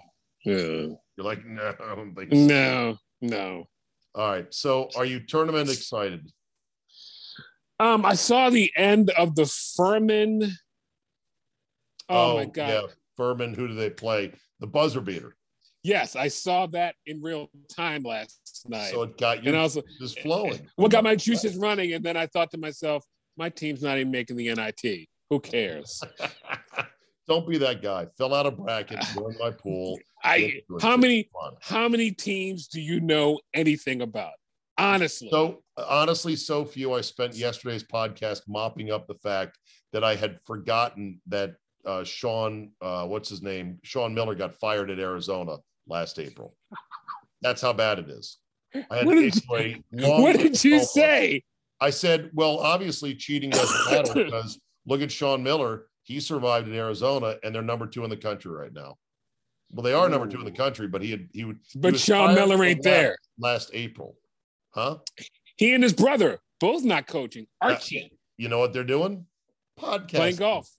yeah. 0.45 0.87
You're 1.17 1.25
like, 1.25 1.45
no, 1.45 1.73
I 1.83 1.95
don't 1.95 2.15
think 2.15 2.31
so. 2.31 2.37
No, 2.39 2.97
no. 3.21 3.67
All 4.15 4.29
right. 4.31 4.53
So, 4.53 4.89
are 4.95 5.03
you 5.05 5.19
tournament 5.25 5.69
excited? 5.69 6.31
Um, 7.79 8.05
I 8.05 8.15
saw 8.15 8.49
the 8.49 8.71
end 8.75 9.09
of 9.11 9.35
the 9.35 9.45
Furman. 9.45 10.51
Oh, 12.09 12.37
my 12.37 12.45
god! 12.45 12.67
Yeah, 12.69 12.81
Furman. 13.15 13.53
Who 13.53 13.67
do 13.67 13.73
they 13.73 13.89
play? 13.89 14.33
The 14.59 14.67
buzzer 14.67 15.01
beater. 15.01 15.35
Yes, 15.83 16.15
I 16.17 16.27
saw 16.27 16.65
that 16.67 16.95
in 17.05 17.21
real 17.21 17.49
time 17.73 18.03
last 18.03 18.65
night, 18.67 18.91
So 18.91 19.03
it 19.03 19.17
got 19.17 19.43
you 19.43 19.49
and 19.49 19.57
I 19.57 19.63
was 19.63 19.77
just 19.99 20.19
flowing. 20.19 20.67
what 20.75 20.91
got 20.91 21.05
my 21.05 21.15
juices 21.15 21.55
running, 21.55 21.93
and 21.93 22.03
then 22.03 22.17
I 22.17 22.27
thought 22.27 22.51
to 22.51 22.57
myself, 22.57 23.05
my 23.37 23.49
team's 23.49 23.81
not 23.81 23.97
even 23.97 24.11
making 24.11 24.35
the 24.35 24.53
NIT. 24.53 25.07
Who 25.29 25.39
cares? 25.39 26.03
Don't 27.27 27.47
be 27.47 27.57
that 27.59 27.81
guy. 27.81 28.07
Fill 28.17 28.33
out 28.33 28.47
a 28.47 28.51
bracket, 28.51 28.99
join 29.13 29.35
my 29.39 29.51
pool. 29.51 29.99
I 30.23 30.39
Get 30.39 30.67
to 30.67 30.75
it. 30.77 30.81
how 30.81 30.97
many 30.97 31.29
how 31.61 31.87
many 31.87 32.11
teams 32.11 32.67
do 32.67 32.81
you 32.81 32.99
know 32.99 33.39
anything 33.53 34.01
about? 34.01 34.33
Honestly, 34.77 35.29
So 35.31 35.61
honestly, 35.87 36.35
so 36.35 36.65
few. 36.65 36.93
I 36.93 37.01
spent 37.01 37.35
yesterday's 37.35 37.83
podcast 37.83 38.41
mopping 38.47 38.91
up 38.91 39.07
the 39.07 39.15
fact 39.15 39.57
that 39.93 40.03
I 40.03 40.15
had 40.15 40.39
forgotten 40.45 41.21
that 41.27 41.55
uh, 41.85 42.03
Sean, 42.03 42.71
uh, 42.81 43.05
what's 43.05 43.29
his 43.29 43.41
name, 43.41 43.79
Sean 43.83 44.13
Miller, 44.13 44.35
got 44.35 44.55
fired 44.55 44.89
at 44.89 44.99
Arizona 44.99 45.57
last 45.87 46.19
April. 46.19 46.55
That's 47.41 47.61
how 47.61 47.73
bad 47.73 47.99
it 47.99 48.09
is. 48.09 48.37
I 48.91 48.97
had 48.97 49.05
What 49.05 49.15
did 49.15 49.35
long 49.91 50.21
what 50.21 50.37
did 50.37 50.63
you 50.63 50.79
say? 50.79 51.43
I 51.81 51.89
said, 51.89 52.29
well, 52.33 52.59
obviously 52.59 53.15
cheating 53.15 53.51
doesn't 53.51 53.91
matter 53.91 54.13
because 54.25 54.59
look 54.85 55.01
at 55.01 55.11
Sean 55.11 55.41
Miller. 55.41 55.87
He 56.03 56.19
survived 56.19 56.67
in 56.67 56.73
Arizona, 56.73 57.35
and 57.43 57.53
they're 57.53 57.61
number 57.61 57.87
two 57.87 58.03
in 58.03 58.09
the 58.09 58.17
country 58.17 58.51
right 58.51 58.73
now. 58.73 58.95
Well, 59.71 59.83
they 59.83 59.93
are 59.93 60.09
number 60.09 60.27
two 60.27 60.39
in 60.39 60.45
the 60.45 60.51
country, 60.51 60.87
but 60.87 61.01
he 61.01 61.11
had 61.11 61.29
he 61.31 61.45
would. 61.45 61.59
But 61.75 61.93
was 61.93 62.01
Sean 62.01 62.33
Miller 62.35 62.63
ain't 62.63 62.79
last- 62.79 62.83
there. 62.83 63.15
last 63.37 63.69
April, 63.73 64.17
huh? 64.71 64.97
He 65.59 65.73
and 65.73 65.83
his 65.83 65.91
brother 65.91 66.39
both 66.61 66.85
not 66.85 67.05
coaching. 67.05 67.45
Archie 67.59 68.13
You 68.37 68.47
know 68.47 68.59
what 68.59 68.71
they're 68.71 68.85
doing? 68.85 69.25
Podcasting. 69.77 70.09
playing 70.09 70.35
golf. 70.37 70.69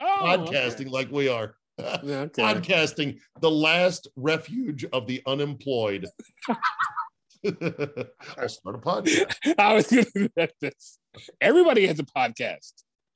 Oh, 0.00 0.18
Podcasting 0.22 0.90
like 0.90 1.12
we 1.12 1.28
are. 1.28 1.54
Okay. 1.78 1.78
Okay. 2.04 2.42
Podcasting, 2.42 3.18
the 3.42 3.50
last 3.50 4.08
refuge 4.16 4.86
of 4.94 5.06
the 5.06 5.22
unemployed. 5.26 6.06
I'll 6.48 8.48
start 8.48 8.76
a 8.76 8.78
podcast. 8.78 9.34
I 9.58 9.74
was 9.74 9.88
going 9.88 10.04
to 10.04 10.30
do 10.36 10.46
this. 10.62 10.98
Everybody 11.42 11.86
has 11.86 11.98
a 11.98 12.04
podcast. 12.04 12.72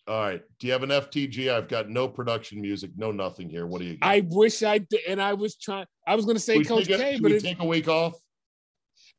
All 0.07 0.21
right. 0.21 0.43
Do 0.59 0.67
you 0.67 0.75
have 0.75 0.83
an 0.83 0.91
FTG? 0.91 1.51
I've 1.51 1.69
got 1.69 1.89
no 1.89 2.07
production 2.07 2.61
music, 2.61 2.91
no 2.97 3.13
nothing 3.13 3.49
here. 3.49 3.67
What 3.67 3.81
do 3.81 3.87
you 3.87 3.97
got? 3.97 4.07
I 4.07 4.21
wish 4.29 4.63
I 4.63 4.77
did, 4.79 5.01
and 5.09 5.23
I 5.23 5.33
was 5.33 5.57
trying. 5.57 5.87
I 6.07 6.17
was 6.17 6.27
going 6.27 6.37
to 6.37 6.43
say 6.43 6.59
Should 6.59 6.69
Coach 6.69 6.89
a- 6.91 6.99
K, 6.99 7.19
but 7.21 7.33
we 7.33 7.41
take 7.41 7.61
a 7.61 7.65
week 7.67 7.89
off? 7.89 8.13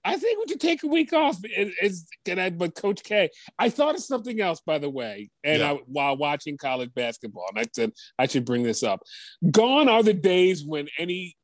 I 0.06 0.18
think 0.18 0.40
we 0.40 0.46
should 0.48 0.62
take 0.62 0.84
a 0.84 0.88
week 0.88 1.14
off. 1.14 1.38
Is, 1.82 2.06
can 2.26 2.38
I, 2.38 2.52
but 2.52 2.76
Coach 2.76 3.04
K, 3.04 3.30
I 3.58 3.70
thought 3.70 3.96
of 3.96 4.02
something 4.02 4.40
else 4.40 4.62
by 4.66 4.78
the 4.78 4.90
way, 4.90 5.32
and 5.44 5.60
Yeah. 5.60 5.74
I, 5.74 5.80
while 5.88 6.16
watching 6.16 6.58
college 6.58 6.94
basketball, 6.94 7.48
and 7.50 7.60
I 7.60 7.66
said 7.74 7.92
I 8.20 8.28
should 8.28 8.46
bring 8.46 8.64
this 8.64 8.84
up. 8.84 9.02
Gone 9.52 9.90
are 9.90 10.04
the 10.04 10.14
days 10.14 10.64
when 10.64 10.88
any 11.00 11.36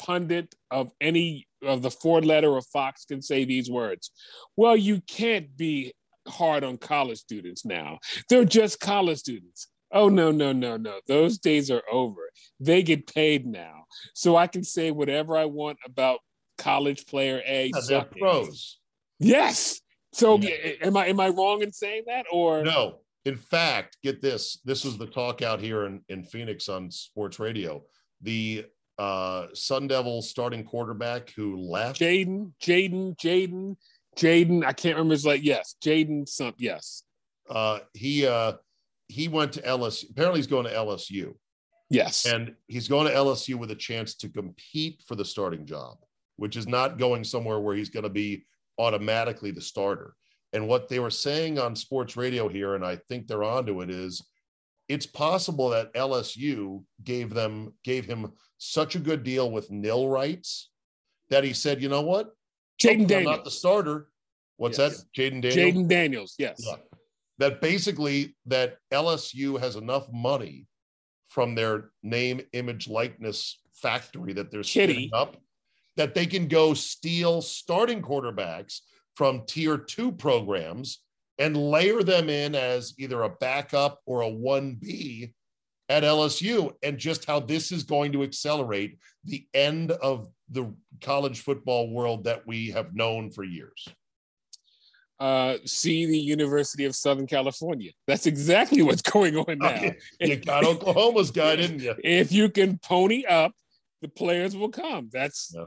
pundit 0.00 0.54
of 0.70 0.90
any 1.00 1.46
of 1.62 1.82
the 1.82 1.90
four 1.90 2.20
letter 2.20 2.56
of 2.56 2.66
Fox 2.66 3.04
can 3.04 3.22
say 3.22 3.44
these 3.44 3.70
words. 3.70 4.10
Well, 4.56 4.76
you 4.76 5.00
can't 5.06 5.56
be 5.56 5.92
hard 6.26 6.64
on 6.64 6.76
college 6.76 7.18
students 7.18 7.64
now. 7.64 7.98
They're 8.28 8.44
just 8.44 8.80
college 8.80 9.18
students. 9.18 9.68
Oh 9.92 10.08
no, 10.08 10.30
no, 10.30 10.52
no, 10.52 10.76
no. 10.76 11.00
Those 11.06 11.38
days 11.38 11.70
are 11.70 11.82
over. 11.90 12.30
They 12.60 12.82
get 12.82 13.12
paid 13.12 13.46
now. 13.46 13.84
So 14.14 14.36
I 14.36 14.46
can 14.46 14.62
say 14.62 14.90
whatever 14.90 15.36
I 15.36 15.46
want 15.46 15.78
about 15.84 16.18
college 16.58 17.06
player 17.06 17.42
A. 17.46 17.70
Yeah, 17.74 17.80
they're 17.88 18.04
pros. 18.04 18.78
Yes. 19.18 19.80
So 20.12 20.38
Yeah. 20.38 20.50
am 20.82 20.96
I 20.96 21.06
am 21.06 21.20
I 21.20 21.28
wrong 21.28 21.62
in 21.62 21.72
saying 21.72 22.04
that 22.06 22.26
or 22.32 22.62
No. 22.62 23.00
In 23.24 23.36
fact, 23.36 23.98
get 24.02 24.22
this. 24.22 24.58
This 24.64 24.84
was 24.84 24.96
the 24.96 25.06
talk 25.06 25.42
out 25.42 25.60
here 25.60 25.84
in, 25.84 26.00
in 26.08 26.24
Phoenix 26.24 26.68
on 26.68 26.90
sports 26.90 27.38
radio. 27.38 27.84
The 28.22 28.64
uh, 28.98 29.48
Sun 29.52 29.88
Devil 29.88 30.22
starting 30.22 30.64
quarterback 30.64 31.30
who 31.30 31.56
left. 31.58 32.00
Jayden, 32.00 32.52
Jayden, 32.62 33.16
Jayden, 33.16 33.76
Jayden? 34.16 34.64
I 34.64 34.72
can't 34.72 34.96
remember 34.96 35.12
his 35.12 35.26
like 35.26 35.42
yes, 35.44 35.76
Jayden 35.84 36.26
some 36.28 36.54
yes. 36.58 37.02
uh, 37.50 37.80
he 37.92 38.26
uh, 38.26 38.54
he 39.08 39.28
went 39.28 39.52
to 39.54 39.62
LSU. 39.62 40.10
Apparently, 40.10 40.38
he's 40.38 40.46
going 40.46 40.64
to 40.64 40.72
LSU, 40.72 41.34
Yes. 41.90 42.24
and 42.24 42.54
he's 42.66 42.88
going 42.88 43.06
to 43.08 43.12
LSU 43.12 43.56
with 43.56 43.70
a 43.72 43.76
chance 43.76 44.14
to 44.16 44.28
compete 44.28 45.02
for 45.06 45.16
the 45.16 45.24
starting 45.24 45.66
job, 45.66 45.98
which 46.38 46.56
is 46.56 46.66
not 46.66 46.98
going 46.98 47.24
somewhere 47.24 47.58
where 47.58 47.74
he's 47.76 47.90
going 47.90 48.04
to 48.04 48.08
be 48.08 48.44
automatically 48.78 49.50
the 49.50 49.60
starter. 49.60 50.14
And 50.52 50.66
what 50.66 50.88
they 50.88 51.00
were 51.00 51.10
saying 51.10 51.58
on 51.58 51.76
sports 51.76 52.16
radio 52.16 52.48
here, 52.48 52.74
and 52.74 52.84
I 52.84 52.96
think 53.08 53.26
they're 53.26 53.42
onto 53.44 53.82
it, 53.82 53.90
is 53.90 54.24
it's 54.88 55.04
possible 55.04 55.68
that 55.70 55.92
LSU 55.92 56.82
gave 57.04 57.34
them 57.34 57.74
gave 57.84 58.06
him 58.06 58.32
such 58.56 58.94
a 58.94 58.98
good 59.00 59.22
deal 59.24 59.50
with 59.50 59.70
nil 59.70 60.08
rights 60.08 60.70
that 61.28 61.44
he 61.44 61.52
said, 61.52 61.82
you 61.82 61.88
know 61.90 62.00
what, 62.00 62.30
Jayden 62.80 63.00
I'm 63.02 63.06
Daniels. 63.06 63.36
not 63.36 63.44
the 63.44 63.50
starter. 63.50 64.08
What's 64.56 64.78
Yes. 64.78 65.02
that? 65.02 65.12
Jayden 65.12 65.42
Daniels. 65.42 65.56
Jayden 65.56 65.88
Daniels, 65.88 66.34
yes. 66.38 66.62
Yeah. 66.64 66.76
That 67.38 67.60
basically 67.60 68.36
that 68.46 68.78
LSU 68.92 69.60
has 69.60 69.76
enough 69.76 70.10
money 70.12 70.66
from 71.28 71.54
their 71.54 71.90
name, 72.02 72.40
image, 72.52 72.88
likeness 72.88 73.60
factory 73.74 74.32
that 74.32 74.50
they're 74.50 74.62
Kitty. 74.62 74.92
spinning 74.94 75.10
up 75.12 75.36
that 75.98 76.14
they 76.14 76.24
can 76.26 76.46
go 76.46 76.72
steal 76.72 77.42
starting 77.42 78.00
quarterbacks 78.00 78.80
from 79.16 79.42
tier 79.46 79.76
two 79.76 80.12
programs 80.12 81.00
and 81.38 81.56
layer 81.56 82.04
them 82.04 82.30
in 82.30 82.54
as 82.54 82.94
either 82.98 83.24
a 83.24 83.28
backup 83.28 84.00
or 84.06 84.22
a 84.22 84.30
1B 84.30 85.32
at 85.88 86.04
LSU 86.04 86.72
and 86.84 86.98
just 86.98 87.24
how 87.24 87.40
this 87.40 87.72
is 87.72 87.82
going 87.82 88.12
to 88.12 88.22
accelerate 88.22 88.98
the 89.24 89.44
end 89.52 89.90
of 89.90 90.28
the 90.50 90.72
college 91.00 91.40
football 91.40 91.90
world 91.90 92.24
that 92.24 92.46
we 92.46 92.70
have 92.70 92.94
known 92.94 93.32
for 93.32 93.42
years? 93.42 93.88
Uh, 95.18 95.56
see 95.64 96.06
the 96.06 96.16
University 96.16 96.84
of 96.84 96.94
Southern 96.94 97.26
California. 97.26 97.90
That's 98.06 98.26
exactly 98.26 98.82
what's 98.82 99.02
going 99.02 99.36
on 99.36 99.58
now. 99.58 99.90
you 100.20 100.36
got 100.36 100.64
Oklahoma's 100.64 101.32
guy, 101.32 101.56
didn't 101.56 101.80
you? 101.80 101.96
If 102.04 102.30
you 102.30 102.48
can 102.50 102.78
pony 102.78 103.24
up, 103.24 103.52
the 104.00 104.06
players 104.06 104.56
will 104.56 104.68
come. 104.68 105.10
That's 105.12 105.52
yeah. 105.52 105.64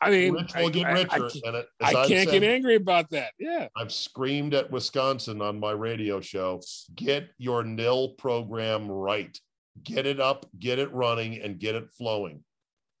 I 0.00 0.10
mean, 0.10 0.34
rich 0.34 0.54
will 0.54 0.70
get 0.70 0.92
richer. 0.92 1.30
I, 1.46 1.64
I, 1.80 1.88
I 1.88 1.92
can't 2.06 2.28
said, 2.28 2.40
get 2.40 2.42
angry 2.42 2.76
about 2.76 3.10
that. 3.10 3.32
Yeah. 3.38 3.68
I've 3.76 3.92
screamed 3.92 4.52
at 4.54 4.70
Wisconsin 4.70 5.40
on 5.40 5.58
my 5.58 5.72
radio 5.72 6.20
show 6.20 6.60
get 6.94 7.28
your 7.38 7.64
nil 7.64 8.10
program 8.10 8.90
right. 8.90 9.38
Get 9.82 10.06
it 10.06 10.20
up, 10.20 10.46
get 10.58 10.78
it 10.78 10.92
running, 10.92 11.40
and 11.40 11.58
get 11.58 11.74
it 11.74 11.90
flowing. 11.96 12.44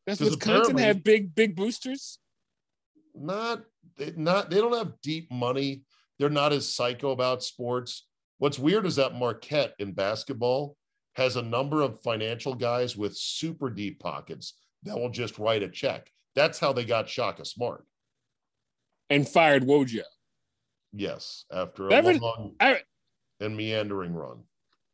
Does 0.06 0.20
Wisconsin 0.20 0.78
have 0.78 1.02
big, 1.02 1.34
big 1.34 1.56
boosters? 1.56 2.18
Not, 3.14 3.64
not, 4.16 4.50
they 4.50 4.56
don't 4.56 4.76
have 4.76 4.92
deep 5.02 5.30
money. 5.30 5.82
They're 6.18 6.30
not 6.30 6.52
as 6.52 6.72
psycho 6.72 7.10
about 7.10 7.42
sports. 7.42 8.06
What's 8.38 8.58
weird 8.58 8.86
is 8.86 8.96
that 8.96 9.14
Marquette 9.14 9.74
in 9.78 9.92
basketball 9.92 10.76
has 11.14 11.36
a 11.36 11.42
number 11.42 11.82
of 11.82 12.00
financial 12.02 12.54
guys 12.54 12.96
with 12.96 13.16
super 13.16 13.70
deep 13.70 13.98
pockets 14.00 14.54
that 14.82 14.98
will 14.98 15.10
just 15.10 15.38
write 15.38 15.62
a 15.62 15.68
check 15.68 16.10
that's 16.36 16.60
how 16.60 16.72
they 16.72 16.84
got 16.84 17.08
Shaka 17.08 17.44
Smart. 17.44 17.84
And 19.10 19.26
fired 19.26 19.64
Wojo. 19.64 20.02
Yes, 20.92 21.44
after 21.52 21.88
a 21.88 21.92
ever, 21.92 22.14
long 22.14 22.54
I, 22.60 22.80
and 23.40 23.56
meandering 23.56 24.14
run. 24.14 24.42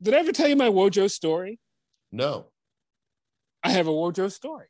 Did 0.01 0.14
I 0.14 0.18
ever 0.18 0.32
tell 0.32 0.49
you 0.49 0.57
my 0.57 0.68
Wojo 0.68 1.11
story? 1.11 1.59
No. 2.11 2.47
I 3.62 3.70
have 3.70 3.86
a 3.86 3.93
Wojo 3.93 4.30
story. 4.30 4.66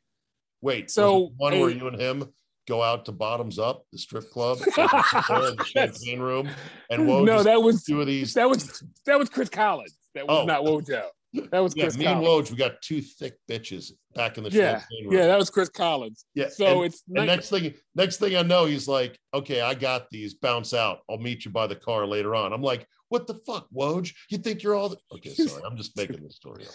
Wait, 0.61 0.89
so 0.91 1.31
one 1.37 1.59
where 1.59 1.69
you 1.69 1.87
and 1.87 1.99
him 1.99 2.29
go 2.67 2.81
out 2.81 3.05
to 3.05 3.11
Bottoms 3.11 3.59
Up, 3.59 3.85
the 3.91 3.97
strip 3.97 4.29
club, 4.31 4.59
the 4.75 5.65
champagne 5.65 6.19
room, 6.19 6.49
and 6.89 7.03
Wojo 7.03 7.25
no, 7.25 7.43
that 7.43 7.61
was 7.61 7.83
two 7.83 7.99
of 7.99 8.07
these. 8.07 8.33
That 8.33 8.49
was 8.49 8.83
that 9.05 9.19
was 9.19 9.29
Chris 9.29 9.49
Collins. 9.49 9.97
That 10.15 10.27
was 10.27 10.39
oh. 10.43 10.45
not 10.45 10.63
Wojo. 10.63 11.03
That 11.51 11.63
was 11.63 11.73
yeah, 11.75 11.85
Chris 11.85 11.97
me 11.97 12.05
Collins. 12.05 12.27
and 12.27 12.45
Woj, 12.45 12.51
we 12.51 12.57
got 12.57 12.79
two 12.81 13.01
thick 13.01 13.39
bitches 13.49 13.91
back 14.13 14.37
in 14.37 14.43
the 14.43 14.51
yeah, 14.51 14.83
room. 15.03 15.13
Yeah, 15.13 15.25
that 15.25 15.37
was 15.37 15.49
Chris 15.49 15.69
Collins. 15.69 16.25
Yeah. 16.35 16.49
So 16.49 16.83
and, 16.83 16.85
it's 16.85 17.01
and 17.15 17.25
next 17.25 17.49
thing, 17.49 17.73
next 17.95 18.17
thing 18.17 18.35
I 18.35 18.43
know, 18.43 18.65
he's 18.65 18.87
like, 18.87 19.17
"Okay, 19.33 19.61
I 19.61 19.73
got 19.73 20.11
these. 20.11 20.35
Bounce 20.35 20.75
out. 20.75 20.99
I'll 21.09 21.17
meet 21.17 21.45
you 21.45 21.51
by 21.51 21.65
the 21.65 21.75
car 21.75 22.05
later 22.05 22.35
on." 22.35 22.53
I'm 22.53 22.61
like, 22.61 22.87
"What 23.09 23.25
the 23.25 23.39
fuck, 23.47 23.67
Woj? 23.75 24.13
You 24.29 24.37
think 24.37 24.61
you're 24.61 24.75
all?" 24.75 24.89
The-? 24.89 24.99
Okay, 25.13 25.33
sorry, 25.33 25.63
I'm 25.65 25.75
just 25.75 25.97
making 25.97 26.21
the 26.21 26.29
story 26.29 26.67
up. 26.67 26.73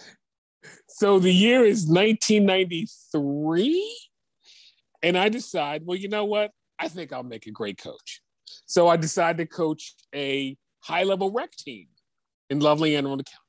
So 0.87 1.19
the 1.19 1.31
year 1.31 1.63
is 1.63 1.87
1993, 1.87 3.97
and 5.03 5.17
I 5.17 5.29
decide, 5.29 5.83
well, 5.85 5.97
you 5.97 6.09
know 6.09 6.25
what? 6.25 6.51
I 6.77 6.89
think 6.89 7.13
I'll 7.13 7.23
make 7.23 7.47
a 7.47 7.51
great 7.51 7.77
coach. 7.77 8.21
So 8.65 8.89
I 8.89 8.97
decide 8.97 9.37
to 9.37 9.45
coach 9.45 9.95
a 10.13 10.57
high-level 10.81 11.31
rec 11.31 11.51
team 11.51 11.87
in 12.49 12.59
lovely 12.59 12.95
Anne 12.95 13.05
Arundel 13.05 13.23
County. 13.23 13.48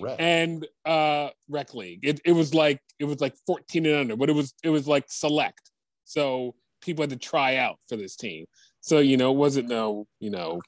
Rec. 0.00 0.16
and 0.18 0.66
uh 0.84 1.30
rec 1.48 1.74
league. 1.74 2.00
It, 2.02 2.20
it 2.24 2.32
was 2.32 2.54
like 2.54 2.80
it 2.98 3.04
was 3.04 3.20
like 3.20 3.34
14 3.46 3.86
and 3.86 3.94
under, 3.96 4.16
but 4.16 4.30
it 4.30 4.34
was 4.34 4.54
it 4.62 4.70
was 4.70 4.86
like 4.86 5.04
select. 5.08 5.70
So 6.04 6.54
people 6.80 7.02
had 7.02 7.10
to 7.10 7.16
try 7.16 7.56
out 7.56 7.78
for 7.88 7.96
this 7.96 8.16
team. 8.16 8.46
So 8.80 8.98
you 8.98 9.16
know, 9.16 9.32
it 9.32 9.36
wasn't 9.36 9.68
no 9.68 10.06
you 10.20 10.30
know 10.30 10.60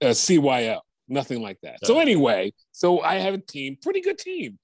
a 0.00 0.06
CYO, 0.06 0.80
nothing 1.08 1.42
like 1.42 1.58
that. 1.62 1.78
So 1.84 1.98
anyway, 1.98 2.52
so 2.72 3.00
I 3.00 3.16
have 3.16 3.34
a 3.34 3.38
team, 3.38 3.76
pretty 3.80 4.00
good 4.00 4.18
team. 4.18 4.58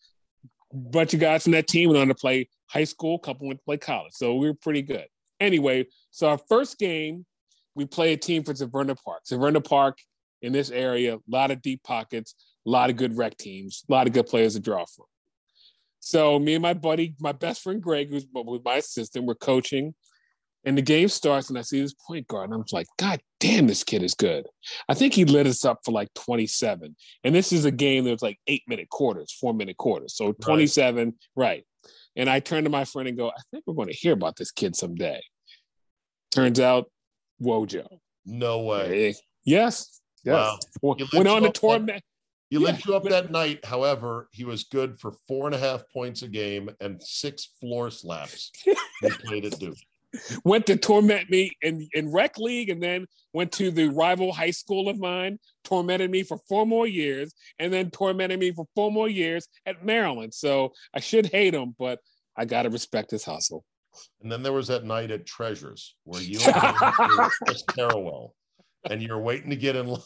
Bunch 0.73 1.15
of 1.15 1.21
guys 1.21 1.43
from 1.45 1.53
that 1.53 1.69
team 1.69 1.91
went 1.91 2.01
on 2.01 2.09
to 2.09 2.15
play 2.15 2.49
high 2.67 2.85
school, 2.85 3.19
couple 3.19 3.47
went 3.47 3.61
to 3.61 3.65
play 3.65 3.77
college. 3.77 4.13
So 4.15 4.35
we 4.37 4.49
were 4.49 4.55
pretty 4.55 4.83
good. 4.83 5.07
Anyway, 5.41 5.87
so 6.11 6.29
our 6.29 6.39
first 6.49 6.79
game, 6.79 7.27
we 7.75 7.85
play 7.85 8.13
a 8.13 8.17
team 8.17 8.45
for 8.45 8.55
Severna 8.55 8.97
Park. 9.03 9.23
Severna 9.31 9.63
Park 9.63 9.99
in 10.41 10.53
this 10.53 10.71
area, 10.71 11.17
a 11.17 11.21
lot 11.29 11.51
of 11.51 11.63
deep 11.63 11.83
pockets 11.83 12.35
a 12.67 12.71
lot 12.71 12.91
of 12.91 12.97
good 12.97 13.17
rec 13.17 13.37
teams, 13.37 13.85
a 13.89 13.93
lot 13.93 14.07
of 14.07 14.13
good 14.13 14.27
players 14.27 14.55
to 14.55 14.61
draw 14.61 14.85
from. 14.85 15.07
So 16.01 16.39
me 16.39 16.55
and 16.55 16.63
my 16.63 16.75
buddy, 16.75 17.15
my 17.21 17.33
best 17.33 17.63
friend 17.63 17.81
Greg, 17.81 18.11
who's 18.11 18.27
was 18.33 18.61
my 18.65 18.77
assistant, 18.77 19.25
we're 19.25 19.35
coaching. 19.35 19.95
And 20.65 20.79
the 20.79 20.83
game 20.83 21.09
starts, 21.09 21.49
and 21.49 21.59
I 21.59 21.63
see 21.63 21.81
this 21.81 21.95
point 21.95 22.29
guard, 22.29 22.51
and 22.51 22.55
I'm 22.55 22.65
like, 22.73 22.87
God 22.97 23.21
damn, 23.41 23.67
this 23.67 23.83
kid 23.83 24.03
is 24.05 24.15
good. 24.15 24.47
I 24.89 24.95
think 24.95 25.13
he 25.13 25.25
lit 25.25 25.49
us 25.49 25.65
up 25.65 25.81
for 25.85 25.91
like 25.91 26.13
27. 26.15 26.95
And 27.25 27.35
this 27.35 27.53
is 27.53 27.65
a 27.65 27.73
game 27.73 28.05
that 28.05 28.13
was 28.13 28.23
like 28.23 28.39
eight 28.47 28.63
minute 28.69 28.89
quarters, 28.89 29.33
four 29.33 29.55
minute 29.55 29.77
quarters. 29.77 30.17
So 30.17 30.33
27, 30.33 31.15
right. 31.35 31.47
right. 31.47 31.65
And 32.15 32.31
I 32.31 32.41
turn 32.41 32.65
to 32.65 32.71
my 32.71 32.85
friend 32.85 33.09
and 33.09 33.17
go, 33.17 33.31
I 33.31 33.41
think 33.51 33.65
we're 33.67 33.75
going 33.75 33.89
to 33.89 33.95
hear 33.95 34.13
about 34.13 34.37
this 34.37 34.53
kid 34.53 34.77
someday. 34.77 35.21
Turns 36.31 36.61
out, 36.61 36.91
Wojo. 37.43 37.87
No 38.25 38.61
way. 38.61 39.17
Yes. 39.45 40.01
Yes. 40.25 40.57
Wow. 40.81 40.97
Went 41.13 41.29
on 41.29 41.43
to 41.43 41.51
torment. 41.51 42.03
He 42.53 42.59
yeah. 42.59 42.67
lit 42.67 42.85
you 42.85 42.95
up 42.95 43.05
that 43.05 43.31
night. 43.31 43.65
However, 43.65 44.29
he 44.31 44.45
was 44.45 44.65
good 44.65 45.01
for 45.01 45.15
four 45.27 45.47
and 45.47 45.55
a 45.55 45.59
half 45.59 45.85
points 45.91 46.21
a 46.21 46.29
game 46.29 46.69
and 46.83 47.03
six 47.03 47.49
floor 47.59 47.91
slaps. 47.91 48.51
he 48.63 48.75
played 49.25 49.47
at 49.47 49.59
Duke. 49.59 49.79
Went 50.45 50.67
to 50.67 50.77
torment 50.77 51.31
me 51.31 51.53
in, 51.63 51.89
in 51.95 52.13
rec 52.13 52.37
league 52.37 52.69
and 52.69 52.83
then 52.83 53.07
went 53.33 53.53
to 53.53 53.71
the 53.71 53.89
rival 53.89 54.35
high 54.35 54.51
school 54.51 54.91
of 54.91 54.99
mine, 54.99 55.39
tormented 55.65 56.11
me 56.11 56.25
for 56.25 56.37
four 56.47 56.67
more 56.67 56.87
years, 56.87 57.33
and 57.59 57.73
then 57.73 57.91
tormented 57.91 58.39
me 58.39 58.53
for 58.53 58.67
four 58.75 58.93
more 58.93 59.09
years 59.09 59.49
at 59.65 59.83
Maryland. 59.83 60.35
So 60.35 60.75
I 60.93 61.01
should 61.01 61.33
hate 61.33 61.55
him, 61.55 61.75
but 61.79 62.01
I 62.37 62.45
got 62.45 62.65
to 62.65 62.69
respect 62.69 63.13
his 63.13 63.25
hustle. 63.25 63.65
And 64.21 64.31
then 64.31 64.43
there 64.43 64.53
was 64.53 64.69
that 64.69 64.85
night 64.85 65.11
at 65.11 65.25
Treasures 65.25 65.97
where 66.05 66.21
you 66.21 66.39
and 66.47 67.31
Chris 67.47 67.65
Carrawell, 67.71 68.33
and 68.91 69.03
you're 69.03 69.21
waiting 69.21 69.49
to 69.49 69.57
get 69.57 69.75
in 69.75 69.87
line. 69.87 70.03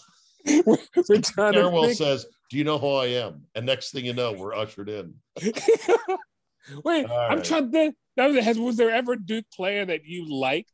We're 0.67 1.21
trying 1.23 1.95
says, 1.95 2.27
do 2.51 2.59
you 2.59 2.65
know 2.65 2.79
who 2.79 2.93
I 2.93 3.07
am? 3.07 3.43
And 3.55 3.67
next 3.67 3.91
thing 3.91 4.05
you 4.05 4.13
know, 4.13 4.33
we're 4.33 4.55
ushered 4.55 4.89
in. 4.89 5.15
Wait, 6.85 7.07
All 7.07 7.19
I'm 7.19 7.39
right. 7.39 7.45
trying 7.45 7.73
to. 7.73 7.93
Was, 8.17 8.45
has, 8.45 8.59
was 8.59 8.77
there 8.77 8.91
ever 8.91 9.13
a 9.13 9.21
Duke 9.21 9.45
player 9.55 9.85
that 9.85 10.05
you 10.05 10.33
liked? 10.33 10.71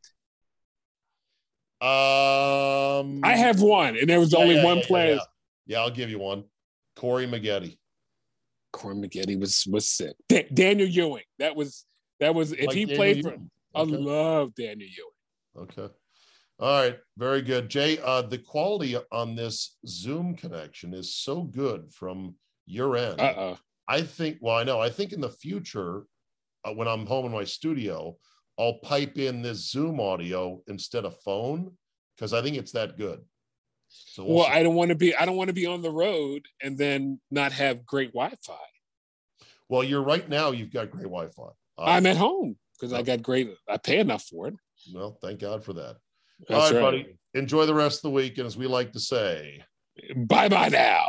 Um, 1.81 3.21
I 3.25 3.35
have 3.37 3.61
one, 3.61 3.97
and 3.97 4.09
there 4.09 4.21
was 4.21 4.33
yeah, 4.33 4.39
only 4.39 4.55
yeah, 4.57 4.65
one 4.65 4.79
yeah, 4.79 4.87
player. 4.87 5.19
Yeah. 5.67 5.81
I'll 5.81 5.91
give 5.91 6.11
you 6.11 6.19
one. 6.19 6.45
Corey 6.97 7.27
Maggette. 7.27 7.77
Corey 8.73 8.95
Maggette 8.95 9.39
was 9.41 9.67
was 9.69 9.89
sick. 9.89 10.15
Da- 10.29 10.49
Daniel 10.53 10.89
Ewing. 10.89 11.25
That 11.39 11.57
was 11.57 11.85
that 12.21 12.35
was 12.35 12.53
if 12.53 12.67
like 12.67 12.77
he 12.77 12.85
Daniel 12.85 12.97
played 12.97 13.17
Ewing. 13.25 13.51
for. 13.75 13.81
Okay. 13.81 13.95
I 13.95 13.99
love 13.99 14.55
Daniel 14.55 14.89
Ewing. 14.89 15.69
Okay. 15.69 15.93
All 16.63 16.81
right, 16.81 16.97
very 17.19 17.43
good, 17.43 17.69
Jay. 17.69 17.99
Uh, 17.99 18.23
the 18.23 18.39
quality 18.39 18.97
on 19.11 19.35
this 19.35 19.79
Zoom 19.85 20.37
connection 20.37 20.95
is 20.95 21.13
so 21.17 21.43
good 21.43 21.93
from 21.93 22.37
your 22.67 22.97
end. 22.97 23.21
Uh-uh. 23.21 23.57
I 23.89 24.03
think. 24.03 24.39
Well, 24.41 24.55
I 24.55 24.63
know. 24.63 24.81
I 24.81 24.89
think 24.89 25.13
in 25.13 25.21
the 25.21 25.29
future, 25.29 26.05
uh, 26.65 26.73
when 26.73 26.87
I'm 26.87 27.05
home 27.05 27.27
in 27.27 27.33
my 27.33 27.43
studio, 27.43 28.17
I'll 28.61 28.79
pipe 28.79 29.19
in 29.19 29.43
this 29.43 29.73
Zoom 29.73 29.99
audio 29.99 30.63
instead 30.69 31.05
of 31.05 31.21
phone 31.23 31.73
because 32.17 32.33
I 32.33 32.43
think 32.43 32.57
it's 32.57 32.71
that 32.73 32.97
good. 32.97 33.19
So 33.89 34.25
we'll, 34.25 34.37
well 34.37 34.47
I 34.47 34.63
don't 34.63 34.77
want 34.77 34.91
to 34.91 34.95
be. 34.95 35.17
I 35.17 35.27
don't 35.27 35.37
want 35.37 35.49
to 35.49 35.55
be 35.55 35.67
on 35.67 35.83
the 35.83 35.91
road 35.91 36.47
and 36.63 36.79
then 36.79 37.21
not 37.33 37.51
have 37.51 37.85
great 37.85 38.13
Wi-Fi. 38.13 38.55
Well, 39.69 39.83
you're 39.83 40.05
right 40.05 40.29
now. 40.29 40.53
You've 40.53 40.73
got 40.73 40.93
great 40.93 41.07
Wi-Fi. 41.07 41.43
Uh, 41.77 41.83
I'm 41.83 42.07
at 42.07 42.17
home 42.17 42.57
because 42.79 42.93
I 42.93 43.03
got 43.03 43.21
great. 43.21 43.53
I 43.69 43.79
pay 43.79 43.99
enough 43.99 44.23
for 44.23 44.47
it. 44.47 44.55
Well, 44.95 45.19
thank 45.21 45.41
God 45.41 45.65
for 45.65 45.73
that. 45.73 45.97
That's 46.49 46.53
All 46.53 46.59
right, 46.61 46.75
right, 46.75 46.81
buddy. 46.81 47.17
Enjoy 47.35 47.67
the 47.67 47.75
rest 47.75 47.99
of 47.99 48.03
the 48.03 48.11
week. 48.11 48.39
And 48.39 48.47
as 48.47 48.57
we 48.57 48.67
like 48.67 48.93
to 48.93 49.01
say, 49.01 49.63
bye 50.17 50.49
bye 50.49 50.69
now. 50.69 51.07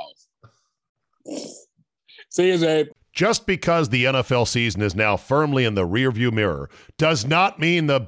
See 2.30 2.48
you, 2.48 2.56
Zabe. 2.56 2.90
Just 3.14 3.46
because 3.46 3.90
the 3.90 4.06
NFL 4.06 4.48
season 4.48 4.82
is 4.82 4.96
now 4.96 5.18
firmly 5.18 5.66
in 5.66 5.76
the 5.76 5.88
rearview 5.88 6.32
mirror 6.32 6.70
does 6.98 7.26
not 7.26 7.60
mean 7.60 7.86
the 7.86 8.08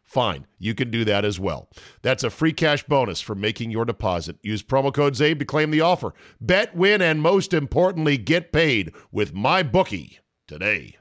Fine, 0.11 0.45
you 0.59 0.75
can 0.75 0.91
do 0.91 1.05
that 1.05 1.23
as 1.23 1.39
well. 1.39 1.69
That's 2.01 2.25
a 2.25 2.29
free 2.29 2.51
cash 2.51 2.83
bonus 2.83 3.21
for 3.21 3.33
making 3.33 3.71
your 3.71 3.85
deposit. 3.85 4.35
Use 4.43 4.61
promo 4.61 4.93
code 4.93 5.13
ZABE 5.13 5.39
to 5.39 5.45
claim 5.45 5.71
the 5.71 5.79
offer. 5.79 6.13
Bet, 6.41 6.75
win, 6.75 7.01
and 7.01 7.21
most 7.21 7.53
importantly, 7.53 8.17
get 8.17 8.51
paid 8.51 8.93
with 9.13 9.33
my 9.33 9.63
bookie 9.63 10.19
today. 10.49 10.97